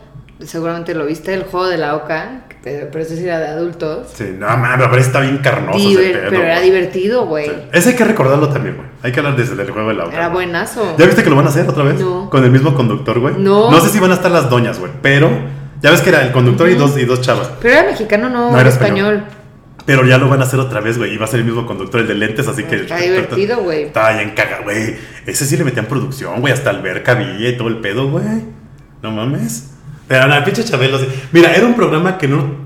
seguramente 0.45 0.95
lo 0.95 1.07
viste, 1.07 1.35
el 1.35 1.45
juego 1.45 1.67
de 1.67 1.79
la 1.79 1.97
oca, 1.97 2.43
pero 2.63 2.99
ese 3.01 3.17
sí 3.17 3.25
era 3.25 3.39
de 3.41 3.49
adultos. 3.49 4.09
Sí, 4.15 4.35
no 4.39 4.47
mames, 4.57 4.89
pero 4.89 5.01
está 5.01 5.21
bien 5.21 5.39
carnoso 5.39 5.79
ese 5.79 6.11
pedo, 6.11 6.31
pero 6.31 6.43
era 6.43 6.61
divertido, 6.61 7.27
güey. 7.27 7.47
Sí. 7.47 7.53
Ese 7.73 7.89
hay 7.91 7.97
que 7.97 8.05
recordarlo 8.05 8.49
también, 8.49 8.77
güey. 8.77 8.89
Hay 9.03 9.13
que 9.13 9.21
hablar 9.21 9.37
desde 9.37 9.61
el 9.61 9.71
juego 9.71 9.89
de 9.89 9.95
la 9.95 10.05
oca, 10.07 10.17
Era 10.17 10.29
buenazo. 10.29 10.97
¿Ya 10.99 11.07
viste 11.07 11.23
que 11.23 11.31
lo 11.31 11.37
van 11.37 11.47
a 11.47 11.49
hacer 11.49 11.69
otra 11.69 11.85
vez? 11.85 12.01
No. 12.01 12.31
Con 12.31 12.45
el 12.45 12.51
mismo 12.51 12.75
conductor, 12.75 13.19
güey. 13.19 13.35
No. 13.39 13.71
No 13.71 13.81
sé 13.81 13.91
si 13.91 13.99
van 13.99 14.13
a 14.13 14.15
estar 14.15 14.31
las 14.31 14.49
doñas, 14.49 14.79
güey. 14.79 14.93
Pero 15.03 15.31
ya 15.83 15.91
ves 15.91 16.01
que 16.01 16.11
era 16.11 16.23
el 16.23 16.33
conductor 16.33 16.69
y, 16.69 16.75
dos, 16.75 16.97
y 16.97 17.05
dos 17.05 17.21
chavas. 17.21 17.51
Pero 17.61 17.75
era 17.75 17.91
mexicano, 17.91 18.29
no, 18.29 18.53
No, 18.53 18.61
era 18.61 18.69
español. 18.69 19.15
español. 19.17 19.39
Pero 19.87 20.05
ya 20.05 20.19
lo 20.19 20.29
van 20.29 20.41
a 20.41 20.45
hacer 20.45 20.61
otra 20.61 20.81
vez, 20.81 20.99
güey. 20.99 21.15
Y 21.15 21.17
va 21.17 21.25
a 21.25 21.29
ser 21.29 21.41
el 21.41 21.47
mismo 21.47 21.67
conductor, 21.67 22.01
el 22.01 22.07
de 22.09 22.15
lentes, 22.15 22.47
así 22.47 22.63
que. 22.65 22.77
Está 22.77 22.99
divertido, 22.99 23.63
güey. 23.63 23.85
Estaba 23.85 24.13
bien 24.13 24.33
caga, 24.37 24.61
güey. 24.63 24.97
Ese 25.27 25.47
sí 25.47 25.57
le 25.57 25.65
metían 25.65 25.87
producción, 25.87 26.41
güey. 26.43 26.53
Hasta 26.53 26.71
alberca 26.71 27.13
había 27.13 27.49
y 27.49 27.57
todo 27.57 27.69
el 27.69 27.79
pedo, 27.79 28.09
güey. 28.11 28.25
No 29.03 29.11
mames. 29.13 29.71
Pero 30.09 30.35
el 30.35 30.45
pinche 30.45 30.65
Chabelo. 30.65 30.99
Mira, 31.33 31.55
era 31.55 31.67
un 31.67 31.75
programa 31.75 32.17
que 32.19 32.27
no 32.29 32.57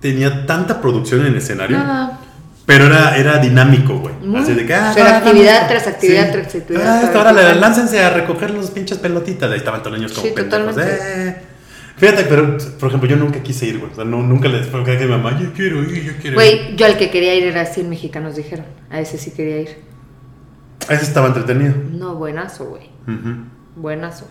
tenía 0.00 0.46
tanta 0.46 0.80
producción 0.80 1.20
en 1.20 1.26
el 1.26 1.36
escenario. 1.36 1.78
Nada. 1.78 2.18
Pero 2.66 2.86
era, 2.86 3.16
era 3.16 3.38
dinámico, 3.38 3.98
güey. 3.98 4.14
Así 4.42 4.54
de 4.54 4.64
que. 4.64 4.74
Ah, 4.74 4.94
va, 4.98 5.16
actividad 5.18 5.68
tras 5.68 5.86
actividad 5.88 6.30
tras 6.32 6.54
actividad 6.54 6.82
Ah, 6.82 6.92
tras 7.00 7.04
esta 7.04 7.20
hora 7.20 7.32
le- 7.32 7.40
actividad. 7.40 7.60
láncense 7.60 8.02
a 8.02 8.10
recoger 8.10 8.50
los 8.52 8.70
pinches 8.70 8.98
pelotitas. 8.98 9.50
Ahí 9.50 9.58
estaban 9.58 9.80
todos 9.82 9.92
los 9.92 10.00
niños 10.00 10.12
como 10.12 10.26
Sí, 10.26 10.32
pendejos. 10.34 10.76
Eh. 10.78 11.36
Fíjate, 11.96 12.24
pero 12.24 12.56
por 12.78 12.88
ejemplo, 12.88 13.08
yo 13.10 13.16
nunca 13.16 13.42
quise 13.42 13.66
ir, 13.66 13.78
güey. 13.78 13.92
O 13.92 13.94
sea, 13.94 14.04
no, 14.04 14.22
nunca 14.22 14.48
les 14.48 14.66
fue 14.68 14.82
que 14.84 14.96
mi 14.98 15.06
mamá, 15.06 15.38
yo 15.38 15.52
quiero 15.52 15.82
ir, 15.82 16.02
yo 16.04 16.12
quiero 16.14 16.28
ir. 16.28 16.34
Güey, 16.34 16.76
yo 16.76 16.86
al 16.86 16.96
que 16.96 17.10
quería 17.10 17.34
ir 17.34 17.42
era 17.44 17.66
100 17.66 17.90
mexicanos, 17.90 18.36
dijeron. 18.36 18.64
A 18.88 19.00
ese 19.00 19.18
sí 19.18 19.32
quería 19.32 19.60
ir. 19.62 19.76
Ese 20.88 21.02
estaba 21.02 21.26
entretenido. 21.26 21.74
No, 21.92 22.14
buenazo, 22.14 22.66
güey. 22.66 22.88
Buenazo. 23.76 24.26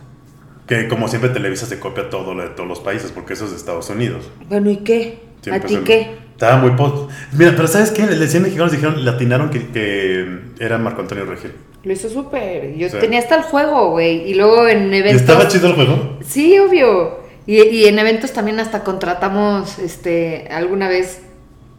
Que 0.70 0.88
como 0.88 1.08
siempre 1.10 1.32
Televisa 1.32 1.66
se 1.66 1.80
copia 1.80 2.10
todo 2.10 2.34
lo 2.36 2.44
de 2.44 2.50
todos 2.50 2.70
los 2.70 2.80
países 2.80 3.12
porque 3.12 3.34
eso 3.34 3.44
es 3.46 3.52
de 3.52 3.58
Estados 3.58 3.90
Unidos. 3.90 4.30
Bueno, 4.48 4.70
¿y 4.70 4.78
qué? 4.78 5.20
Sí, 5.42 5.50
¿A 5.50 5.60
pues, 5.60 5.66
ti 5.66 5.80
qué? 5.84 6.12
Estaba 6.32 6.58
muy 6.58 6.72
post. 6.72 7.12
Mira, 7.34 7.54
pero 7.56 7.68
¿sabes 7.68 7.90
qué? 7.92 8.04
El 8.04 8.20
de 8.20 8.28
100 8.28 8.44
mexicanos 8.44 8.72
dijeron, 8.72 9.04
latinaron 9.04 9.50
que, 9.50 9.68
que 9.68 10.40
era 10.60 10.78
Marco 10.78 11.02
Antonio 11.02 11.26
Regil. 11.26 11.52
Lo 11.84 11.92
hizo 11.92 12.08
súper. 12.10 12.76
Yo 12.78 12.88
Sí. 12.90 12.98
tenía 13.00 13.20
hasta 13.20 13.36
el 13.36 13.42
juego, 13.42 13.90
güey. 13.92 14.30
Y 14.30 14.36
luego 14.36 14.68
en 14.68 14.94
¿Y 14.94 14.98
eventos. 14.98 15.22
estaba 15.22 15.48
chido 15.48 15.68
el 15.68 15.74
juego? 15.74 16.20
Sí, 16.26 16.58
obvio. 16.60 17.20
Y, 17.48 17.62
y 17.62 17.86
en 17.88 17.98
eventos 18.00 18.32
también 18.32 18.60
hasta 18.60 18.84
contratamos, 18.84 19.80
este, 19.80 20.48
alguna 20.52 20.88
vez 20.88 21.22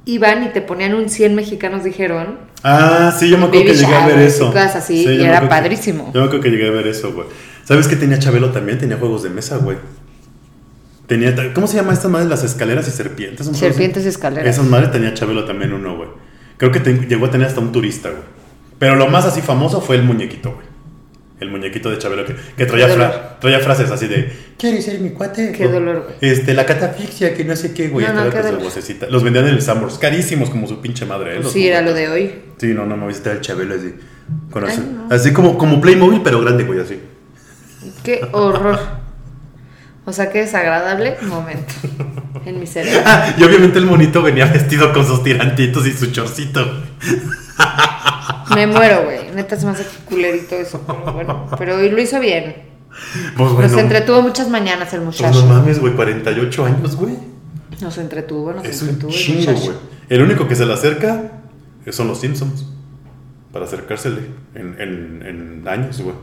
iban 0.05 0.43
y 0.45 0.49
te 0.49 0.63
ponían 0.63 0.95
un 0.95 1.09
100 1.09 1.35
mexicanos, 1.35 1.85
dijeron. 1.85 2.39
Ah, 2.65 3.15
sí, 3.19 3.31
yo 3.31 3.39
me 3.39 3.45
acuerdo 3.45 3.67
que 3.67 3.75
llegué 3.75 3.95
a 3.95 4.07
ver 4.07 4.19
eso. 4.19 4.53
así, 4.57 5.05
Sí, 5.05 5.11
y 5.11 5.23
era 5.25 5.41
que- 5.43 5.47
padrísimo. 5.47 6.11
yo 6.13 6.21
me 6.23 6.27
acuerdo 6.27 6.43
que 6.43 6.51
llegué 6.51 6.67
a 6.69 6.73
ver 6.73 6.87
eso, 6.89 7.13
güey. 7.13 7.27
¿Sabes 7.71 7.87
qué 7.87 7.95
tenía 7.95 8.19
Chabelo 8.19 8.51
también? 8.51 8.79
Tenía 8.79 8.97
juegos 8.97 9.23
de 9.23 9.31
mesa, 9.31 9.59
güey. 9.59 9.77
Tenía, 11.07 11.33
¿Cómo 11.55 11.69
se 11.69 11.77
llama 11.77 11.93
esta 11.93 12.09
madre? 12.09 12.29
Las 12.29 12.43
escaleras 12.43 12.89
y 12.89 12.91
serpientes. 12.91 13.47
¿un 13.47 13.55
Serpientes 13.55 14.05
y 14.05 14.09
escaleras. 14.09 14.53
Esas 14.57 14.67
madres 14.67 14.91
tenía 14.91 15.15
Chabelo 15.15 15.45
también 15.45 15.73
uno, 15.73 15.97
güey. 15.97 16.09
Creo 16.57 16.73
que 16.73 16.81
te- 16.81 17.07
llegó 17.07 17.27
a 17.27 17.31
tener 17.31 17.47
hasta 17.47 17.61
un 17.61 17.71
turista, 17.71 18.09
güey. 18.11 18.23
Pero 18.81 18.97
lo 18.97 19.07
más 19.07 19.25
así 19.25 19.41
famoso 19.41 19.81
fue 19.81 19.95
el 19.95 20.03
muñequito, 20.03 20.51
güey. 20.53 20.67
El 21.39 21.53
muñequito 21.53 21.93
de 21.93 21.99
Chabelo 21.99 22.25
que, 22.27 22.35
que 22.57 22.67
traía, 22.67 22.89
fra- 22.89 23.39
frases 23.61 23.89
así 23.93 24.09
de 24.09 24.33
¿Quieres 24.59 24.85
ser 24.85 24.99
mi 24.99 25.11
cuate? 25.11 25.53
Qué 25.53 25.67
O, 25.69 25.71
dolor, 25.71 26.07
güey. 26.07 26.33
Este, 26.33 26.55
la 26.55 26.67
catafixia, 26.67 27.35
que 27.35 27.45
no 27.45 27.55
sé 27.55 27.73
qué, 27.73 27.87
güey. 27.87 28.05
No, 28.05 28.25
no, 28.25 28.31
qué 28.31 28.43
vocecita. 28.63 29.07
Los 29.07 29.23
vendían 29.23 29.47
en 29.47 29.55
el 29.55 29.63
Summers, 29.63 29.97
carísimos 29.99 30.51
como 30.51 30.67
su 30.67 30.81
pinche 30.81 31.07
madre, 31.07 31.39
¿eh? 31.39 31.43
Sí, 31.49 31.69
era 31.69 31.83
lo 31.83 31.95
de 31.95 32.09
hoy. 32.09 32.35
Sí, 32.59 32.75
no, 32.75 32.85
no, 32.85 32.97
me 32.97 33.07
viste 33.07 33.31
el 33.31 33.41
Chabelo 33.41 33.77
así. 33.77 33.95
Con 34.51 34.65
Ay, 34.65 34.71
así, 34.73 34.81
no. 34.93 35.07
así 35.15 35.33
como, 35.33 35.57
como 35.57 35.81
Playmobil, 35.81 36.21
pero 36.25 36.41
grande, 36.41 36.65
güey, 36.65 36.81
así. 36.81 36.99
Qué 38.03 38.29
horror. 38.33 38.79
O 40.07 40.13
sea, 40.13 40.31
qué 40.31 40.41
desagradable 40.41 41.17
momento 41.23 41.73
en 42.45 42.59
mi 42.59 42.67
cerebro. 42.67 43.01
Y 43.39 43.45
obviamente 43.45 43.79
el 43.79 43.87
monito 43.87 44.23
venía 44.23 44.47
vestido 44.47 44.93
con 44.93 45.07
sus 45.07 45.23
tirantitos 45.23 45.87
y 45.87 45.93
su 45.93 46.11
chorcito. 46.11 46.61
Me 48.55 48.67
muero, 48.67 49.05
güey. 49.05 49.31
Neta 49.35 49.57
se 49.57 49.65
me 49.67 49.73
hace 49.73 49.85
culerito 50.09 50.57
eso, 50.57 50.83
pero 50.87 51.13
bueno. 51.13 51.47
Pero 51.57 51.77
hoy 51.77 51.91
lo 51.91 52.01
hizo 52.01 52.19
bien. 52.19 52.57
Pues 53.37 53.53
Nos 53.53 53.73
entretuvo 53.81 54.23
muchas 54.23 54.49
mañanas 54.49 54.93
el 54.93 55.03
pues 55.03 55.21
no 55.21 55.29
muchacho. 55.29 55.47
mames, 55.47 55.79
güey, 55.79 55.93
48 55.95 56.65
años, 56.67 56.97
güey. 56.97 57.17
Nos 57.81 57.97
entretuvo, 57.99 58.53
nos 58.53 58.65
Es 58.65 58.83
un 58.83 58.89
entretuvo 58.89 59.13
el 59.13 59.17
chingo, 59.17 59.41
muchacho. 59.53 59.65
güey. 59.67 59.77
El 60.09 60.23
único 60.23 60.49
que 60.49 60.57
se 60.57 60.67
le 60.67 60.73
acerca 60.73 61.23
son 61.91 62.09
los 62.09 62.21
Simpsons. 62.21 62.67
Para 63.53 63.67
acercársele 63.67 64.23
en, 64.57 64.77
en, 64.81 65.23
en 65.63 65.69
años, 65.69 66.01
güey. 66.01 66.17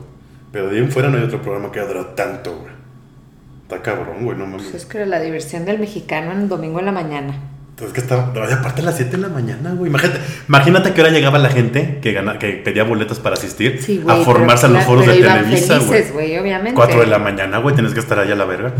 Pero 0.52 0.68
de 0.68 0.76
ahí 0.76 0.82
en 0.84 0.90
fuera 0.90 1.08
no 1.08 1.18
hay 1.18 1.24
otro 1.24 1.42
programa 1.42 1.70
que 1.72 1.80
haya 1.80 1.88
durado 1.88 2.06
tanto, 2.08 2.56
güey. 2.56 2.72
Está 3.62 3.82
cabrón, 3.82 4.24
güey, 4.24 4.36
no 4.38 4.46
mames. 4.46 4.62
Pues 4.70 4.74
es 4.82 4.86
que 4.86 5.04
la 5.04 5.20
diversión 5.20 5.64
del 5.64 5.78
mexicano 5.78 6.32
en 6.32 6.48
domingo 6.48 6.78
en 6.80 6.86
la 6.86 6.92
mañana. 6.92 7.34
Entonces 7.70 7.94
que 7.94 8.00
estaba, 8.00 8.32
aparte 8.52 8.80
a 8.80 8.84
las 8.84 8.96
7 8.96 9.12
de 9.12 9.18
la 9.18 9.28
mañana, 9.28 9.72
güey. 9.74 9.88
Imagínate, 9.90 10.20
imagínate 10.48 10.92
que 10.94 11.00
ahora 11.00 11.12
llegaba 11.12 11.38
la 11.38 11.50
gente 11.50 11.98
que, 12.02 12.12
gana, 12.12 12.38
que 12.38 12.52
pedía 12.54 12.82
boletos 12.82 13.20
para 13.20 13.34
asistir 13.34 13.80
Sí, 13.80 13.98
güey. 14.02 14.20
a 14.20 14.24
formarse 14.24 14.66
en 14.66 14.72
los 14.72 14.84
foros 14.84 15.06
de 15.06 15.12
Televisa, 15.18 15.76
güey. 15.76 15.88
felices, 15.88 16.12
güey, 16.12 16.38
obviamente. 16.38 16.74
4 16.74 17.00
de 17.00 17.06
la 17.06 17.18
mañana, 17.18 17.58
güey, 17.58 17.74
tienes 17.74 17.94
que 17.94 18.00
estar 18.00 18.18
allá 18.18 18.32
a 18.32 18.36
la 18.36 18.46
verga. 18.46 18.72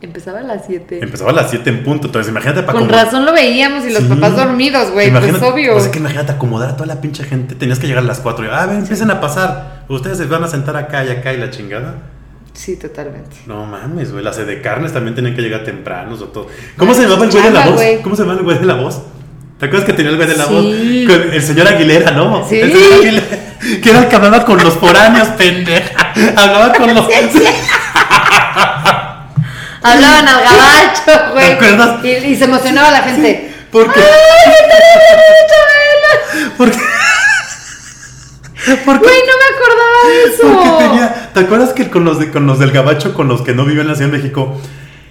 Empezaba 0.00 0.38
a 0.38 0.42
las 0.42 0.62
7. 0.66 1.00
Empezaba 1.02 1.30
a 1.30 1.34
las 1.34 1.50
7 1.50 1.68
en 1.70 1.82
punto, 1.82 2.06
entonces 2.06 2.30
imagínate 2.30 2.62
para 2.62 2.78
Con 2.78 2.88
razón 2.88 3.24
lo 3.24 3.32
veíamos 3.32 3.84
y 3.84 3.90
los 3.90 4.04
Sí. 4.04 4.08
papás 4.08 4.36
dormidos, 4.36 4.92
güey. 4.92 5.10
Pues 5.10 5.42
obvio. 5.42 5.72
Pues 5.72 5.86
es 5.86 5.90
que 5.90 5.98
imagínate 5.98 6.30
acomodar 6.32 6.70
a 6.70 6.76
toda 6.76 6.86
la 6.86 7.00
pinche 7.00 7.24
gente. 7.24 7.56
Tenías 7.56 7.80
que 7.80 7.88
llegar 7.88 8.04
a 8.04 8.06
las 8.06 8.20
4 8.20 8.44
y, 8.44 8.48
ah, 8.50 8.66
ven, 8.66 8.78
empiecen 8.78 9.10
a 9.10 9.20
pasar. 9.20 9.84
Ustedes 9.88 10.18
se 10.18 10.26
van 10.26 10.44
a 10.44 10.48
sentar 10.48 10.76
acá 10.76 11.04
y 11.04 11.10
acá 11.10 11.32
y 11.32 11.38
la 11.38 11.50
chingada. 11.50 11.96
Sí, 12.52 12.76
totalmente. 12.76 13.36
No 13.46 13.64
mames, 13.66 14.12
güey. 14.12 14.22
Las 14.22 14.36
de 14.36 14.60
carnes 14.62 14.92
también 14.92 15.14
tenían 15.16 15.34
que 15.34 15.42
llegar 15.42 15.64
tempranos 15.64 16.22
o 16.22 16.26
todo. 16.28 16.46
¿Cómo 16.76 16.94
se 16.94 17.02
llamaba 17.02 17.24
el 17.24 17.30
güey 17.32 17.42
de 17.42 17.50
la 17.50 17.66
voz? 17.66 17.82
¿Cómo 18.02 18.14
se 18.16 18.22
llamaba 18.22 18.38
el 18.38 18.44
güey 18.44 18.58
de 18.58 18.66
la 18.66 18.74
voz? 18.74 19.02
¿Te 19.58 19.66
acuerdas 19.66 19.86
que 19.86 19.92
tenía 19.94 20.10
el 20.12 20.16
güey 20.16 20.28
de 20.28 20.36
la 20.36 20.44
Sí. 20.44 20.52
voz? 20.52 20.64
Con 21.18 21.32
el 21.34 21.42
señor 21.42 21.66
Aguilera, 21.66 22.12
¿no? 22.12 22.46
Sí. 22.48 22.60
El 22.60 22.70
señor 22.72 22.92
Aguilera. 23.00 23.26
Que 23.82 23.90
era 23.90 23.98
el 24.00 24.08
que 24.08 24.14
hablaba 24.16 24.44
con 24.44 24.62
los 24.62 24.74
foráneos, 24.74 25.26
pendeja. 25.38 26.12
Hablaba 26.36 26.72
con 26.72 26.94
los. 26.94 27.06
Hablaban 29.82 30.28
al 30.28 30.44
gabacho, 30.44 31.32
güey. 31.32 31.46
¿Te 31.46 31.52
acuerdas? 31.52 32.04
Y, 32.04 32.08
y 32.08 32.36
se 32.36 32.44
emocionaba 32.44 32.90
la 32.90 33.02
gente. 33.02 33.54
Porque. 33.70 34.00
Porque. 36.56 36.78
Porque. 38.84 39.04
Güey, 39.04 39.20
no 39.26 39.34
me 39.38 39.56
acordaba 39.56 39.98
de 40.08 40.24
eso. 40.24 40.42
Porque 40.42 40.84
tenía. 40.84 41.30
¿Te 41.32 41.40
acuerdas 41.40 41.72
que 41.72 41.90
con 41.90 42.04
los, 42.04 42.18
de, 42.18 42.30
con 42.30 42.46
los 42.46 42.58
del 42.58 42.70
Gabacho, 42.72 43.14
con 43.14 43.28
los 43.28 43.42
que 43.42 43.54
no 43.54 43.64
viven 43.64 43.82
en 43.82 43.88
la 43.88 43.94
Ciudad 43.94 44.10
de 44.10 44.18
México, 44.18 44.60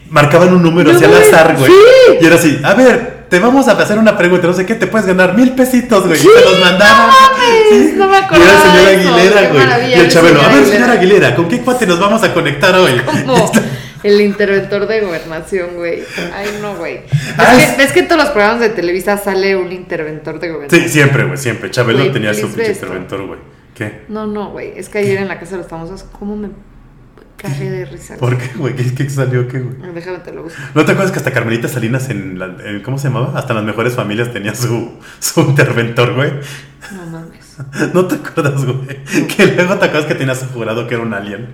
marcaban 0.10 0.54
un 0.54 0.62
número 0.62 0.92
No, 0.92 0.98
hacia 0.98 1.08
güey, 1.08 1.22
azar, 1.22 1.56
güey? 1.58 1.72
sí. 1.72 2.18
Y 2.22 2.26
era 2.26 2.36
así, 2.36 2.60
a 2.64 2.74
ver, 2.74 3.26
te 3.30 3.40
vamos 3.40 3.68
a 3.68 3.72
hacer 3.74 3.98
una 3.98 4.18
pregunta, 4.18 4.48
no 4.48 4.54
sé 4.54 4.66
qué, 4.66 4.76
te 4.76 4.88
puedes 4.88 5.08
ganar 5.08 5.34
mil 5.36 5.52
pesitos, 5.52 6.06
güey. 6.06 6.20
Sí, 6.20 6.28
y 6.28 6.40
te 6.40 6.50
los 6.50 6.60
mandaban. 6.60 7.08
no 7.08 7.14
mames, 7.14 7.94
no 7.96 8.08
me 8.08 8.18
Y 8.18 8.20
era 8.20 8.20
el 8.20 8.24
acordaba 8.26 8.62
señor 8.62 8.86
de 8.86 8.94
eso, 8.96 9.10
Aguilera, 9.38 9.50
güey. 9.50 9.90
Y 9.90 9.94
el 9.94 10.00
el 10.02 10.10
Chabelo, 10.12 10.42
a 10.42 10.44
ver, 10.44 10.52
Aguilera. 10.54 10.72
señor 10.78 10.90
Aguilera, 10.98 11.36
¿con 11.36 11.48
qué 11.48 11.62
cuate 11.62 11.88
nos 11.88 12.00
vamos 12.00 12.24
a 12.24 12.34
conectar 12.34 12.76
hoy? 12.76 13.02
Como 13.26 13.52
el 14.08 14.22
interventor 14.22 14.88
de 14.88 15.02
gobernación, 15.02 15.70
güey. 15.76 16.04
Ay, 16.34 16.48
no, 16.62 16.76
güey. 16.78 17.02
¿Ves, 17.02 17.48
es- 17.58 17.66
que, 17.72 17.78
ves 17.78 17.92
que 17.94 18.00
en 18.00 18.08
todos 18.08 18.22
los 18.24 18.32
programas 18.32 18.60
de 18.62 18.70
Televisa 18.70 19.18
sale 19.18 19.56
un 19.56 19.72
interventor 19.72 20.40
de 20.40 20.50
gobernación? 20.50 20.82
Sí, 20.84 20.90
siempre, 20.90 21.26
güey, 21.26 21.38
siempre. 21.38 21.70
Chabelo 21.72 22.12
tenía 22.12 22.34
su 22.34 22.48
pinche 22.54 22.72
interventor, 22.72 23.26
güey. 23.28 23.40
¿Qué? 23.76 24.02
No, 24.10 24.26
no, 24.26 24.52
güey. 24.52 24.74
Es 24.76 24.90
que 24.90 24.98
ayer 25.00 25.18
en 25.20 25.28
la 25.28 25.40
casa 25.40 25.52
de 25.52 25.58
los 25.60 25.68
famosos, 25.68 26.04
¿cómo 26.18 26.36
me 26.36 26.50
cagué 27.38 27.70
de 27.70 27.86
risa? 27.86 28.18
¿Por 28.18 28.36
qué, 28.38 28.50
güey? 28.58 28.76
¿Qué, 28.76 28.96
qué 28.96 29.08
salió? 29.10 29.48
¿Qué, 29.48 29.60
güey? 29.60 29.94
Déjame 29.94 30.18
te 30.20 30.32
lo 30.34 30.44
busco. 30.44 30.60
¿No 30.74 30.84
te 30.86 30.94
acuerdas 30.94 31.12
que 31.12 31.20
hasta 31.20 31.32
Carmelita 31.32 31.68
Salinas 31.68 32.10
en, 32.10 32.40
la, 32.40 32.46
en- 32.66 32.82
¿cómo 32.82 32.98
se 32.98 33.10
llamaba? 33.10 33.38
Hasta 33.38 33.54
en 33.54 33.58
las 33.58 33.66
mejores 33.66 33.94
familias 33.94 34.34
tenía 34.34 34.56
su, 34.56 34.98
su 35.20 35.42
interventor, 35.42 36.16
güey. 36.16 36.32
No 36.92 37.06
mames. 37.06 37.58
¿No 37.94 38.06
te 38.08 38.16
acuerdas, 38.16 38.66
güey? 38.66 39.04
Que 39.28 39.46
luego 39.48 39.76
te 39.78 39.86
acuerdas 39.86 40.06
que 40.08 40.16
tenía 40.16 40.34
su 40.34 40.48
jurado 40.48 40.88
que 40.88 40.96
era 40.96 41.04
un 41.04 41.14
alien 41.14 41.50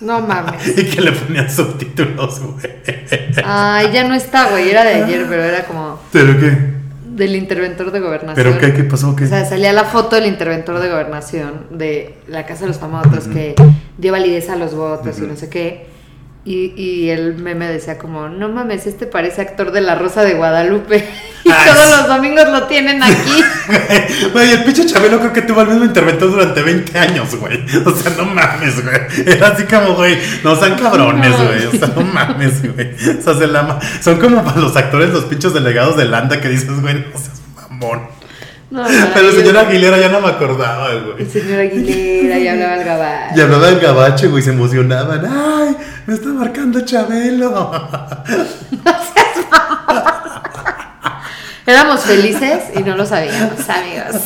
No 0.00 0.20
mames. 0.20 0.66
y 0.78 0.84
que 0.86 1.00
le 1.00 1.12
ponían 1.12 1.50
subtítulos, 1.50 2.40
güey. 2.40 2.74
Ay, 3.44 3.90
ya 3.92 4.04
no 4.04 4.14
está, 4.14 4.48
güey. 4.50 4.70
Era 4.70 4.84
de 4.84 4.94
ayer, 5.02 5.26
pero 5.28 5.42
era 5.42 5.64
como 5.64 6.00
¿Pero 6.10 6.38
qué? 6.38 6.80
del 7.04 7.36
interventor 7.36 7.90
de 7.90 8.00
gobernación. 8.00 8.46
¿Pero 8.46 8.58
qué? 8.58 8.72
¿Qué 8.72 8.84
pasó? 8.84 9.14
¿Qué? 9.14 9.24
O 9.24 9.28
sea, 9.28 9.44
salía 9.44 9.72
la 9.72 9.84
foto 9.84 10.16
del 10.16 10.26
interventor 10.26 10.78
de 10.80 10.88
gobernación 10.88 11.66
de 11.70 12.14
la 12.28 12.46
Casa 12.46 12.62
de 12.62 12.68
los 12.68 12.78
Famosos 12.78 13.28
que 13.28 13.54
dio 13.98 14.12
validez 14.12 14.48
a 14.48 14.56
los 14.56 14.74
votos 14.74 15.18
y 15.18 15.22
no 15.22 15.36
sé 15.36 15.50
qué. 15.50 15.89
Y, 16.42 16.72
y 16.74 17.10
el 17.10 17.34
meme 17.36 17.68
decía 17.68 17.98
como, 17.98 18.28
no 18.30 18.48
mames, 18.48 18.86
este 18.86 19.06
parece 19.06 19.42
actor 19.42 19.72
de 19.72 19.82
La 19.82 19.94
Rosa 19.94 20.22
de 20.24 20.34
Guadalupe. 20.34 21.06
Y 21.42 21.50
Ay, 21.50 21.70
todos 21.72 21.88
los 21.98 22.06
domingos 22.06 22.46
lo 22.50 22.64
tienen 22.66 23.02
aquí. 23.02 23.42
Güey, 24.34 24.52
el 24.52 24.62
pinche 24.62 24.84
Chabelo 24.84 25.18
creo 25.20 25.32
que 25.32 25.40
tuvo 25.40 25.62
el 25.62 25.68
mismo 25.68 25.86
interventor 25.86 26.30
durante 26.30 26.62
20 26.62 26.98
años, 26.98 27.34
güey. 27.34 27.58
O 27.86 27.90
sea, 27.96 28.12
no 28.18 28.26
mames, 28.26 28.84
güey. 28.84 28.96
Era 29.26 29.48
así 29.48 29.64
como, 29.64 29.94
güey, 29.94 30.18
no 30.44 30.54
sean 30.54 30.78
cabrones, 30.78 31.32
güey. 31.34 31.64
O 31.64 31.70
sea, 31.72 31.88
no 31.96 32.02
mames, 32.02 32.60
güey. 32.74 32.90
O 33.18 33.22
sea, 33.22 33.34
se 33.34 33.46
la 33.46 33.62
ma- 33.62 33.78
son 34.02 34.18
como 34.20 34.44
para 34.44 34.58
los 34.60 34.76
actores, 34.76 35.08
los 35.10 35.24
pinches 35.24 35.54
delegados 35.54 35.96
de 35.96 36.04
Landa 36.04 36.42
que 36.42 36.50
dices, 36.50 36.78
güey, 36.82 37.06
no 37.10 37.18
seas 37.18 37.40
mamón. 37.56 38.02
No, 38.70 38.84
Pero 39.14 39.28
el 39.28 39.34
señor. 39.34 39.56
Aguilera 39.58 39.98
ya 39.98 40.08
no 40.08 40.20
me 40.20 40.28
acordaba, 40.28 40.94
güey. 40.94 41.22
El 41.22 41.30
señor 41.30 41.58
Aguilera 41.60 42.38
y 42.38 42.46
hablaba 42.48 42.74
al 42.74 42.84
gabacho. 42.84 43.34
Y 43.36 43.40
hablaba 43.40 43.66
del 43.66 43.80
gabacho, 43.80 44.30
güey, 44.30 44.42
se 44.42 44.50
emocionaban. 44.50 45.26
¡Ay! 45.26 45.76
Me 46.06 46.14
está 46.14 46.28
marcando 46.28 46.80
Chabelo. 46.82 47.72
Éramos 51.66 52.00
felices 52.00 52.64
y 52.76 52.82
no 52.82 52.96
lo 52.96 53.04
sabíamos, 53.06 53.68
amigos. 53.68 54.16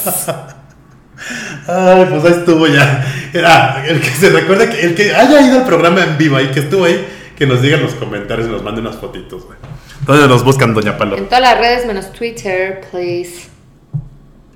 Ay, 1.66 2.07
pues 2.11 2.24
ahí 2.24 2.32
estuvo 2.38 2.66
ya. 2.66 3.05
Era 3.32 3.84
el 3.86 4.01
que 4.01 4.11
se 4.11 4.30
recuerda 4.30 4.68
que 4.68 4.80
el 4.80 4.95
que 4.95 5.14
haya 5.14 5.40
ido 5.40 5.59
al 5.59 5.64
programa 5.66 6.05
en 6.05 6.18
vivo 6.18 6.36
ahí, 6.36 6.49
que 6.49 6.61
estuvo 6.61 6.84
ahí, 6.84 7.07
que 7.36 7.47
nos 7.47 7.62
diga 7.62 7.76
en 7.76 7.82
los 7.82 7.95
comentarios 7.95 8.49
y 8.49 8.51
nos 8.51 8.62
mande 8.62 8.80
unas 8.80 8.97
fotitos, 8.97 9.45
güey. 9.45 9.59
¿Dónde 10.07 10.28
nos 10.28 10.45
buscan, 10.45 10.74
Doña 10.74 10.99
Palo? 10.99 11.16
En 11.16 11.24
todas 11.26 11.40
las 11.40 11.59
redes 11.59 11.86
menos 11.86 12.12
Twitter, 12.12 12.82
please. 12.90 13.53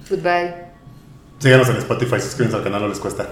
Goodbye. 0.09 0.55
Síganos 1.39 1.69
en 1.69 1.77
Spotify, 1.77 2.21
suscríbanse 2.21 2.57
al 2.57 2.65
canal, 2.65 2.83
no 2.83 2.89
les 2.89 2.99
cuesta. 2.99 3.27